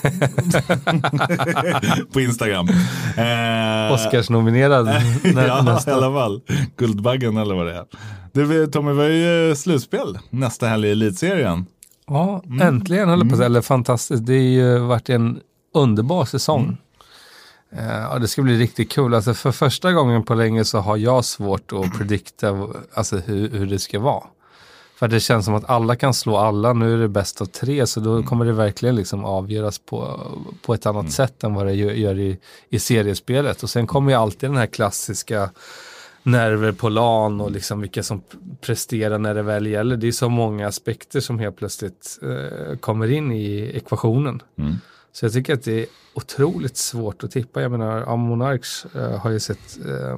på 2.13 2.21
Instagram. 2.21 2.67
Eh, 3.17 3.93
Oscars-nominerad 3.93 4.87
ja, 5.23 5.59
i 5.61 5.63
nästa. 5.63 5.93
alla 5.95 6.11
fall. 6.19 6.41
Guldbaggen 6.77 7.37
eller 7.37 7.55
vad 7.55 7.65
det 7.65 7.73
är. 7.75 7.85
Du, 8.33 8.67
Tommy, 8.67 8.91
vi 8.91 9.01
har 9.01 9.09
ju 9.49 9.55
slutspel 9.55 10.19
nästa 10.29 10.67
helg 10.67 10.87
i 10.87 10.91
elitserien. 10.91 11.65
Ja, 12.07 12.41
Mm. 12.45 12.67
äntligen 12.67 13.09
höll 13.09 13.19
jag 13.19 13.29
på 13.29 13.33
att 13.33 13.37
säga. 13.37 13.45
Eller 13.45 13.61
fantastiskt. 13.61 14.25
Det 14.25 14.33
har 14.33 14.39
ju 14.41 14.77
varit 14.77 15.09
en 15.09 15.39
underbar 15.73 16.25
säsong. 16.25 16.63
Mm. 16.63 16.77
Eh, 17.89 17.97
Ja, 18.01 18.19
det 18.19 18.27
ska 18.27 18.41
bli 18.41 18.57
riktigt 18.59 18.91
kul. 18.91 19.13
Alltså 19.13 19.33
för 19.33 19.51
första 19.51 19.91
gången 19.93 20.23
på 20.23 20.35
länge 20.35 20.65
så 20.65 20.79
har 20.79 20.97
jag 20.97 21.25
svårt 21.25 21.73
att 21.73 21.97
predikta 21.97 22.67
alltså 22.93 23.17
hur, 23.17 23.49
hur 23.49 23.65
det 23.65 23.79
ska 23.79 23.99
vara. 23.99 24.23
För 24.99 25.07
det 25.07 25.19
känns 25.19 25.45
som 25.45 25.55
att 25.55 25.69
alla 25.69 25.95
kan 25.95 26.13
slå 26.13 26.37
alla. 26.37 26.73
Nu 26.73 26.93
är 26.93 26.97
det 26.97 27.07
bäst 27.07 27.41
av 27.41 27.45
tre 27.45 27.87
så 27.87 27.99
då 27.99 28.23
kommer 28.23 28.45
det 28.45 28.53
verkligen 28.53 28.95
liksom 28.95 29.25
avgöras 29.25 29.79
på, 29.79 30.27
på 30.61 30.73
ett 30.73 30.85
annat 30.85 31.11
sätt 31.11 31.43
än 31.43 31.53
vad 31.53 31.65
det 31.65 31.73
gör, 31.73 32.19
i, 32.19 32.37
i 32.69 32.79
seriespelet. 32.79 33.63
Och 33.63 33.69
sen 33.69 33.87
kommer 33.87 34.11
ju 34.11 34.17
alltid 34.17 34.49
den 34.49 34.57
här 34.57 34.65
klassiska 34.65 35.49
nerver 36.23 36.71
på 36.71 36.89
LAN 36.89 37.41
och 37.41 37.51
liksom 37.51 37.81
vilka 37.81 38.03
som 38.03 38.21
presterar 38.61 39.17
när 39.17 39.35
det 39.35 39.41
väl 39.41 39.67
gäller. 39.67 39.97
Det 39.97 40.07
är 40.07 40.11
så 40.11 40.29
många 40.29 40.67
aspekter 40.67 41.19
som 41.19 41.39
helt 41.39 41.55
plötsligt 41.55 42.19
eh, 42.21 42.77
kommer 42.77 43.11
in 43.11 43.31
i 43.31 43.71
ekvationen. 43.75 44.41
Mm. 44.57 44.75
Så 45.11 45.25
jag 45.25 45.33
tycker 45.33 45.53
att 45.53 45.63
det 45.63 45.79
är 45.81 45.85
otroligt 46.13 46.77
svårt 46.77 47.23
att 47.23 47.31
tippa. 47.31 47.61
Jag 47.61 47.71
menar, 47.71 48.17
Monarchs 48.17 48.85
eh, 48.95 49.19
har 49.19 49.29
ju 49.29 49.39
sett 49.39 49.77
eh, 49.85 50.17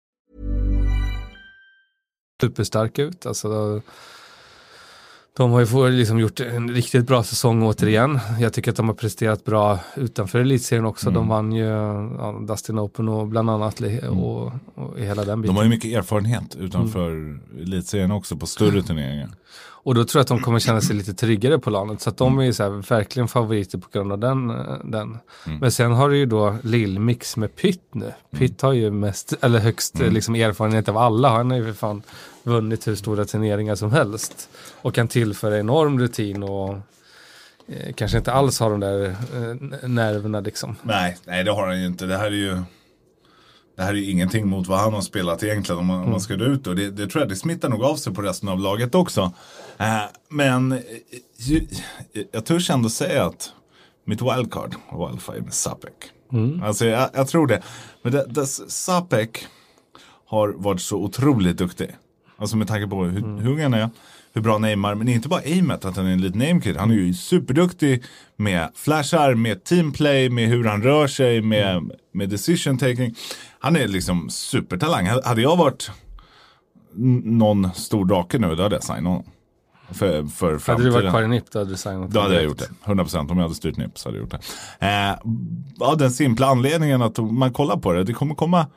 superstark 2.41 2.99
ut. 2.99 3.25
Alltså, 3.25 3.81
de 5.37 5.51
har 5.51 5.59
ju 5.89 5.89
liksom 5.91 6.19
gjort 6.19 6.39
en 6.39 6.69
riktigt 6.73 7.07
bra 7.07 7.23
säsong 7.23 7.63
återigen. 7.63 8.19
Jag 8.39 8.53
tycker 8.53 8.71
att 8.71 8.77
de 8.77 8.87
har 8.87 8.95
presterat 8.95 9.43
bra 9.45 9.79
utanför 9.95 10.39
elitserien 10.39 10.85
också. 10.85 11.05
Mm. 11.09 11.13
De 11.13 11.27
vann 11.27 11.51
ju 11.51 11.65
ja, 11.65 12.39
Dustin 12.47 12.79
Open 12.79 13.09
och 13.09 13.27
bland 13.27 13.49
annat 13.49 13.79
li- 13.79 14.01
och, 14.09 14.51
och 14.75 14.99
i 14.99 15.05
hela 15.05 15.23
den 15.25 15.27
De 15.27 15.41
biten. 15.41 15.55
har 15.55 15.63
ju 15.63 15.69
mycket 15.69 15.97
erfarenhet 15.97 16.55
utanför 16.55 17.39
elitserien 17.61 18.11
också 18.11 18.37
på 18.37 18.45
större 18.45 18.83
turneringar. 18.87 19.29
Och 19.83 19.95
då 19.95 20.03
tror 20.03 20.19
jag 20.19 20.21
att 20.21 20.27
de 20.27 20.39
kommer 20.39 20.59
känna 20.59 20.81
sig 20.81 20.95
lite 20.95 21.13
tryggare 21.13 21.59
på 21.59 21.69
lanet. 21.69 22.01
Så 22.01 22.09
att 22.09 22.17
de 22.17 22.39
är 22.39 22.43
ju 22.43 22.53
så 22.53 22.63
här, 22.63 22.69
verkligen 22.69 23.27
favoriter 23.27 23.77
på 23.77 23.87
grund 23.93 24.11
av 24.11 24.19
den. 24.19 24.49
eh, 24.49 24.77
den. 24.83 25.17
Men 25.59 25.71
sen 25.71 25.91
har 25.91 26.09
du 26.09 26.17
ju 26.17 26.25
då 26.25 26.55
Lill-Mix 26.63 27.39
med 27.39 27.55
Pytt 27.55 27.83
nu. 27.91 28.13
Pytt 28.37 28.61
har 28.61 28.73
ju 28.73 28.91
mest, 28.91 29.33
eller 29.41 29.59
högst 29.59 30.01
eh, 30.01 30.11
liksom, 30.11 30.35
erfarenhet 30.35 30.89
av 30.89 30.97
alla. 30.97 31.29
Han 31.29 31.51
har 31.51 31.57
ju 31.57 31.65
för 31.65 31.73
fan 31.73 32.01
vunnit 32.43 32.87
hur 32.87 32.95
stora 32.95 33.25
turneringar 33.25 33.75
som 33.75 33.91
helst. 33.91 34.49
Och 34.81 34.93
kan 34.93 35.07
tillföra 35.07 35.59
enorm 35.59 35.99
rutin 35.99 36.43
och 36.43 36.69
eh, 37.67 37.93
kanske 37.95 38.17
inte 38.17 38.31
alls 38.33 38.59
har 38.59 38.69
de 38.69 38.79
där 38.79 39.05
eh, 39.05 39.89
nerverna 39.89 40.39
liksom. 40.39 40.75
Nej, 40.83 41.17
nej 41.25 41.43
det 41.43 41.51
har 41.51 41.67
han 41.67 41.79
ju 41.79 41.85
inte. 41.85 42.05
Det 42.05 42.17
här 42.17 42.25
är 42.25 42.31
ju 42.31 42.61
det 43.75 43.83
här 43.83 43.89
är 43.89 43.97
ju 43.97 44.11
ingenting 44.11 44.47
mot 44.47 44.67
vad 44.67 44.79
han 44.79 44.93
har 44.93 45.01
spelat 45.01 45.43
egentligen 45.43 45.79
om 45.79 45.85
man, 45.85 46.03
om 46.03 46.11
man 46.11 46.21
ska 46.21 46.35
gå 46.35 46.43
ut 46.43 46.67
och 46.67 46.75
det, 46.75 46.89
det 46.89 47.07
tror 47.07 47.21
jag 47.21 47.29
det 47.29 47.35
smittar 47.35 47.69
nog 47.69 47.83
av 47.83 47.95
sig 47.95 48.13
på 48.13 48.21
resten 48.21 48.49
av 48.49 48.59
laget 48.59 48.95
också. 48.95 49.31
Eh, 49.77 50.01
men 50.29 50.71
eh, 50.71 50.79
ju, 51.37 51.67
jag 52.31 52.45
törs 52.45 52.69
ändå 52.69 52.89
säga 52.89 53.25
att 53.25 53.51
mitt 54.05 54.21
wildcard, 54.21 54.75
wildfire 54.91 55.41
med 55.41 55.53
Sapek. 55.53 55.93
Alltså 56.63 56.85
jag, 56.85 57.09
jag 57.13 57.27
tror 57.27 57.47
det. 57.47 57.61
Men 58.01 58.11
det, 58.11 58.25
det, 58.29 58.45
Sapek 58.47 59.47
har 60.25 60.49
varit 60.57 60.81
så 60.81 60.97
otroligt 60.97 61.57
duktig. 61.57 61.95
Alltså 62.37 62.57
med 62.57 62.67
tanke 62.67 62.87
på 62.87 63.03
hur, 63.03 63.37
hur 63.41 63.51
ung 63.51 63.61
han 63.61 63.73
är, 63.73 63.89
hur 64.33 64.41
bra 64.41 64.57
Neymar, 64.57 64.95
men 64.95 65.07
inte 65.07 65.29
bara 65.29 65.41
aimet 65.41 65.85
att 65.85 65.95
han 65.95 66.05
är 66.05 66.11
en 66.11 66.21
liten 66.21 66.39
namekid. 66.39 66.77
Han 66.77 66.91
är 66.91 66.95
ju 66.95 67.13
superduktig 67.13 68.03
med 68.35 68.69
flashar, 68.75 69.35
med 69.35 69.63
teamplay, 69.63 70.29
med 70.29 70.49
hur 70.49 70.63
han 70.63 70.83
rör 70.83 71.07
sig, 71.07 71.41
med, 71.41 71.91
med 72.11 72.29
decision 72.29 72.77
taking. 72.77 73.15
Han 73.59 73.75
är 73.75 73.87
liksom 73.87 74.29
supertalang. 74.29 75.07
Hade 75.07 75.41
jag 75.41 75.57
varit 75.57 75.91
någon 77.23 77.73
stor 77.73 78.05
drake 78.05 78.39
nu, 78.39 78.55
då 78.55 78.63
hade 78.63 78.75
jag 78.75 78.83
signat 78.83 79.03
honom. 79.03 79.23
För, 79.91 80.25
för 80.25 80.71
Hade 80.71 80.83
du 80.83 80.89
varit 80.89 81.09
kvar 81.09 81.23
i 81.23 81.27
NIP 81.27 81.51
då 81.51 81.59
hade 81.59 81.71
du 81.71 81.77
signat 81.77 82.11
Då 82.11 82.19
hade 82.19 82.35
jag 82.35 82.43
gjort 82.43 82.57
det. 82.57 82.91
100% 82.91 83.31
om 83.31 83.37
jag 83.37 83.43
hade 83.43 83.55
styrt 83.55 83.77
NIP 83.77 83.97
så 83.97 84.09
hade 84.09 84.17
jag 84.17 84.23
gjort 84.23 84.41
det. 84.79 84.87
Eh, 84.87 85.87
av 85.89 85.97
den 85.97 86.11
simpla 86.11 86.47
anledningen 86.47 87.01
att 87.01 87.17
man 87.17 87.53
kollar 87.53 87.77
på 87.77 87.93
det, 87.93 88.03
det 88.03 88.13
kommer 88.13 88.35
komma 88.35 88.67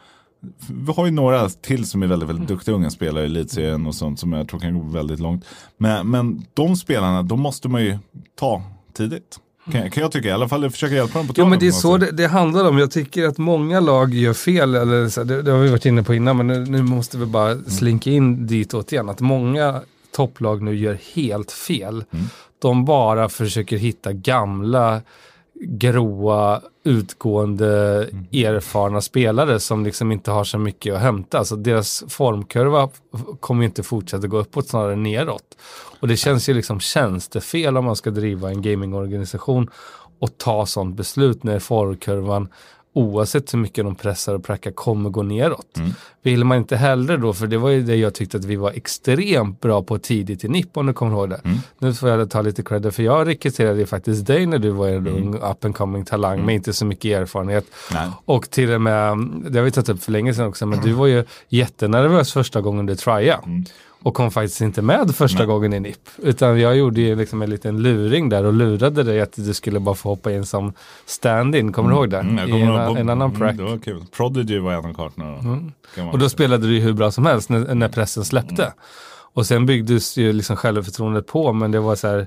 vi 0.68 0.92
har 0.92 1.04
ju 1.06 1.10
några 1.10 1.48
till 1.48 1.86
som 1.86 2.02
är 2.02 2.06
väldigt, 2.06 2.28
väldigt 2.28 2.48
duktiga 2.48 2.74
unga 2.74 2.90
spelare 2.90 3.22
i 3.22 3.26
elitserien 3.26 3.86
och 3.86 3.94
sånt 3.94 4.20
som 4.20 4.32
jag 4.32 4.48
tror 4.48 4.60
kan 4.60 4.78
gå 4.78 4.84
väldigt 4.84 5.20
långt. 5.20 5.44
Men, 5.76 6.10
men 6.10 6.46
de 6.54 6.76
spelarna, 6.76 7.22
de 7.22 7.40
måste 7.40 7.68
man 7.68 7.84
ju 7.84 7.98
ta 8.38 8.62
tidigt. 8.92 9.38
Kan, 9.72 9.90
kan 9.90 10.02
jag 10.02 10.12
tycka, 10.12 10.28
i 10.28 10.32
alla 10.32 10.48
fall 10.48 10.70
försöka 10.70 10.94
hjälpa 10.94 11.18
dem 11.18 11.26
på 11.26 11.32
traven 11.32 11.50
men 11.50 11.58
det 11.58 11.66
är 11.66 11.72
så 11.72 11.96
det, 11.96 12.10
det 12.10 12.26
handlar 12.26 12.68
om. 12.68 12.78
Jag 12.78 12.90
tycker 12.90 13.28
att 13.28 13.38
många 13.38 13.80
lag 13.80 14.14
gör 14.14 14.32
fel, 14.32 14.74
eller 14.74 15.08
så, 15.08 15.24
det, 15.24 15.42
det 15.42 15.50
har 15.50 15.58
vi 15.58 15.68
varit 15.68 15.86
inne 15.86 16.02
på 16.02 16.14
innan, 16.14 16.36
men 16.36 16.46
nu, 16.46 16.64
nu 16.64 16.82
måste 16.82 17.18
vi 17.18 17.26
bara 17.26 17.58
slinka 17.58 18.10
in 18.10 18.46
ditåt 18.46 18.92
igen. 18.92 19.08
Att 19.08 19.20
många 19.20 19.80
topplag 20.16 20.62
nu 20.62 20.76
gör 20.76 20.98
helt 21.14 21.52
fel. 21.52 22.04
De 22.58 22.84
bara 22.84 23.28
försöker 23.28 23.76
hitta 23.76 24.12
gamla, 24.12 25.02
gråa, 25.68 26.60
utgående, 26.84 27.66
erfarna 28.32 29.00
spelare 29.00 29.60
som 29.60 29.84
liksom 29.84 30.12
inte 30.12 30.30
har 30.30 30.44
så 30.44 30.58
mycket 30.58 30.94
att 30.94 31.00
hämta. 31.00 31.38
Alltså 31.38 31.56
deras 31.56 32.04
formkurva 32.08 32.88
kommer 33.40 33.64
inte 33.64 33.82
fortsätta 33.82 34.26
gå 34.26 34.38
uppåt, 34.38 34.68
snarare 34.68 34.96
neråt. 34.96 35.56
Och 36.00 36.08
det 36.08 36.16
känns 36.16 36.48
ju 36.48 36.54
liksom 36.54 36.80
tjänstefel 36.80 37.76
om 37.76 37.84
man 37.84 37.96
ska 37.96 38.10
driva 38.10 38.48
en 38.50 38.62
gamingorganisation 38.62 39.70
och 40.18 40.38
ta 40.38 40.66
sånt 40.66 40.96
beslut 40.96 41.42
när 41.42 41.58
formkurvan 41.58 42.48
oavsett 42.94 43.54
hur 43.54 43.58
mycket 43.58 43.84
de 43.84 43.94
pressar 43.94 44.34
och 44.34 44.44
prackar 44.44 44.70
kommer 44.70 45.10
gå 45.10 45.22
neråt. 45.22 45.78
Vill 46.22 46.44
man 46.44 46.58
inte 46.58 46.76
hellre 46.76 47.16
då, 47.16 47.32
för 47.32 47.46
det 47.46 47.58
var 47.58 47.70
ju 47.70 47.82
det 47.82 47.96
jag 47.96 48.14
tyckte 48.14 48.36
att 48.36 48.44
vi 48.44 48.56
var 48.56 48.70
extremt 48.70 49.60
bra 49.60 49.82
på 49.82 49.98
tidigt 49.98 50.44
i 50.44 50.48
NIP 50.48 50.76
om 50.76 50.86
du 50.86 50.92
kommer 50.92 51.12
ihåg 51.12 51.30
det. 51.30 51.40
Nu 51.78 51.94
får 51.94 52.08
jag 52.08 52.30
ta 52.30 52.42
lite 52.42 52.62
credit 52.62 52.94
för 52.94 53.02
jag 53.02 53.28
rekryterade 53.28 53.78
ju 53.78 53.86
faktiskt 53.86 54.26
dig 54.26 54.46
när 54.46 54.58
du 54.58 54.70
var 54.70 54.88
en 54.88 55.06
ung 55.06 55.34
up 55.34 55.64
and 55.64 55.76
coming 55.76 56.04
talang 56.04 56.46
med 56.46 56.54
inte 56.54 56.72
så 56.72 56.86
mycket 56.86 57.20
erfarenhet. 57.20 57.64
Nej. 57.92 58.08
Och 58.24 58.50
till 58.50 58.72
och 58.72 58.80
med, 58.80 59.18
det 59.50 59.58
har 59.58 59.64
vi 59.64 59.70
tagit 59.70 59.88
upp 59.88 60.02
för 60.02 60.12
länge 60.12 60.34
sedan 60.34 60.46
också, 60.46 60.66
men 60.66 60.80
du 60.80 60.92
var 60.92 61.06
ju 61.06 61.24
jättenervös 61.48 62.32
första 62.32 62.60
gången 62.60 62.86
du 62.86 62.96
tryade. 62.96 63.64
Och 64.04 64.14
kom 64.14 64.30
faktiskt 64.30 64.60
inte 64.60 64.82
med 64.82 65.14
första 65.14 65.38
Nej. 65.38 65.46
gången 65.46 65.72
i 65.72 65.80
NIP. 65.80 66.08
Utan 66.18 66.60
jag 66.60 66.76
gjorde 66.76 67.00
ju 67.00 67.16
liksom 67.16 67.42
en 67.42 67.50
liten 67.50 67.82
luring 67.82 68.28
där 68.28 68.44
och 68.44 68.52
lurade 68.52 69.02
dig 69.02 69.20
att 69.20 69.32
du 69.36 69.54
skulle 69.54 69.80
bara 69.80 69.94
få 69.94 70.08
hoppa 70.08 70.32
in 70.32 70.46
som 70.46 70.72
stand-in. 71.06 71.72
Kommer 71.72 71.90
du 71.90 71.96
ihåg 71.96 72.10
det? 72.10 72.18
Mm, 72.18 72.48
I 72.48 72.60
en, 72.60 72.68
en 72.70 73.08
annan 73.10 73.22
mm, 73.22 73.38
prack. 73.38 73.56
Det 73.56 73.62
var 73.62 73.78
kul. 73.78 74.04
Prodigy 74.16 74.58
var 74.58 74.72
en 74.72 74.84
av 74.84 74.94
kartorna. 74.94 75.38
Mm. 75.38 75.72
Och 76.12 76.18
då 76.18 76.28
spelade 76.28 76.66
du 76.66 76.74
ju 76.74 76.80
hur 76.80 76.92
bra 76.92 77.10
som 77.10 77.26
helst 77.26 77.50
när, 77.50 77.74
när 77.74 77.88
pressen 77.88 78.24
släppte. 78.24 78.62
Mm. 78.62 78.74
Och 79.34 79.46
sen 79.46 79.66
byggdes 79.66 80.16
ju 80.16 80.32
liksom 80.32 80.56
självförtroendet 80.56 81.26
på 81.26 81.52
men 81.52 81.70
det 81.70 81.80
var 81.80 81.96
så 81.96 82.08
här 82.08 82.26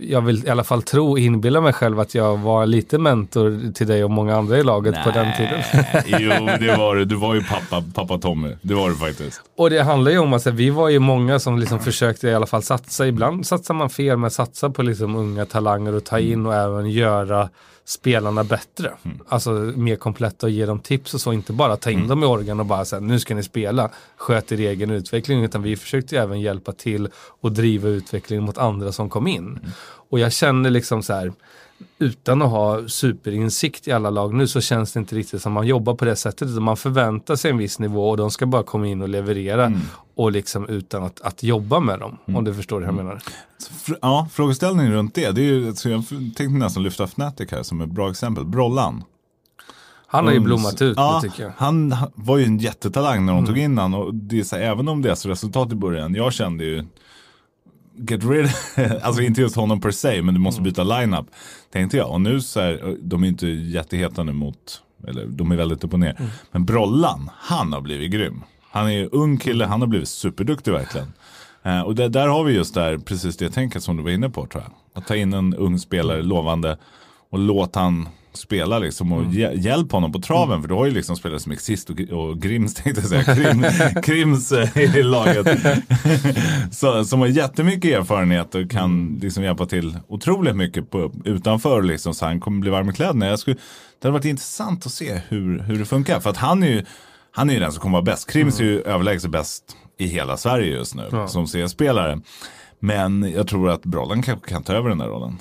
jag 0.00 0.20
vill 0.20 0.46
i 0.46 0.50
alla 0.50 0.64
fall 0.64 0.82
tro 0.82 1.18
inbilla 1.18 1.60
mig 1.60 1.72
själv 1.72 2.00
att 2.00 2.14
jag 2.14 2.36
var 2.36 2.66
lite 2.66 2.98
mentor 2.98 3.72
till 3.72 3.86
dig 3.86 4.04
och 4.04 4.10
många 4.10 4.36
andra 4.36 4.58
i 4.58 4.62
laget 4.62 5.04
på 5.04 5.10
den 5.10 5.32
tiden. 5.36 5.62
Jo, 6.06 6.48
det 6.60 6.76
var 6.76 6.96
du. 6.96 7.04
Du 7.04 7.14
var 7.14 7.34
ju 7.34 7.44
pappa, 7.44 7.84
pappa 7.94 8.18
Tommy. 8.18 8.56
Det 8.62 8.74
var 8.74 8.88
du 8.88 8.96
faktiskt. 8.96 9.40
Och 9.56 9.70
det 9.70 9.82
handlar 9.82 10.10
ju 10.10 10.18
om 10.18 10.32
att 10.32 10.46
vi 10.46 10.70
var 10.70 10.88
ju 10.88 10.98
många 10.98 11.38
som 11.38 11.58
liksom 11.58 11.80
försökte 11.80 12.28
i 12.28 12.34
alla 12.34 12.46
fall 12.46 12.62
satsa. 12.62 13.06
Ibland 13.06 13.46
satsar 13.46 13.74
man 13.74 13.90
fel 13.90 14.16
men 14.16 14.30
satsa 14.30 14.70
på 14.70 14.82
liksom 14.82 15.16
unga 15.16 15.46
talanger 15.46 15.94
och 15.94 16.04
ta 16.04 16.18
in 16.18 16.46
och 16.46 16.54
även 16.54 16.90
göra 16.90 17.48
spelarna 17.86 18.44
bättre. 18.44 18.92
Alltså 19.28 19.50
mer 19.50 19.96
kompletta 19.96 20.46
och 20.46 20.50
ge 20.50 20.66
dem 20.66 20.80
tips 20.80 21.14
och 21.14 21.20
så. 21.20 21.32
Inte 21.32 21.52
bara 21.52 21.76
ta 21.76 21.90
in 21.90 22.08
dem 22.08 22.22
i 22.22 22.26
organ 22.26 22.60
och 22.60 22.66
bara 22.66 22.84
säga 22.84 23.00
nu 23.00 23.20
ska 23.20 23.34
ni 23.34 23.42
spela. 23.42 23.90
Sköt 24.16 24.52
er 24.52 24.60
egen 24.60 24.90
utveckling. 24.90 25.44
Utan 25.44 25.62
vi 25.62 25.76
försökte 25.76 26.14
ju 26.14 26.22
även 26.22 26.40
hjälpa 26.40 26.72
till 26.72 27.08
och 27.40 27.52
driva 27.52 27.88
utvecklingen 27.88 28.44
mot 28.44 28.58
andra 28.58 28.92
som 28.92 29.10
kom 29.10 29.26
in. 29.26 29.60
Och 30.10 30.18
jag 30.18 30.32
känner 30.32 30.70
liksom 30.70 31.02
så 31.02 31.12
här 31.12 31.32
utan 31.98 32.42
att 32.42 32.50
ha 32.50 32.88
superinsikt 32.88 33.88
i 33.88 33.92
alla 33.92 34.10
lag 34.10 34.34
nu 34.34 34.48
så 34.48 34.60
känns 34.60 34.92
det 34.92 35.00
inte 35.00 35.16
riktigt 35.16 35.42
som 35.42 35.52
man 35.52 35.66
jobbar 35.66 35.94
på 35.94 36.04
det 36.04 36.16
sättet. 36.16 36.48
Utan 36.48 36.62
man 36.62 36.76
förväntar 36.76 37.36
sig 37.36 37.50
en 37.50 37.58
viss 37.58 37.78
nivå 37.78 38.10
och 38.10 38.16
de 38.16 38.30
ska 38.30 38.46
bara 38.46 38.62
komma 38.62 38.86
in 38.86 39.02
och 39.02 39.08
leverera. 39.08 39.72
Och 40.14 40.32
liksom 40.32 40.68
utan 40.68 41.02
att, 41.02 41.20
att 41.20 41.42
jobba 41.42 41.80
med 41.80 41.98
dem. 41.98 42.18
Om 42.24 42.44
du 42.44 42.54
förstår 42.54 42.80
hur 42.80 42.86
jag 42.86 42.94
menar. 42.94 43.22
Ja, 44.02 44.28
frågeställningen 44.32 44.92
runt 44.92 45.14
det. 45.14 45.30
det 45.30 45.40
är 45.40 45.44
ju, 45.44 45.74
så 45.74 45.88
jag 45.88 46.04
tänkte 46.08 46.44
nästan 46.44 46.82
lyfta 46.82 47.04
Fnatic 47.04 47.50
här 47.50 47.62
som 47.62 47.80
ett 47.80 47.90
bra 47.90 48.10
exempel. 48.10 48.44
Brollan. 48.44 49.04
Han 50.06 50.26
har 50.26 50.32
ju 50.32 50.40
blommat 50.40 50.82
ut 50.82 50.96
ja, 50.96 51.20
nu 51.22 51.28
tycker 51.28 51.42
jag. 51.42 51.52
Han 51.56 51.92
han 51.92 52.10
var 52.14 52.38
ju 52.38 52.44
en 52.44 52.58
jättetalang 52.58 53.26
när 53.26 53.32
de 53.32 53.46
tog 53.46 53.58
in 53.58 53.78
han 53.78 53.94
och 53.94 54.14
det 54.14 54.40
är 54.40 54.44
så 54.44 54.56
här, 54.56 54.62
även 54.62 54.88
om 54.88 55.02
deras 55.02 55.26
resultat 55.26 55.72
i 55.72 55.74
början, 55.74 56.14
jag 56.14 56.32
kände 56.32 56.64
ju 56.64 56.84
Get 57.98 58.24
rid, 58.24 58.50
alltså 59.02 59.22
inte 59.22 59.40
just 59.40 59.56
honom 59.56 59.80
per 59.80 59.90
se, 59.90 60.22
men 60.22 60.34
du 60.34 60.40
måste 60.40 60.62
byta 60.62 60.84
lineup. 60.84 61.26
Tänkte 61.72 61.96
jag. 61.96 62.10
Och 62.10 62.20
nu 62.20 62.40
så 62.40 62.60
här, 62.60 62.96
de 63.00 63.24
är 63.24 63.28
inte 63.28 63.46
jätteheta 63.46 64.22
nu 64.22 64.32
mot, 64.32 64.82
eller 65.08 65.26
de 65.26 65.52
är 65.52 65.56
väldigt 65.56 65.84
upp 65.84 65.92
och 65.92 66.00
ner. 66.00 66.16
Men 66.52 66.64
Brollan, 66.64 67.30
han 67.34 67.72
har 67.72 67.80
blivit 67.80 68.10
grym. 68.10 68.42
Han 68.70 68.86
är 68.86 68.90
ju 68.90 69.08
ung 69.12 69.36
kille, 69.38 69.64
han 69.64 69.80
har 69.80 69.88
blivit 69.88 70.08
superduktig 70.08 70.72
verkligen. 70.72 71.12
Eh, 71.62 71.80
och 71.80 71.94
det, 71.94 72.08
där 72.08 72.28
har 72.28 72.44
vi 72.44 72.54
just 72.54 72.74
där, 72.74 72.98
precis 72.98 73.36
det 73.36 73.50
tänket 73.50 73.82
som 73.82 73.96
du 73.96 74.02
var 74.02 74.10
inne 74.10 74.30
på 74.30 74.46
tror 74.46 74.62
jag. 74.62 74.72
Att 75.02 75.08
ta 75.08 75.16
in 75.16 75.32
en 75.32 75.54
ung 75.54 75.78
spelare, 75.78 76.22
lovande, 76.22 76.78
och 77.30 77.38
låt 77.38 77.74
han 77.74 78.08
spela 78.38 78.78
liksom 78.78 79.12
och 79.12 79.22
hj- 79.24 79.54
hjälp 79.60 79.92
honom 79.92 80.12
på 80.12 80.18
traven. 80.20 80.60
För 80.62 80.68
du 80.68 80.74
har 80.74 80.86
ju 80.86 80.92
liksom 80.92 81.16
spelare 81.16 81.40
som 81.40 81.52
Exist 81.52 81.90
och, 81.90 82.00
och 82.00 82.42
Grims 82.42 82.74
tänkte 82.82 83.00
jag 83.00 83.24
säga. 83.24 83.34
Krim, 83.34 83.64
Krims 84.02 84.52
eh, 84.52 84.96
i 84.96 85.02
laget. 85.02 85.46
Så, 86.70 87.04
som 87.04 87.20
har 87.20 87.26
jättemycket 87.26 87.98
erfarenhet 87.98 88.54
och 88.54 88.70
kan 88.70 89.18
liksom 89.22 89.44
hjälpa 89.44 89.66
till 89.66 89.98
otroligt 90.08 90.56
mycket 90.56 90.90
på, 90.90 91.12
utanför. 91.24 91.82
Liksom, 91.82 92.14
så 92.14 92.24
han 92.24 92.40
kommer 92.40 92.60
bli 92.60 92.70
varm 92.70 92.90
i 92.90 92.92
kläderna. 92.92 93.26
Jag 93.26 93.38
skulle, 93.38 93.56
det 94.00 94.08
hade 94.08 94.12
varit 94.12 94.24
intressant 94.24 94.86
att 94.86 94.92
se 94.92 95.20
hur, 95.28 95.58
hur 95.58 95.78
det 95.78 95.84
funkar. 95.84 96.20
För 96.20 96.30
att 96.30 96.36
han 96.36 96.62
är 96.62 96.68
ju, 96.68 96.84
han 97.30 97.50
är 97.50 97.54
ju 97.54 97.60
den 97.60 97.72
som 97.72 97.80
kommer 97.82 97.92
vara 97.92 98.02
bäst. 98.04 98.30
Krims 98.30 98.60
är 98.60 98.64
ju 98.64 98.80
överlägset 98.82 99.30
bäst 99.30 99.64
i 99.98 100.06
hela 100.06 100.36
Sverige 100.36 100.76
just 100.76 100.94
nu 100.94 101.08
som 101.28 101.46
CS-spelare. 101.46 102.20
Men 102.80 103.32
jag 103.36 103.48
tror 103.48 103.70
att 103.70 103.82
Brollan 103.82 104.22
kanske 104.22 104.48
kan 104.50 104.62
ta 104.62 104.72
över 104.72 104.88
den 104.88 104.98
där 104.98 105.06
rollen. 105.06 105.38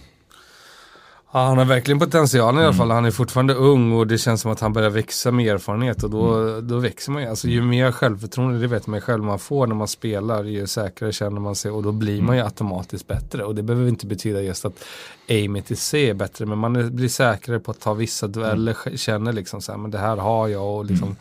Ja, 1.31 1.39
han 1.39 1.57
har 1.57 1.65
verkligen 1.65 1.99
potentialen 1.99 2.61
i 2.61 2.65
alla 2.65 2.73
fall. 2.73 2.91
Han 2.91 3.05
är 3.05 3.11
fortfarande 3.11 3.53
ung 3.53 3.93
och 3.93 4.07
det 4.07 4.17
känns 4.17 4.41
som 4.41 4.51
att 4.51 4.59
han 4.59 4.73
börjar 4.73 4.89
växa 4.89 5.31
med 5.31 5.53
erfarenhet 5.53 6.03
och 6.03 6.09
då, 6.09 6.61
då 6.61 6.77
växer 6.77 7.11
man 7.11 7.21
ju. 7.21 7.29
Alltså, 7.29 7.47
ju 7.47 7.61
mer 7.61 7.91
självförtroende, 7.91 8.59
det 8.59 8.67
vet 8.67 8.87
man 8.87 8.97
ju 8.97 9.01
själv, 9.01 9.23
man 9.23 9.39
får 9.39 9.67
när 9.67 9.75
man 9.75 9.87
spelar, 9.87 10.43
ju 10.43 10.67
säkrare 10.67 11.11
känner 11.11 11.39
man 11.39 11.55
sig 11.55 11.71
och 11.71 11.83
då 11.83 11.91
blir 11.91 12.21
man 12.21 12.35
ju 12.35 12.43
automatiskt 12.43 13.07
bättre. 13.07 13.43
Och 13.43 13.55
det 13.55 13.63
behöver 13.63 13.87
inte 13.87 14.05
betyda 14.05 14.41
just 14.41 14.65
att 14.65 14.83
aimet 15.29 15.71
i 15.71 15.75
sig 15.75 16.09
är 16.09 16.13
bättre, 16.13 16.45
men 16.45 16.57
man 16.57 16.95
blir 16.95 17.09
säkrare 17.09 17.59
på 17.59 17.71
att 17.71 17.79
ta 17.79 17.93
vissa 17.93 18.27
dueller, 18.27 18.77
känner 18.95 19.33
liksom 19.33 19.61
så 19.61 19.71
här, 19.71 19.79
men 19.79 19.91
det 19.91 19.99
här 19.99 20.17
har 20.17 20.47
jag 20.47 20.77
och 20.77 20.85
liksom 20.85 21.15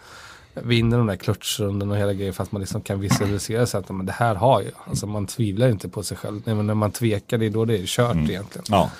vinner 0.54 0.98
de 0.98 1.06
där 1.06 1.16
klutchrunden 1.16 1.90
och 1.90 1.96
hela 1.96 2.12
grejen 2.12 2.34
för 2.34 2.42
att 2.42 2.52
man 2.52 2.60
liksom 2.60 2.80
kan 2.80 3.00
visualisera 3.00 3.66
sig 3.66 3.80
att 3.80 3.88
men 3.88 4.06
det 4.06 4.12
här 4.12 4.34
har 4.34 4.60
jag. 4.60 4.72
Alltså 4.88 5.06
man 5.06 5.26
tvivlar 5.26 5.68
inte 5.68 5.88
på 5.88 6.02
sig 6.02 6.16
själv. 6.16 6.42
Nej, 6.44 6.54
men 6.54 6.66
när 6.66 6.74
man 6.74 6.90
tvekar, 6.90 7.38
det 7.38 7.46
är 7.46 7.50
då 7.50 7.64
det 7.64 7.78
är 7.78 7.86
kört 7.86 8.16
egentligen. 8.16 8.64
Ja, 8.68 8.90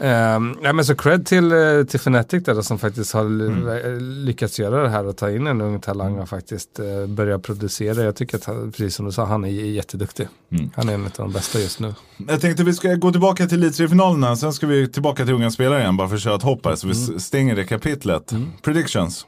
Um, 0.00 0.58
ja, 0.62 0.72
men 0.72 0.84
så 0.84 0.94
cred 0.94 1.26
till, 1.26 1.52
eh, 1.52 1.84
till 1.84 2.00
Fnatic 2.00 2.44
där, 2.44 2.62
som 2.62 2.78
faktiskt 2.78 3.12
har 3.12 3.20
Mm. 3.24 3.68
l- 3.68 4.24
lyckats 4.24 4.58
göra 4.58 4.82
det 4.82 4.88
här 4.88 5.06
och 5.06 5.16
ta 5.16 5.30
in 5.30 5.46
en 5.46 5.60
ung 5.60 5.80
talang 5.80 6.18
och 6.18 6.28
faktiskt 6.28 6.80
uh, 6.80 7.06
börja 7.06 7.38
producera. 7.38 8.02
Jag 8.02 8.16
tycker 8.16 8.36
att, 8.36 8.46
precis 8.46 8.94
som 8.94 9.06
du 9.06 9.12
sa, 9.12 9.24
han 9.24 9.44
är 9.44 9.48
jätteduktig. 9.48 10.28
Mm. 10.52 10.70
Han 10.76 10.88
är 10.88 10.94
en 10.94 11.04
av 11.04 11.10
de 11.16 11.32
bästa 11.32 11.58
just 11.60 11.80
nu. 11.80 11.94
Jag 12.28 12.40
tänkte 12.40 12.64
vi 12.64 12.74
ska 12.74 12.94
gå 12.94 13.10
tillbaka 13.12 13.46
till 13.46 13.62
Elitserien-finalerna. 13.62 14.36
Sen 14.36 14.52
ska 14.52 14.66
vi 14.66 14.88
tillbaka 14.88 15.24
till 15.24 15.34
unga 15.34 15.50
spelare 15.50 15.80
igen. 15.80 15.96
Bara 15.96 16.08
för 16.08 16.16
att 16.16 16.22
köra 16.22 16.34
ett 16.34 16.42
hopp 16.42 16.66
här. 16.66 16.74
Så 16.76 16.86
vi 16.86 16.92
s- 16.92 17.24
stänger 17.26 17.56
det 17.56 17.64
kapitlet. 17.64 18.32
Predictions. 18.62 19.26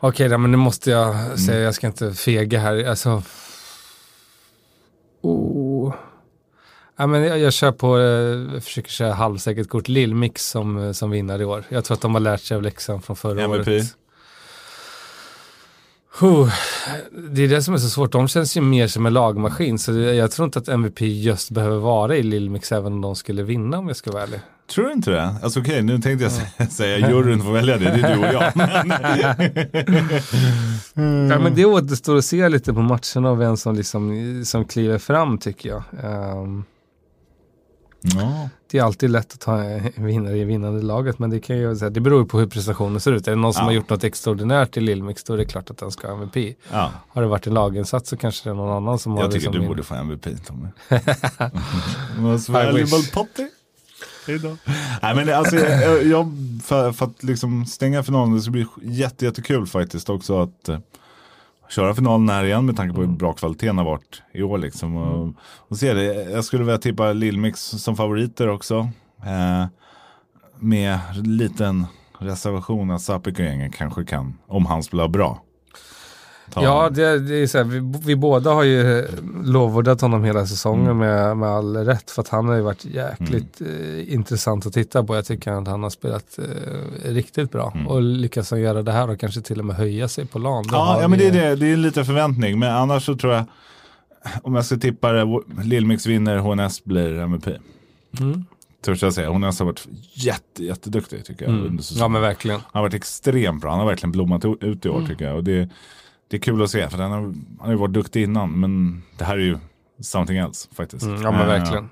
Okej, 0.00 0.28
då, 0.28 0.38
men 0.38 0.50
nu 0.50 0.56
måste 0.56 0.90
jag 0.90 1.14
Mm. 1.14 1.36
säga, 1.38 1.60
jag 1.60 1.74
ska 1.74 1.86
inte 1.86 2.12
fega 2.14 2.58
här. 2.58 2.84
Alltså... 2.88 3.22
Oh. 5.22 5.73
Ja, 6.96 7.06
men 7.06 7.22
jag, 7.22 7.38
jag 7.38 7.52
kör 7.52 7.72
på, 7.72 7.98
eh, 7.98 8.04
jag 8.54 8.64
försöker 8.64 8.90
köra 8.90 9.12
halvsäkert 9.12 9.68
kort, 9.68 9.88
Lill-Mix 9.88 10.38
som, 10.50 10.78
eh, 10.78 10.92
som 10.92 11.10
vinnare 11.10 11.42
i 11.42 11.44
år. 11.44 11.64
Jag 11.68 11.84
tror 11.84 11.94
att 11.94 12.00
de 12.00 12.14
har 12.14 12.20
lärt 12.20 12.40
sig 12.40 12.54
av 12.56 12.62
läxan 12.62 13.02
från 13.02 13.16
förra 13.16 13.42
MVP. 13.42 13.68
året. 13.68 13.96
Huh. 16.20 16.48
Det 17.30 17.42
är 17.42 17.48
det 17.48 17.62
som 17.62 17.74
är 17.74 17.78
så 17.78 17.88
svårt. 17.88 18.12
De 18.12 18.28
känns 18.28 18.56
ju 18.56 18.60
mer 18.60 18.86
som 18.86 19.06
en 19.06 19.12
lagmaskin. 19.12 19.78
Så 19.78 19.92
jag 19.92 20.30
tror 20.30 20.44
inte 20.46 20.58
att 20.58 20.68
MVP 20.68 21.00
just 21.00 21.50
behöver 21.50 21.76
vara 21.78 22.16
i 22.16 22.22
Lill-Mix 22.22 22.72
även 22.76 22.92
om 22.92 23.00
de 23.00 23.16
skulle 23.16 23.42
vinna 23.42 23.78
om 23.78 23.88
jag 23.88 23.96
ska 23.96 24.10
vara 24.12 24.22
ärlig. 24.22 24.40
Tror 24.74 24.84
du 24.86 24.92
inte 24.92 25.10
det? 25.10 25.34
Alltså 25.42 25.60
okej, 25.60 25.82
nu 25.82 25.98
tänkte 25.98 26.24
jag 26.24 26.32
sä- 26.32 26.66
säga 26.68 27.10
juryn 27.10 27.42
får 27.42 27.52
välja 27.52 27.76
det. 27.78 27.84
Det 27.84 28.08
är 28.08 28.16
du 28.16 28.20
och 28.26 28.34
jag. 28.34 28.52
Men, 30.94 31.30
Ja, 31.30 31.38
men 31.38 31.54
det 31.54 31.64
återstår 31.64 32.16
att 32.16 32.24
se 32.24 32.48
lite 32.48 32.72
på 32.74 32.80
matcherna 32.82 33.30
och 33.30 33.40
vem 33.40 33.56
som, 33.56 33.74
liksom, 33.74 34.42
som 34.44 34.64
kliver 34.64 34.98
fram 34.98 35.38
tycker 35.38 35.68
jag. 35.68 35.82
Ehm, 36.04 36.64
ja. 38.14 38.48
det 38.70 38.78
är 38.78 38.82
alltid 38.82 39.10
lätt 39.10 39.32
att 39.32 39.40
ta 39.40 39.58
en 39.62 39.92
vinnare 40.06 40.38
i 40.38 40.44
vinnande 40.44 40.82
laget 40.82 41.18
men 41.18 41.30
det, 41.30 41.40
kan 41.40 41.56
ju, 41.58 41.76
säga, 41.76 41.90
det 41.90 42.00
beror 42.00 42.20
ju 42.22 42.28
på 42.28 42.38
hur 42.38 42.46
prestationen 42.46 43.00
ser 43.00 43.12
ut. 43.12 43.26
Är 43.28 43.32
det 43.32 43.36
någon 43.36 43.54
som 43.54 43.60
Ja. 43.60 43.64
har 43.66 43.72
gjort 43.72 43.90
något 43.90 44.04
extraordinärt 44.04 44.76
i 44.76 44.80
Lill-Mix 44.80 45.24
då 45.26 45.32
är 45.32 45.36
det 45.36 45.44
klart 45.44 45.70
att 45.70 45.78
den 45.78 45.90
ska 45.90 46.06
ha 46.06 46.14
MVP. 46.14 46.54
ja. 46.72 46.90
Har 47.08 47.22
det 47.22 47.28
varit 47.28 47.46
en 47.46 47.54
laginsats 47.54 48.10
så 48.10 48.16
kanske 48.16 48.48
det 48.48 48.52
är 48.52 48.54
någon 48.54 48.76
annan 48.76 48.98
som 48.98 49.12
har 49.12 49.20
Jag 49.22 49.30
tycker 49.32 49.46
liksom 49.46 49.60
du 49.62 49.68
borde 49.68 49.82
få 49.82 49.94
MVP 49.94 50.26
Tommy. 50.46 50.68
Most 52.18 52.48
valuable 52.48 53.02
potty. 53.12 53.48
Nej 55.02 55.14
men 55.14 55.26
det- 55.26 55.36
alltså, 55.36 55.56
jag, 55.56 56.04
jag, 56.06 56.32
för, 56.64 56.92
för 56.92 57.06
att 57.06 57.22
liksom 57.22 57.66
stänga 57.66 58.02
finalen, 58.02 58.34
det 58.34 58.40
ska 58.42 58.50
bli 58.50 58.66
jätte, 58.82 59.24
jättekul 59.24 59.66
faktiskt 59.66 60.10
också 60.10 60.40
att 60.42 60.68
eh, 60.68 60.78
köra 61.68 61.94
finalen 61.94 62.28
här 62.28 62.44
igen 62.44 62.66
med 62.66 62.76
tanke 62.76 62.94
på 62.94 63.00
hur 63.00 63.08
bra 63.08 63.32
kvaliteten 63.32 63.78
har 63.78 63.84
varit 63.84 64.22
i 64.32 64.42
år. 64.42 64.58
Liksom. 64.58 64.96
Och, 64.96 65.34
och 65.68 65.76
se 65.76 65.94
det. 65.94 66.04
Jag 66.30 66.44
skulle 66.44 66.64
vilja 66.64 66.78
tippa 66.78 67.12
Lillmix 67.12 67.60
som 67.60 67.96
favoriter 67.96 68.48
också. 68.48 68.88
Eh, 69.24 69.66
med 70.58 70.98
liten 71.24 71.86
reservation 72.18 72.90
att 72.90 73.02
Sapiko-gängen 73.02 73.72
kanske 73.72 74.04
kan, 74.04 74.38
om 74.46 74.66
han 74.66 74.82
spelar 74.82 75.08
bra. 75.08 75.42
Ta 76.50 76.62
Ja, 76.64 76.90
det, 76.90 77.18
det 77.18 77.34
är 77.34 77.46
så 77.46 77.58
här, 77.58 77.64
vi, 77.64 77.98
vi 78.06 78.16
båda 78.16 78.50
har 78.52 78.62
ju 78.62 79.06
lovordat 79.44 80.00
honom 80.00 80.24
hela 80.24 80.46
säsongen 80.46 80.84
Mm. 80.86 80.98
med, 80.98 81.36
med 81.36 81.48
all 81.48 81.76
rätt. 81.76 82.10
För 82.10 82.22
att 82.22 82.28
han 82.28 82.48
har 82.48 82.54
ju 82.56 82.62
varit 82.62 82.84
jäkligt 82.84 83.60
eh, 83.60 84.14
intressant 84.14 84.66
att 84.66 84.72
titta 84.72 85.04
på. 85.04 85.14
Jag 85.16 85.26
tycker 85.26 85.52
att 85.52 85.68
han 85.68 85.82
har 85.82 85.90
spelat 85.90 86.38
eh, 86.38 87.12
riktigt 87.12 87.50
bra. 87.52 87.74
Och 87.88 88.02
lyckas 88.02 88.50
han 88.50 88.60
göra 88.60 88.82
det 88.82 88.92
här 88.92 89.10
och 89.10 89.20
kanske 89.20 89.40
till 89.40 89.58
och 89.58 89.64
med 89.64 89.76
höja 89.76 90.08
sig 90.08 90.26
på 90.26 90.38
LAN. 90.38 90.64
Ja, 90.72 90.98
ja 91.00 91.08
men 91.08 91.18
det 91.18 91.26
är 91.28 91.32
det. 91.32 91.56
Det 91.56 91.72
är 91.72 91.76
lite 91.76 92.04
förväntning. 92.04 92.58
Men 92.58 92.72
annars 92.72 93.06
så 93.06 93.16
tror 93.16 93.32
jag, 93.32 93.44
om 94.42 94.54
jag 94.54 94.64
ska 94.64 94.76
tippa 94.76 95.12
det, 95.12 95.40
Lillmix 95.64 96.06
vinner, 96.06 96.36
HNS 96.38 96.84
blir 96.84 97.18
MVP. 97.18 97.46
Mm. 98.20 98.44
Törs 98.84 99.02
jag 99.02 99.12
säga. 99.14 99.30
HNS 99.30 99.58
har 99.58 99.66
varit 99.66 99.86
jätte, 100.14 100.64
jätteduktig 100.64 101.24
tycker 101.24 101.44
jag. 101.44 101.48
Under 101.52 101.64
Mm. 101.64 101.76
Ja 101.76 101.82
säsongen. 101.82 102.12
men 102.12 102.22
verkligen. 102.22 102.60
Han 102.60 102.70
har 102.72 102.82
varit 102.82 102.94
extremt 102.94 103.60
bra. 103.60 103.70
Han 103.70 103.78
har 103.80 103.86
verkligen 103.86 104.12
blommat 104.12 104.44
ut 104.60 104.86
i 104.86 104.88
Mm. 104.88 105.02
år 105.02 105.06
tycker 105.08 105.24
jag. 105.24 105.36
Och 105.36 105.44
det, 105.44 105.68
det 106.28 106.36
är 106.36 106.40
kul 106.40 106.62
att 106.62 106.70
se. 106.70 106.88
För 106.90 106.98
han 106.98 107.10
har, 107.10 107.18
han 107.20 107.34
har 107.58 107.70
ju 107.70 107.76
varit 107.76 107.92
duktig 107.94 108.22
innan. 108.22 108.60
Men 108.60 109.02
det 109.18 109.24
här 109.24 109.34
är 109.34 109.42
ju 109.42 109.58
something 110.00 110.38
else 110.38 110.68
faktiskt. 110.74 111.02
Mm, 111.02 111.22
ja 111.22 111.30
men 111.30 111.40
Eh, 111.40 111.46
verkligen. 111.46 111.88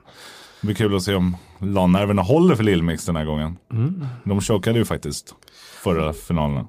Det 0.60 0.66
blir 0.66 0.74
kul 0.76 0.96
att 0.96 1.02
se 1.02 1.14
om 1.14 1.36
LAN-nerverna 1.58 2.22
håller 2.22 2.54
för 2.54 2.64
Lillmix 2.64 3.06
den 3.06 3.16
här 3.16 3.24
gången. 3.24 3.56
Mm. 3.72 4.06
De 4.24 4.40
chokade 4.40 4.78
ju 4.78 4.84
faktiskt 4.84 5.34
förra 5.82 6.12
finalerna. 6.12 6.66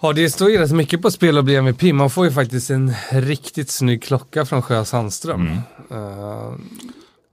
Ja, 0.00 0.12
det 0.12 0.30
står 0.30 0.50
ju 0.50 0.58
rätt 0.58 0.72
mycket 0.72 1.02
på 1.02 1.10
spel 1.10 1.38
att 1.38 1.44
bli 1.44 1.56
MVP. 1.56 1.82
Man 1.94 2.10
får 2.10 2.24
ju 2.26 2.32
faktiskt 2.32 2.70
en 2.70 2.92
riktigt 3.12 3.70
snygg 3.70 4.02
klocka 4.02 4.44
från 4.44 4.62
Sjö 4.62 4.84
Sandström. 4.84 5.48
Uh, 5.92 6.54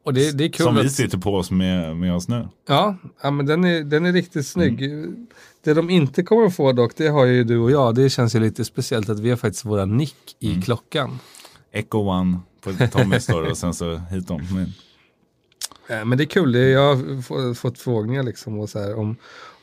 och 0.06 0.14
det, 0.14 0.38
det 0.38 0.44
är 0.46 0.50
kul 0.50 0.66
Som 0.66 0.76
vi 0.76 0.86
att- 0.86 0.92
sitter 0.92 1.18
på 1.18 1.36
oss 1.36 1.52
med, 1.52 1.98
med 1.98 2.14
oss 2.16 2.28
nu. 2.28 2.48
Ja, 2.68 2.96
ja 3.24 3.32
men 3.32 3.46
den 3.46 3.64
är, 3.66 3.84
den 3.84 4.06
är 4.06 4.14
riktigt 4.14 4.48
snygg. 4.48 4.80
Det 5.64 5.74
de 5.74 5.90
inte 5.90 6.24
kommer 6.24 6.50
få 6.50 6.72
dock, 6.72 6.96
det 6.96 7.08
har 7.08 7.26
ju 7.26 7.44
du 7.44 7.58
och 7.58 7.72
jag. 7.72 7.96
Det 7.96 8.10
känns 8.10 8.36
ju 8.36 8.40
lite 8.40 8.66
speciellt 8.66 9.10
att 9.10 9.20
vi 9.20 9.30
har 9.30 9.38
faktiskt 9.38 9.66
våra 9.66 9.86
nick 9.86 10.36
i 10.40 10.62
klockan. 10.62 11.20
Echo 11.72 11.98
One 12.10 12.40
på 12.62 12.72
Tommy 12.92 13.20
står 13.20 13.42
det 13.44 13.50
och 13.50 13.58
sen 13.58 13.74
så 13.74 13.96
hit 13.96 14.28
dem. 14.28 14.42
Men, 14.54 14.74
Eh, 15.88 16.06
Men 16.06 16.18
det 16.18 16.24
är 16.24 16.26
kul, 16.26 16.56
jag 16.56 16.96
har 16.96 17.22
få- 17.22 17.54
fått 17.56 17.78
frågningar 17.80 18.24
liksom 18.24 18.60
och 18.60 18.70
så 18.70 18.80
här 18.80 18.96
om, 19.00 19.16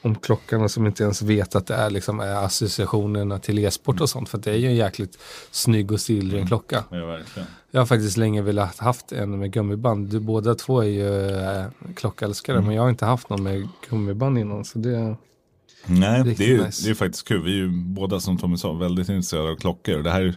om 0.02 0.14
klockan 0.14 0.62
och 0.62 0.70
som 0.70 0.86
inte 0.86 1.02
ens 1.02 1.22
vet 1.22 1.54
att 1.54 1.66
det 1.66 1.74
är, 1.74 1.90
liksom, 1.90 2.20
är 2.20 2.34
associationerna 2.44 3.38
till 3.38 3.58
e-sport 3.58 4.00
och 4.00 4.08
sånt. 4.10 4.28
För 4.28 4.38
det 4.38 4.50
är 4.50 4.56
ju 4.56 4.66
en 4.66 4.74
jäkligt 4.74 5.18
snygg 5.50 5.92
och 5.92 6.00
stilren 6.00 6.46
klocka. 6.46 6.84
ja. 6.90 7.18
Jag 7.70 7.80
har 7.80 7.86
faktiskt 7.86 8.16
länge 8.16 8.42
velat 8.42 8.78
haft 8.78 9.12
en 9.12 9.38
med 9.38 9.52
gummiband. 9.52 10.08
Du 10.08 10.20
båda 10.20 10.54
två 10.54 10.80
är 10.80 10.86
ju 10.86 11.30
äh, 11.30 11.64
klockälskare 11.96 12.60
men 12.60 12.74
jag 12.74 12.82
har 12.82 12.90
inte 12.90 13.04
haft 13.06 13.28
någon 13.28 13.42
med 13.42 13.68
gummiband 13.90 14.38
innan. 14.38 14.64
Så 14.64 14.78
det, 14.78 15.16
Nej, 15.86 16.22
Riktigt 16.22 16.38
det 16.38 16.54
är, 16.62 16.66
nice. 16.66 16.84
det 16.84 16.90
är 16.90 16.94
faktiskt 16.94 17.28
kul. 17.28 17.42
Vi 17.42 17.50
är 17.52 17.56
ju 17.56 17.70
båda 17.70 18.20
som 18.20 18.38
Tommy 18.38 18.56
sa 18.56 18.72
väldigt 18.72 19.08
intresserade 19.08 19.50
av 19.50 19.56
klockor. 19.56 19.96
Och 19.96 20.02
det 20.04 20.10
här 20.10 20.34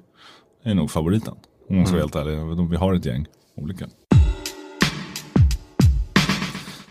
är 0.64 0.74
nog 0.74 0.92
favoriten. 0.92 1.34
Om 1.70 1.76
man 1.76 1.86
ska 1.86 1.94
vara 1.96 2.04
helt 2.04 2.16
ärlig. 2.16 2.70
Vi 2.70 2.76
har 2.78 2.94
ett 2.94 3.06
gäng 3.06 3.26
olika. 3.56 3.88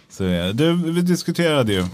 Så, 0.09 0.25
eh, 0.25 0.49
du, 0.49 0.75
vi 0.93 1.03
diskuterade 1.03 1.73
ju 1.73 1.85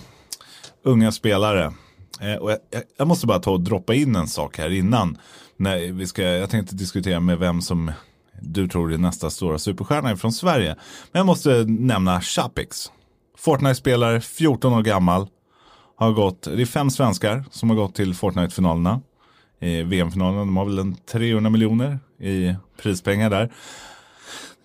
unga 0.83 1.13
spelare. 1.13 1.73
Eh, 2.21 2.35
och 2.35 2.51
jag, 2.51 2.59
jag- 2.97 3.09
måste 3.09 3.27
bara 3.27 3.39
ta 3.39 3.51
och 3.51 3.61
droppa 3.61 3.95
in 3.95 4.17
en 4.17 4.29
sak 4.29 4.59
här 4.59 4.71
innan. 4.71 5.19
Nej, 5.57 5.93
vi 5.93 6.07
ska, 6.07 6.23
jag 6.23 6.51
tänkte 6.51 6.75
diskutera 6.77 7.21
med 7.21 7.39
vem 7.39 7.61
som 7.63 7.93
du 8.41 8.69
tror 8.69 8.93
är 8.93 8.99
nästa 8.99 9.31
stora 9.31 9.59
superstjärna 9.59 10.17
från 10.17 10.33
Sverige. 10.33 10.75
Men 11.13 11.21
jag 11.21 11.27
måste 11.27 11.65
nämna 11.69 12.21
Chapix. 12.21 12.91
Fortnite-spelare, 13.39 14.21
14 14.21 14.73
år 14.73 14.83
gammal. 14.83 15.27
Har 15.99 16.13
gått, 16.13 16.43
det 16.43 16.63
är 16.63 16.67
fem 16.67 16.91
svenskar 16.91 17.45
som 17.51 17.71
har 17.71 17.77
gått 17.77 17.95
till 17.95 18.15
Fortnite-finalerna. 18.15 19.01
I 19.61 19.83
VM-finalen, 19.83 20.39
de 20.39 20.57
har 20.57 20.65
väl 20.65 20.79
en 20.79 20.97
300 21.13 21.51
miljoner 21.51 21.99
i 22.21 22.55
prispengar 22.83 23.31
där. 23.31 23.53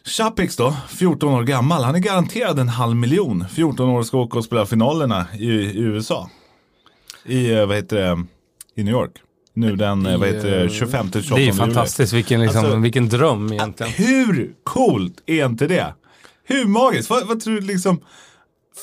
Chapix 0.05 0.55
då, 0.55 0.75
14 0.89 1.33
år 1.33 1.43
gammal, 1.43 1.83
han 1.83 1.95
är 1.95 1.99
garanterad 1.99 2.59
en 2.59 2.69
halv 2.69 2.95
miljon. 2.95 3.45
14 3.49 3.89
år 3.89 4.03
ska 4.03 4.17
åka 4.17 4.37
och 4.37 4.45
spela 4.45 4.65
finalerna 4.65 5.25
i, 5.37 5.49
i 5.49 5.79
USA. 5.79 6.29
I, 7.25 7.51
eh, 7.51 7.65
vad 7.65 7.75
heter 7.75 7.95
det, 7.95 8.25
i 8.75 8.83
New 8.83 8.93
York. 8.93 9.11
Nu 9.53 9.75
den, 9.75 10.05
eh, 10.05 10.17
vad 10.17 10.27
heter 10.27 10.63
det, 10.63 10.69
25 10.69 11.11
till 11.11 11.23
28 11.23 11.39
det 11.39 11.47
är 11.47 11.53
fantastiskt, 11.53 12.13
vilken, 12.13 12.41
liksom, 12.41 12.65
Alltså, 12.65 12.77
vilken 12.77 13.09
dröm 13.09 13.53
egentligen. 13.53 13.91
Hur 13.91 14.53
coolt 14.63 15.23
är 15.25 15.45
inte 15.45 15.67
det? 15.67 15.93
Hur 16.43 16.65
magiskt? 16.65 17.09
Vad, 17.09 17.27
vad 17.27 17.39
tror 17.39 17.53
du 17.53 17.61
liksom? 17.61 17.99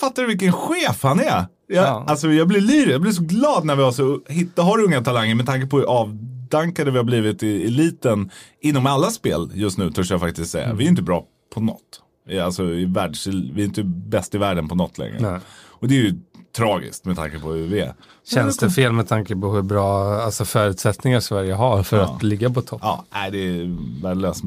Fattar 0.00 0.22
du 0.22 0.28
vilken 0.28 0.52
chef 0.52 1.02
han 1.02 1.20
är? 1.20 1.46
Jag, 1.70 1.84
Ja. 1.84 2.04
Alltså 2.06 2.32
jag 2.32 2.48
blir 2.48 2.60
lyrisk, 2.60 2.88
jag 2.94 3.00
blir 3.00 3.12
så 3.12 3.22
glad 3.22 3.64
när 3.64 3.76
vi 3.76 3.82
har, 3.82 3.92
så, 3.92 4.20
hitta, 4.28 4.62
har 4.62 4.84
unga 4.84 5.00
talanger 5.00 5.34
med 5.34 5.46
tanke 5.46 5.66
på 5.66 5.78
hur 5.78 5.84
avdankade 5.84 6.90
vi 6.90 6.96
har 6.96 7.04
blivit 7.04 7.42
i 7.42 7.66
eliten 7.66 8.30
inom 8.60 8.86
alla 8.86 9.10
spel 9.10 9.50
just 9.54 9.78
nu 9.78 9.90
törs 9.90 10.10
jag 10.10 10.20
faktiskt 10.20 10.50
säga. 10.50 10.74
Vi 10.74 10.84
är 10.84 10.88
inte 10.88 11.02
bra 11.02 11.24
på 11.54 11.60
något. 11.60 12.02
Alltså, 12.42 12.64
i 12.64 12.84
världs, 12.84 13.26
vi 13.26 13.62
är 13.62 13.64
inte 13.64 13.82
bäst 13.84 14.34
i 14.34 14.38
världen 14.38 14.68
på 14.68 14.74
något 14.74 14.98
längre. 14.98 15.16
Nej. 15.20 15.40
Och 15.68 15.88
det 15.88 15.94
är 15.94 16.02
ju 16.02 16.14
tragiskt 16.56 17.04
med 17.04 17.16
tanke 17.16 17.38
på 17.38 17.52
är. 17.56 17.94
Känns 18.34 18.56
det 18.58 18.70
fel 18.70 18.92
med 18.92 19.08
tanke 19.08 19.36
på 19.36 19.52
hur 19.54 19.62
bra 19.62 20.14
alltså, 20.22 20.44
förutsättningar 20.44 21.20
Sverige 21.20 21.54
har 21.54 21.82
för 21.82 21.96
Ja. 21.96 22.02
att 22.16 22.22
ligga 22.22 22.50
på 22.50 22.62
topp? 22.62 22.80
Ja, 22.84 23.04
nej, 23.12 23.30
det 23.30 23.38
är 23.38 23.76
värdelöst. 24.02 24.42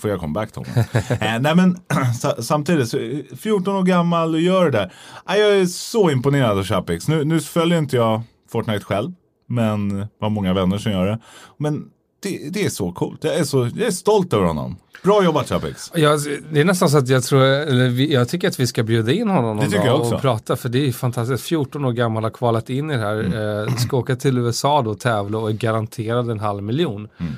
Får 0.00 0.10
jag 0.10 0.20
comeback 0.20 0.52
Tom? 0.52 0.64
eh, 0.74 1.38
nej 1.40 1.54
men 1.56 1.78
sa- 2.20 2.42
samtidigt, 2.42 2.88
så, 2.88 2.98
eh, 2.98 3.18
14 3.36 3.76
år 3.76 3.82
gammal 3.82 4.34
och 4.34 4.40
gör 4.40 4.64
det 4.64 4.70
där. 4.70 4.92
Jag 5.26 5.38
är 5.60 5.66
så 5.66 6.10
imponerad 6.10 6.58
av 6.58 6.64
Chapix. 6.64 7.08
Nu, 7.08 7.24
nu 7.24 7.40
följer 7.40 7.78
inte 7.78 7.96
jag 7.96 8.22
Fortnite 8.52 8.84
själv, 8.84 9.12
men 9.48 10.06
har 10.20 10.30
många 10.30 10.54
vänner 10.54 10.78
som 10.78 10.92
gör 10.92 11.06
det. 11.06 11.18
Men 11.58 11.84
det, 12.24 12.50
det 12.50 12.64
är 12.64 12.70
så 12.70 12.92
coolt. 12.92 13.24
Jag 13.24 13.34
är, 13.34 13.44
så, 13.44 13.58
jag 13.76 13.86
är 13.86 13.90
stolt 13.90 14.32
över 14.32 14.46
honom. 14.46 14.76
Bra 15.02 15.24
jobbat 15.24 15.48
Chapix. 15.48 15.92
Ja, 15.94 16.18
det 16.50 16.60
är 16.60 16.64
nästan 16.64 16.90
så 16.90 16.98
att 16.98 17.08
jag 17.08 17.24
tror, 17.24 17.42
eller 17.42 17.88
vi, 17.88 18.12
jag 18.12 18.28
tycker 18.28 18.48
att 18.48 18.60
vi 18.60 18.66
ska 18.66 18.82
bjuda 18.82 19.12
in 19.12 19.28
honom 19.28 19.56
någon 19.56 19.70
dag 19.70 19.86
jag 19.86 20.00
och 20.12 20.20
prata 20.20 20.56
för 20.56 20.68
det 20.68 20.88
är 20.88 20.92
fantastiskt. 20.92 21.44
14 21.44 21.84
år 21.84 21.92
gammal 21.92 22.22
har 22.22 22.30
kvalat 22.30 22.70
in 22.70 22.90
i 22.90 22.94
det 22.96 23.00
här, 23.00 23.14
Mm. 23.20 23.68
eh, 23.68 23.74
ska 23.76 23.96
åka 23.96 24.16
till 24.16 24.38
USA 24.38 24.82
då 24.82 24.90
och 24.90 25.00
tävla 25.00 25.38
och 25.38 25.48
är 25.50 25.52
garanterad 25.54 26.30
en 26.30 26.40
halv 26.40 26.62
miljon. 26.62 27.08
Mm. 27.18 27.32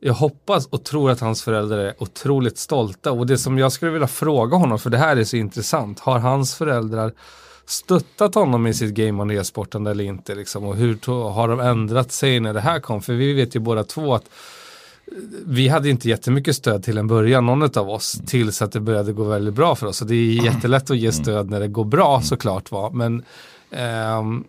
Jag 0.00 0.14
hoppas 0.14 0.66
och 0.66 0.84
tror 0.84 1.10
att 1.10 1.20
hans 1.20 1.42
föräldrar 1.42 1.78
är 1.78 1.94
otroligt 1.98 2.58
stolta 2.58 3.12
och 3.12 3.26
det 3.26 3.38
som 3.38 3.58
jag 3.58 3.72
skulle 3.72 3.90
vilja 3.90 4.06
fråga 4.08 4.56
honom, 4.56 4.78
för 4.78 4.90
det 4.90 4.98
här 4.98 5.16
är 5.16 5.24
så 5.24 5.36
intressant, 5.36 6.00
har 6.00 6.18
hans 6.18 6.54
föräldrar 6.54 7.12
stöttat 7.66 8.34
honom 8.34 8.66
i 8.66 8.74
sitt 8.74 8.94
game 8.94 9.22
on 9.22 9.30
e-sporten 9.30 9.86
eller 9.86 10.04
inte? 10.04 10.34
Liksom? 10.34 10.64
Och 10.64 10.76
hur 10.76 11.30
har 11.30 11.48
de 11.48 11.60
ändrat 11.60 12.12
sig 12.12 12.40
när 12.40 12.54
det 12.54 12.60
här 12.60 12.80
kom? 12.80 13.02
För 13.02 13.12
vi 13.12 13.32
vet 13.32 13.56
ju 13.56 13.60
båda 13.60 13.84
två 13.84 14.14
att 14.14 14.24
eh, 15.06 15.12
vi 15.46 15.68
hade 15.68 15.88
inte 15.90 16.08
jättemycket 16.08 16.56
stöd 16.56 16.84
till 16.84 16.98
en 16.98 17.06
början, 17.06 17.46
någon 17.46 17.78
av 17.78 17.90
oss, 17.90 18.20
tills 18.26 18.62
att 18.62 18.72
det 18.72 18.80
började 18.80 19.12
gå 19.12 19.24
väldigt 19.24 19.54
bra 19.54 19.74
för 19.74 19.86
oss. 19.86 19.96
Så 19.96 20.04
det 20.04 20.14
är 20.14 20.44
jättelätt 20.44 20.90
att 20.90 20.98
ge 20.98 21.12
stöd 21.12 21.50
när 21.50 21.60
det 21.60 21.68
går 21.68 21.84
bra 21.84 22.20
såklart. 22.20 22.70
Va? 22.70 22.90
Men 22.94 23.24
ehm, 23.70 24.44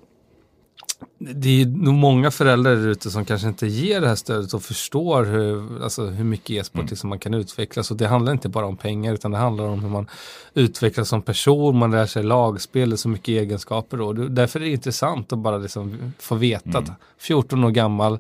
det 1.18 1.62
är 1.62 1.66
nog 1.66 1.94
många 1.94 2.32
föräldrar 2.32 2.76
där 2.76 2.88
ute 2.88 3.12
som 3.12 3.26
kanske 3.26 3.48
inte 3.48 3.68
ger 3.68 4.02
det 4.02 4.08
här 4.08 4.16
stödet 4.16 4.54
och 4.54 4.64
förstår 4.64 5.24
hur, 5.24 5.84
alltså, 5.84 6.06
hur 6.06 6.24
mycket 6.24 6.50
e-sport 6.50 6.90
liksom 6.90 7.10
man 7.10 7.20
kan 7.20 7.34
utvecklas. 7.34 7.92
Och 7.92 7.98
det 7.98 8.08
handlar 8.08 8.32
inte 8.32 8.50
bara 8.50 8.66
om 8.66 8.78
pengar 8.78 9.14
utan 9.14 9.32
det 9.32 9.38
handlar 9.38 9.64
om 9.64 9.80
hur 9.80 9.90
man 9.90 10.08
utvecklas 10.54 11.10
som 11.10 11.22
person, 11.22 11.78
man 11.78 11.92
lär 11.92 12.06
sig 12.06 12.24
lagspel, 12.24 12.90
det 12.90 12.96
är 12.96 12.98
så 12.98 13.10
mycket 13.10 13.28
egenskaper. 13.28 13.98
Då. 13.98 14.14
Därför 14.14 14.60
är 14.60 14.64
det 14.64 14.72
intressant 14.72 15.34
att 15.34 15.40
bara 15.40 15.58
liksom 15.58 16.14
få 16.20 16.36
veta 16.36 16.78
att 16.78 16.90
14 17.18 17.64
år 17.64 17.72
gammal 17.72 18.20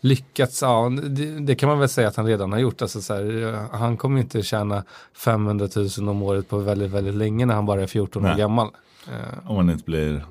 lyckats, 0.00 0.62
ja 0.62 0.92
det, 1.08 1.40
det 1.40 1.54
kan 1.54 1.68
man 1.68 1.78
väl 1.78 1.88
säga 1.88 2.08
att 2.08 2.16
han 2.16 2.26
redan 2.26 2.52
har 2.52 2.58
gjort. 2.58 2.82
Alltså 2.82 3.02
så 3.02 3.14
här, 3.14 3.68
han 3.72 3.96
kommer 3.96 4.20
inte 4.20 4.42
tjäna 4.42 4.84
500 5.14 5.68
000 5.98 6.08
om 6.08 6.22
året 6.22 6.48
på 6.48 6.58
väldigt, 6.58 6.90
väldigt 6.90 7.14
länge 7.14 7.46
när 7.46 7.54
han 7.54 7.66
bara 7.66 7.82
är 7.82 7.86
14 7.86 8.24
år 8.24 8.28
Nej. 8.28 8.38
gammal. 8.38 8.68
Om 9.44 9.56
man 9.56 9.70
inte 9.70 9.84
blir 9.84 10.24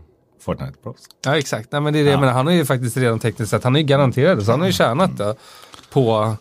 Fortnite-proffs. 0.45 1.03
Ja 1.25 1.37
exakt, 1.37 1.71
Nej, 1.71 1.81
men 1.81 1.93
det 1.93 1.99
är 1.99 2.03
det 2.03 2.11
jag 2.11 2.19
menar. 2.19 2.33
Han 2.33 2.47
har 2.47 2.53
ju 2.53 2.65
faktiskt 2.65 2.97
redan 2.97 3.19
tekniskt 3.19 3.51
sett, 3.51 3.63
han 3.63 3.75
är 3.75 3.79
ju 3.79 3.85
garanterad, 3.85 4.45
så 4.45 4.51
han 4.51 4.59
har 4.59 4.67
ju 4.67 4.73
tjänat 4.73 5.17
det 5.17 5.35
på 5.91 6.35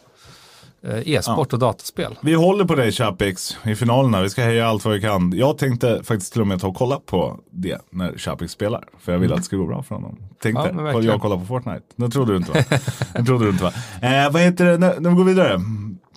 eh, 0.83 1.09
e-sport 1.09 1.53
och 1.53 1.59
dataspel. 1.59 2.19
Vi 2.23 2.35
håller 2.35 2.65
på 2.65 2.75
dig 2.75 2.93
Chapix 2.93 3.57
i 3.65 3.75
finalerna. 3.75 4.23
Vi 4.23 4.31
ska 4.31 4.43
heja 4.43 4.67
allt 4.67 4.85
vad 4.85 4.95
vi 4.95 5.01
kan. 5.01 5.33
Jag 5.37 5.59
tänkte 5.59 6.03
faktiskt 6.05 6.33
till 6.33 6.41
och 6.41 6.47
med 6.47 6.61
ta 6.61 6.69
och 6.69 6.77
kolla 6.77 7.01
på 7.07 7.39
det 7.51 7.79
när 7.91 8.19
Chapix 8.19 8.53
spelar. 8.53 8.89
För 9.01 9.13
jag 9.13 9.19
vill 9.19 9.33
att 9.33 9.39
det 9.39 9.45
ska 9.45 9.57
gå 9.57 9.67
bra 9.67 9.83
för 9.83 9.95
honom. 9.95 10.19
Tänkte, 10.43 10.73
Ja, 10.77 10.83
men 10.83 11.05
jag 11.05 11.21
kollar 11.21 11.37
på 11.37 11.45
Fortnite. 11.45 11.83
Det 11.97 12.09
trodde 12.11 12.33
du 12.33 12.37
inte 12.37 12.53
va? 12.53 12.65
det 13.15 13.25
trodde 13.25 13.45
du 13.45 13.51
inte 13.51 13.65
va? 13.65 13.73
Eh, 14.03 14.33
vad 14.33 14.43
heter 14.43 14.65
det, 14.65 14.79
när 14.79 15.11
vi 15.11 15.17
går 15.17 15.25
vidare. 15.25 15.61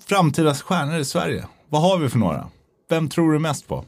Framtida 0.05 0.53
stjärnor 0.53 0.99
i 0.99 1.05
Sverige. 1.05 1.45
Vad 1.69 1.81
har 1.81 1.97
vi 1.97 2.09
för 2.09 2.19
några? 2.19 2.47
Vem 2.89 3.09
tror 3.09 3.31
du 3.33 3.39
mest 3.39 3.67
på? 3.67 3.85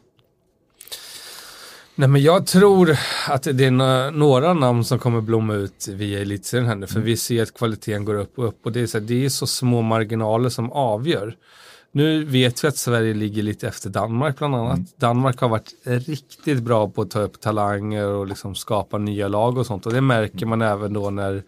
Nej 1.96 2.10
men 2.10 2.22
jag 2.22 2.48
tror 2.48 2.98
att 3.30 3.44
det 3.44 3.66
är 3.66 3.72
nå- 3.72 4.12
några 4.12 4.54
namn 4.54 4.84
som 4.84 5.00
kommer 5.00 5.22
blomma 5.22 5.54
ut 5.54 5.88
via 5.88 6.20
elitserien 6.22 6.68
här 6.68 6.76
nu. 6.76 6.88
För 6.88 7.00
vi 7.00 7.18
ser 7.18 7.44
att 7.44 7.54
kvaliteten 7.54 8.06
går 8.06 8.16
upp 8.16 8.40
och 8.40 8.48
upp. 8.48 8.66
Och 8.66 8.72
det 8.72 8.82
är 8.82 8.88
så, 8.88 9.00
här, 9.00 9.06
det 9.06 9.26
är 9.26 9.30
så 9.30 9.48
små 9.48 9.82
marginaler 9.82 10.50
som 10.50 10.72
avgör. 10.72 11.36
Nu 11.92 12.24
vet 12.26 12.64
vi 12.64 12.68
att 12.68 12.78
Sverige 12.78 13.14
ligger 13.14 13.44
lite 13.44 13.68
efter 13.68 13.90
Danmark 13.90 14.38
bland 14.38 14.56
annat. 14.56 14.80
Danmark 14.98 15.40
har 15.40 15.50
varit 15.50 15.74
riktigt 15.84 16.64
bra 16.64 16.90
på 16.90 17.02
att 17.02 17.12
ta 17.12 17.20
upp 17.20 17.42
talanger 17.42 18.08
och 18.08 18.28
liksom 18.28 18.56
skapa 18.56 18.98
nya 18.98 19.28
lag 19.28 19.58
och 19.58 19.66
sånt. 19.66 19.86
Och 19.86 19.94
det 19.94 20.02
märker 20.02 20.46
man 20.46 20.62
även 20.62 20.94
då 20.94 21.10
när 21.10 21.44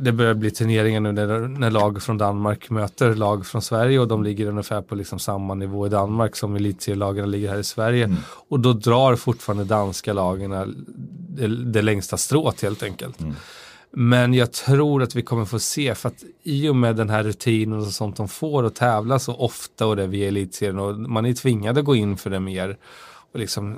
det 0.00 0.12
börjar 0.12 0.34
bli 0.34 0.50
turneringar 0.50 1.00
nu 1.00 1.12
när, 1.12 1.48
när 1.48 1.70
lag 1.70 2.02
från 2.02 2.18
Danmark 2.18 2.70
möter 2.70 3.14
lag 3.14 3.46
från 3.46 3.62
Sverige 3.62 3.98
och 3.98 4.08
de 4.08 4.24
ligger 4.24 4.46
ungefär 4.46 4.82
på 4.82 4.94
liksom 4.94 5.18
samma 5.18 5.54
nivå 5.54 5.86
i 5.86 5.90
Danmark 5.90 6.36
som 6.36 6.56
elitserielagen 6.56 7.30
ligger 7.30 7.48
här 7.48 7.58
i 7.58 7.64
Sverige. 7.64 8.16
Och 8.48 8.60
då 8.60 8.72
drar 8.72 9.16
fortfarande 9.16 9.64
danska 9.64 10.12
lagen 10.12 10.50
det, 11.28 11.46
det 11.46 11.82
längsta 11.82 12.16
strået 12.16 12.62
helt 12.62 12.82
enkelt. 12.82 13.18
Men 13.90 14.34
jag 14.34 14.52
tror 14.52 15.02
att 15.02 15.14
vi 15.14 15.22
kommer 15.22 15.44
få 15.44 15.58
se, 15.58 15.94
för 15.94 16.08
att 16.08 16.24
i 16.42 16.68
och 16.68 16.76
med 16.76 16.96
den 16.96 17.10
här 17.10 17.22
rutinen 17.22 17.78
och 17.78 17.86
sånt 17.86 18.16
de 18.16 18.28
får 18.28 18.64
att 18.64 18.74
tävla 18.74 19.18
så 19.18 19.34
ofta 19.34 19.86
och 19.86 19.96
det 19.96 20.06
via 20.06 20.28
elitserien 20.28 20.78
och 20.78 20.98
man 20.98 21.26
är 21.26 21.32
tvingad 21.32 21.78
att 21.78 21.84
gå 21.84 21.96
in 21.96 22.16
för 22.16 22.30
det 22.30 22.40
mer 22.40 22.76
och 23.32 23.40
liksom 23.40 23.76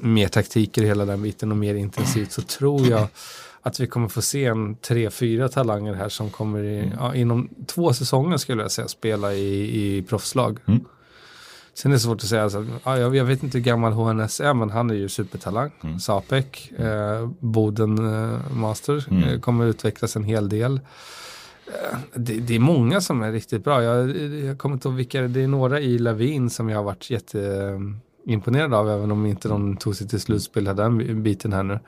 mer 0.00 0.28
taktiker 0.28 0.82
i 0.82 0.86
hela 0.86 1.04
den 1.04 1.22
biten 1.22 1.50
och 1.50 1.56
mer 1.56 1.74
intensivt 1.74 2.32
så 2.32 2.42
tror 2.42 2.86
jag 2.86 3.08
att 3.66 3.80
vi 3.80 3.86
kommer 3.86 4.08
få 4.08 4.22
se 4.22 4.44
en 4.44 4.74
tre, 4.76 5.10
fyra 5.10 5.48
talanger 5.48 5.94
här 5.94 6.08
som 6.08 6.30
kommer 6.30 6.62
i, 6.64 6.92
ja, 6.98 7.14
inom 7.14 7.48
två 7.66 7.92
säsonger 7.92 8.36
skulle 8.36 8.62
jag 8.62 8.70
säga 8.70 8.88
spela 8.88 9.34
i, 9.34 9.96
i 9.98 10.02
proffslag. 10.02 10.58
Sen 11.74 11.90
är 11.90 11.96
det 11.96 12.00
svårt 12.00 12.22
att 12.22 12.28
säga, 12.28 12.42
alltså, 12.42 12.66
ja, 12.84 12.98
jag, 12.98 13.24
vet 13.24 13.42
inte 13.42 13.58
hur 13.58 13.64
gammal 13.64 13.92
HNS 13.92 14.40
är, 14.40 14.54
men 14.54 14.70
han 14.70 14.90
är 14.90 14.94
ju 14.94 15.08
supertalang. 15.08 15.70
Mm. 15.82 15.98
Sapek, 15.98 16.72
eh, 16.78 17.28
Boden 17.40 17.98
eh, 17.98 18.38
Master, 18.56 19.06
Mm. 19.10 19.22
eh, 19.28 19.40
kommer 19.40 19.64
utvecklas 19.66 20.16
en 20.16 20.24
hel 20.24 20.48
del. 20.48 20.80
Eh, 21.66 21.98
Det, 22.14 22.34
det 22.40 22.54
är 22.54 22.58
många 22.60 23.00
som 23.00 23.22
är 23.22 23.32
riktigt 23.32 23.64
bra. 23.64 23.82
Jag, 23.82 24.16
jag 24.44 24.58
kommer 24.58 24.74
inte 24.74 24.88
ihåg 24.88 24.96
vilka, 24.96 25.22
det 25.22 25.42
är 25.42 25.48
några 25.48 25.80
i 25.80 25.98
Lavin 25.98 26.50
som 26.50 26.68
jag 26.68 26.78
har 26.78 26.84
varit 26.84 27.10
jätteimponerad 27.10 28.74
av, 28.74 28.90
även 28.90 29.10
om 29.12 29.26
inte 29.26 29.48
de 29.48 29.76
tog 29.76 29.96
sig 29.96 30.08
till 30.08 30.20
slutspel, 30.20 30.64
den 30.64 31.22
biten 31.22 31.52
här 31.52 31.62
nu. 31.62 31.78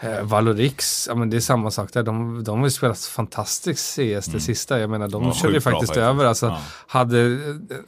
Eh, 0.00 0.22
Valorix, 0.22 1.06
ja 1.08 1.14
men 1.14 1.30
det 1.30 1.36
är 1.36 1.40
samma 1.40 1.70
sak 1.70 1.92
där. 1.92 2.02
De, 2.02 2.44
de 2.44 2.58
har 2.58 2.66
ju 2.66 2.70
spelat 2.70 2.98
fantastiskt 3.00 3.94
CS 3.94 4.26
det 4.26 4.40
sista. 4.40 4.80
Jag 4.80 4.90
menar, 4.90 5.08
de 5.08 5.22
Ja, 5.24 5.32
körde 5.34 5.54
ju 5.54 5.60
bra 5.60 5.72
faktiskt 5.72 5.90
faktiskt. 5.90 5.96
över. 6.06 6.24
Alltså, 6.24 6.46
Ja. 6.46 6.60
hade, 6.86 7.36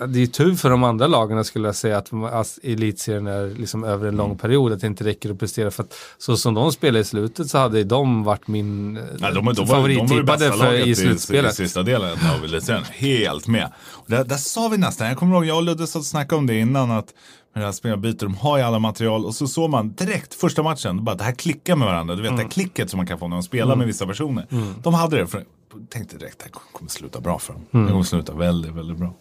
det 0.07 0.23
är 0.23 0.27
tur 0.27 0.55
för 0.55 0.70
de 0.70 0.85
andra 0.85 1.07
lagen 1.07 1.44
skulle 1.44 1.68
jag 1.68 1.75
säga 1.77 1.99
att, 1.99 2.12
att 2.33 2.59
elitserien 2.62 3.27
är 3.27 3.55
liksom 3.59 3.85
över 3.85 4.09
en 4.09 4.14
Mm. 4.14 4.16
lång 4.16 4.38
period. 4.38 4.73
Att 4.73 4.81
det 4.81 4.87
inte 4.87 5.05
räcker 5.05 5.31
att 5.31 5.38
prestera. 5.38 5.70
För 5.70 5.83
att 5.83 5.94
så 6.18 6.37
som 6.37 6.55
de 6.55 6.73
spelade 6.73 6.99
i 7.01 7.05
slutet 7.05 7.51
så 7.51 7.59
hade 7.59 7.85
de 7.85 8.25
varit 8.25 8.49
min 8.49 8.96
eh, 8.96 9.03
Ja, 9.20 9.31
de, 9.31 9.44
de, 9.44 9.55
de, 9.55 9.66
de 9.66 9.90
ju 9.90 10.07
för, 10.53 10.75
i 10.75 10.83
i, 10.83 10.90
i 10.90 10.94
slutspelet. 10.94 11.55
sista 11.55 11.83
delen 11.83 12.18
av 12.38 12.44
elitserien. 12.44 12.85
Helt 12.90 13.46
med. 13.46 13.73
Och 13.90 14.05
där, 14.11 14.25
där 14.25 14.37
sa 14.37 14.68
vi 14.68 14.79
nästan, 14.79 15.07
jag 15.09 15.16
kommer 15.16 15.35
ihåg, 15.37 15.44
jag 15.44 15.57
och 15.57 15.62
Ludde 15.62 15.87
satt 15.87 16.01
och 16.01 16.07
snackade 16.07 16.38
om 16.38 16.46
det 16.46 16.59
innan, 16.59 16.90
att 16.90 17.14
med 17.54 17.62
det 17.62 17.66
här 17.66 17.72
spelarbytet, 17.72 18.20
de 18.20 18.34
har 18.34 18.58
ju 18.58 18.62
alla 18.64 18.78
material 18.78 19.24
och 19.24 19.34
så 19.34 19.46
såg 19.48 19.70
man 19.70 19.92
direkt 19.92 20.34
första 20.34 20.62
matchen, 20.62 21.04
bara 21.04 21.14
det 21.16 21.24
här 21.24 21.32
klickar 21.32 21.76
med 21.76 21.86
varandra. 21.88 22.14
Du 22.16 22.22
vet 22.22 22.36
det 22.36 22.42
här 22.42 22.50
klicket 22.50 22.90
som 22.90 22.96
man 22.98 23.06
kan 23.06 23.18
få 23.18 23.28
när 23.28 23.36
man 23.36 23.42
spelar 23.42 23.76
med 23.76 23.86
vissa 23.86 24.06
personer. 24.06 24.46
De 24.82 24.94
hade 24.94 25.16
det, 25.16 25.26
för 25.26 25.44
tänkte 25.88 26.16
direkt 26.18 26.38
det 26.38 26.44
här 26.44 26.52
kommer 26.72 26.90
sluta 26.90 27.20
bra 27.20 27.38
för 27.38 27.52
dem. 27.52 27.62
Det 27.86 27.90
kommer 27.92 28.02
sluta 28.02 28.34
väldigt, 28.34 28.72
väldigt 28.72 28.96
bra. 28.98 29.14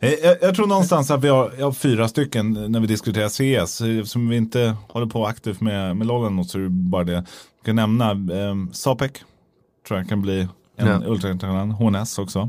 Eh, 0.00 0.10
Jag, 0.12 0.36
jag 0.42 0.54
tror 0.54 0.66
någonstans 0.66 1.10
att 1.10 1.24
vi 1.24 1.28
har, 1.28 1.62
har 1.62 1.72
fyra 1.72 2.08
stycken 2.08 2.72
när 2.72 2.80
vi 2.80 2.86
diskuterar 2.86 3.28
CS. 3.28 3.80
Eftersom 3.80 4.28
vi 4.28 4.36
inte 4.36 4.76
håller 4.88 5.06
på 5.06 5.26
aktivt 5.26 5.60
med, 5.60 5.96
med 5.96 6.06
lollen 6.06 6.44
så 6.44 6.58
är 6.58 6.62
det 6.62 6.68
bara 6.68 7.04
det. 7.04 7.12
Jag 7.12 7.24
kan 7.64 7.76
nämna 7.76 8.10
eh, 8.10 8.54
Sapek. 8.72 9.12
Tror 9.88 9.98
jag 10.00 10.08
kan 10.08 10.22
bli 10.22 10.48
en 10.76 10.86
Ja. 10.86 11.00
ultratalang. 11.06 11.70
HNS 11.70 12.18
också. 12.18 12.48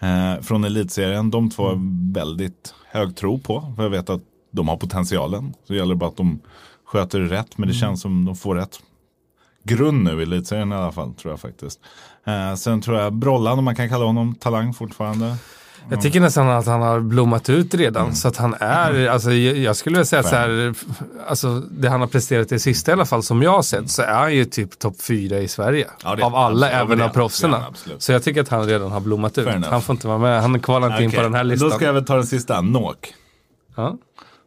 Eh, 0.00 0.42
från 0.42 0.64
elitserien. 0.64 1.30
De 1.30 1.50
två 1.50 1.62
har 1.62 1.78
väldigt 2.14 2.74
hög 2.94 3.16
tro 3.16 3.38
på. 3.38 3.72
För 3.76 3.82
jag 3.82 3.90
vet 3.90 4.10
att 4.10 4.22
de 4.50 4.68
har 4.68 4.76
potentialen. 4.76 5.54
Så 5.64 5.72
det 5.72 5.78
gäller 5.78 5.94
bara 5.94 6.10
att 6.10 6.16
de 6.16 6.40
sköter 6.84 7.20
det 7.20 7.26
rätt. 7.26 7.58
Men 7.58 7.68
det 7.68 7.74
känns 7.74 8.00
som 8.00 8.24
de 8.24 8.36
får 8.36 8.54
rätt 8.54 8.80
grund 9.62 10.04
nu 10.04 10.20
i 10.20 10.22
elitserien 10.22 10.72
i 10.72 10.74
alla 10.74 10.92
fall. 10.92 11.14
Tror 11.14 11.32
jag 11.32 11.40
faktiskt. 11.40 11.80
Eh, 12.24 12.54
sen 12.54 12.80
tror 12.80 12.98
jag 12.98 13.12
Brollan, 13.12 13.58
om 13.58 13.64
man 13.64 13.76
kan 13.76 13.88
kalla 13.88 14.04
honom 14.04 14.34
talang 14.34 14.74
fortfarande. 14.74 15.36
Jag 15.90 16.02
tycker 16.02 16.20
nästan 16.20 16.48
att 16.48 16.66
han 16.66 16.82
har 16.82 17.00
blommat 17.00 17.50
ut 17.50 17.74
redan. 17.74 18.02
Mm. 18.02 18.14
Så 18.14 18.28
att 18.28 18.36
han 18.36 18.54
är, 18.60 19.08
alltså, 19.08 19.32
jag 19.32 19.76
skulle 19.76 20.04
säga 20.04 20.20
att 20.20 20.28
så 20.28 20.36
här, 20.36 20.74
alltså, 21.26 21.60
det 21.60 21.88
han 21.88 22.00
har 22.00 22.08
presterat 22.08 22.52
i 22.52 22.58
sista 22.58 22.90
i 22.90 22.94
alla 22.94 23.04
fall 23.04 23.22
som 23.22 23.42
jag 23.42 23.50
har 23.50 23.62
sett 23.62 23.90
så 23.90 24.02
är 24.02 24.14
han 24.14 24.34
ju 24.34 24.44
typ 24.44 24.78
topp 24.78 25.02
fyra 25.02 25.38
i 25.38 25.48
Sverige. 25.48 25.88
Ja, 26.04 26.16
det 26.16 26.24
av 26.24 26.34
alla, 26.34 26.66
absolut. 26.66 26.84
Även 26.84 27.00
av 27.00 27.08
proffsen. 27.08 27.54
Så 27.98 28.12
jag 28.12 28.22
tycker 28.22 28.40
att 28.40 28.48
han 28.48 28.66
redan 28.66 28.92
har 28.92 29.00
blommat 29.00 29.38
ut. 29.38 29.48
Han 29.64 29.82
får 29.82 29.94
inte 29.94 30.08
vara 30.08 30.18
med, 30.18 30.42
han 30.42 30.60
kvalar 30.60 30.90
inte 30.90 31.04
in 31.04 31.12
på 31.12 31.22
den 31.22 31.34
här 31.34 31.44
listan. 31.44 31.68
Då 31.68 31.76
ska 31.76 31.84
jag 31.84 31.92
väl 31.92 32.04
ta 32.04 32.14
den 32.14 32.26
sista, 32.26 32.60
Nok. 32.60 33.14
ja. 33.76 33.96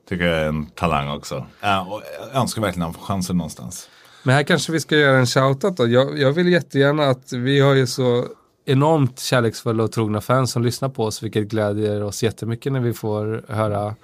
Tycker 0.10 0.26
jag 0.26 0.39
är 0.39 0.45
en 0.47 0.65
talang 0.65 1.10
också. 1.10 1.45
Ja, 1.62 1.82
och 1.82 2.02
jag 2.34 2.41
önskar 2.41 2.62
verkligen 2.62 2.84
att 2.89 2.95
han 2.95 3.02
får 3.02 3.13
chansen 3.13 3.38
någonstans. 3.38 3.89
Men 4.23 4.36
här 4.36 4.43
kanske 4.43 4.71
vi 4.71 4.80
ska 4.80 4.97
göra 4.97 5.17
en 5.17 5.28
shoutout 5.28 5.78
då. 5.78 5.88
Jag, 5.88 6.19
jag 6.19 6.32
vill 6.32 6.47
jättegärna 6.47 7.04
att 7.04 7.34
vi 7.34 7.60
har 7.60 7.73
ju 7.73 7.88
så 7.88 8.26
enormt 8.67 9.19
kärleksfulla 9.19 9.84
och 9.84 9.91
trogna 9.91 10.21
fans 10.21 10.51
som 10.51 10.63
lyssnar 10.63 10.89
på 10.89 11.03
oss, 11.03 11.23
vilket 11.23 11.47
glädjer 11.47 12.03
oss 12.03 12.23
jättemycket 12.23 12.73
när 12.73 12.80
vi 12.80 12.93
får 12.93 13.43
höra 13.47 13.95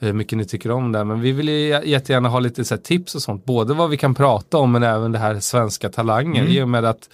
hur 0.00 0.12
mycket 0.12 0.38
ni 0.38 0.44
tycker 0.44 0.70
om 0.70 0.92
det. 0.92 1.04
Men 1.04 1.20
vi 1.20 1.32
vill 1.32 1.48
ju 1.48 1.80
jättegärna 1.84 2.28
ha 2.28 2.40
lite 2.40 2.64
så 2.64 2.76
tips 2.76 3.14
och 3.14 3.22
sånt, 3.22 3.44
både 3.44 3.74
vad 3.74 3.90
vi 3.90 3.96
kan 3.96 4.14
prata 4.14 4.58
om 4.58 4.72
men 4.72 4.82
även 4.82 5.12
det 5.12 5.18
här 5.18 5.40
svenska 5.40 5.88
talanger. 5.88 6.44
I 6.44 6.62
och 6.62 6.68
med 6.68 6.84
att 6.84 7.08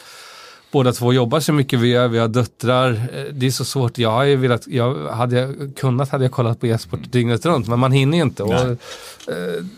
båda 0.74 0.92
två 0.92 1.12
jobbar 1.12 1.40
så 1.40 1.52
mycket 1.52 1.78
vi 1.80 1.88
gör, 1.88 2.08
vi 2.08 2.18
har 2.18 2.28
döttrar. 2.28 2.90
Eh, 2.90 3.24
Det 3.32 3.46
är 3.46 3.50
så 3.50 3.64
svårt, 3.64 3.98
jag 3.98 4.10
har 4.10 4.24
ju 4.24 4.36
velat, 4.36 4.66
jag, 4.66 5.08
hade 5.08 5.38
jag 5.40 5.72
kunnat 5.76 6.08
hade 6.08 6.24
jag 6.24 6.32
kollat 6.32 6.60
på 6.60 6.66
e-sport 6.66 7.00
dygnet 7.12 7.46
runt, 7.46 7.68
men 7.68 7.78
man 7.78 7.92
hinner 7.92 8.16
ju 8.18 8.22
inte. 8.24 8.42
Och, 8.42 8.54
eh, 8.54 8.76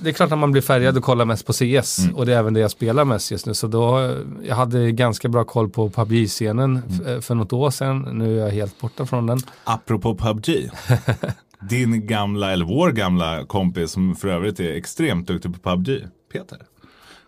det 0.02 0.09
är 0.11 0.12
klart 0.12 0.32
att 0.32 0.38
man 0.38 0.52
blir 0.52 0.62
färgad 0.62 0.96
och 0.96 1.02
kollar 1.04 1.24
mest 1.24 1.46
på 1.46 1.52
CS 1.52 1.98
och 2.14 2.26
det 2.26 2.35
är 2.35 2.38
även 2.38 2.54
det 2.54 2.61
jag 2.61 2.70
spelar 2.70 3.04
mest 3.04 3.30
just 3.30 3.46
nu. 3.46 3.54
Så 3.54 3.66
då, 3.66 3.98
eh, 3.98 4.11
jag 4.48 4.56
hade 4.56 4.92
ganska 4.92 5.28
bra 5.28 5.44
koll 5.44 5.68
på 5.70 5.90
PubG-scenen 5.90 6.82
f- 6.88 7.24
för 7.24 7.35
något 7.35 7.52
år 7.52 7.70
sedan. 7.70 8.09
Nu 8.12 8.38
är 8.40 8.44
jag 8.44 8.50
helt 8.52 8.80
borta 8.80 9.06
från 9.06 9.26
den. 9.26 9.38
Apropå 9.64 10.14
PubG. 10.14 10.70
Din 11.70 12.06
gamla, 12.06 12.52
eller 12.52 12.64
vår 12.64 12.90
gamla 12.92 13.44
kompis 13.46 13.90
som 13.90 14.16
för 14.16 14.28
övrigt 14.28 14.61
är 14.61 14.74
extremt 14.74 15.26
duktig 15.28 15.62
på 15.62 15.70
PubG, 15.70 16.04
Peter. 16.32 16.59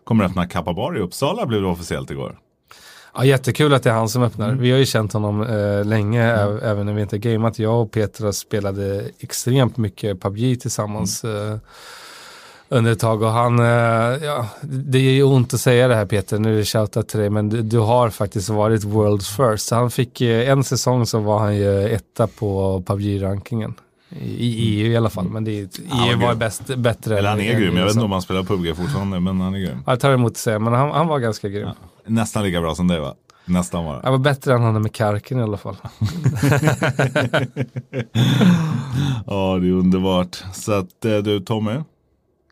Kommer 0.05 0.25
öppna 0.25 0.47
Kappa 0.47 0.73
Bar 0.75 0.97
i 0.99 1.01
Uppsala 1.01 1.47
blev 1.47 1.63
det 1.63 1.69
officiellt 1.69 2.11
igår. 2.11 2.39
Ja, 3.19 3.25
jättekul 3.25 3.75
att 3.75 3.83
det 3.83 3.91
är 3.91 3.95
han 3.95 4.09
som 4.09 4.23
öppnar. 4.23 4.53
Vi 4.55 4.71
har 4.71 4.79
ju 4.79 4.87
känt 4.87 5.13
honom 5.13 5.43
eh, 5.43 5.85
länge, 5.85 6.23
ä- 6.23 6.59
även 6.63 6.87
när 6.87 6.93
vi 6.93 7.03
inte 7.03 7.19
gameat. 7.19 7.59
Jag 7.59 7.81
och 7.83 7.91
Petra 7.91 8.33
spelade 8.33 9.05
extremt 9.19 9.77
mycket 9.77 10.21
PubG 10.21 10.61
tillsammans 10.61 11.25
eh, 11.25 11.57
under 12.69 12.93
ett 12.93 12.99
tag. 13.01 13.23
Och 13.23 13.29
han, 13.31 13.59
eh, 13.59 13.65
ja, 14.25 14.47
det 14.63 14.99
är 14.99 15.13
ju 15.13 15.23
ont 15.23 15.55
att 15.55 15.61
säga 15.61 15.89
det 15.89 15.95
här 15.95 16.07
Peter, 16.07 16.39
nu 16.39 16.55
är 16.55 16.59
det 16.59 16.65
shoutout 16.65 17.09
till 17.09 17.21
dig, 17.21 17.31
men 17.31 17.49
du, 17.49 17.63
du 17.63 17.79
har 17.79 18.11
faktiskt 18.11 18.49
varit 18.49 18.85
world's 18.85 19.51
first. 19.53 19.67
Så 19.67 19.75
han 19.75 19.91
fick 19.91 20.21
eh, 20.21 20.51
en 20.51 20.65
säsong 20.65 21.07
så 21.07 21.19
var 21.19 21.39
han 21.39 21.57
ju 21.57 21.89
etta 21.89 22.27
på 22.27 22.83
PubG-rankingen. 22.87 23.75
I, 24.11 24.47
I 24.47 24.81
EU 24.83 24.93
i 24.93 24.97
alla 24.97 25.11
fall, 25.11 25.29
men 25.29 25.45
det 25.45 25.61
är, 25.61 25.69
Han 25.89 25.99
var 26.01 26.13
EU 26.13 26.19
var 26.19 26.35
bäst, 26.35 26.77
bättre. 26.77 27.19
Eller 27.19 27.29
han 27.29 27.41
är 27.41 27.55
än 27.55 27.61
grym, 27.61 27.77
jag 27.77 27.85
vet 27.85 27.95
inte 27.95 28.05
om 28.05 28.13
han 28.13 28.23
spelar 28.23 28.43
PubG 28.43 28.77
fortfarande, 28.77 29.21
men 29.21 29.41
han 29.41 29.55
är 29.55 29.59
grym. 29.59 29.83
Ja, 29.87 29.93
Jag 29.93 30.01
tar 30.01 30.13
emot 30.13 30.33
att 30.33 30.37
säga, 30.37 30.59
men 30.59 30.73
han, 30.73 30.91
han 30.91 31.07
var 31.07 31.19
ganska 31.19 31.49
grym. 31.49 31.69
Nästan 32.07 32.43
lika 32.43 32.61
bra 32.61 32.75
som 32.75 32.89
dig 32.89 33.01
va? 33.01 33.15
Nästan 33.45 33.85
bara. 33.85 34.01
Han 34.03 34.13
var 34.13 34.19
bättre 34.19 34.55
än 34.55 34.63
han 34.63 34.83
med 34.83 34.93
Karken 34.95 35.39
i 35.39 35.43
alla 35.43 35.57
fall. 35.57 35.77
Ja, 39.27 39.59
det 39.61 39.69
är 39.69 39.73
underbart. 39.73 40.45
Så 40.53 40.73
att 40.73 41.05
eh, 41.05 41.17
du 41.17 41.41
Tommy, 41.41 41.73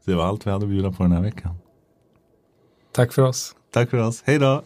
det 0.04 0.14
var 0.14 0.24
allt 0.24 0.46
vi 0.46 0.50
hade 0.50 0.64
att 0.64 0.70
bjuda 0.70 0.92
på 0.92 1.02
den 1.02 1.12
här 1.12 1.22
veckan. 1.22 1.54
Tack 2.92 3.12
för 3.12 3.22
oss. 3.22 3.54
Tack 3.72 3.90
för 3.90 3.98
oss, 3.98 4.22
hej 4.26 4.38
då! 4.38 4.62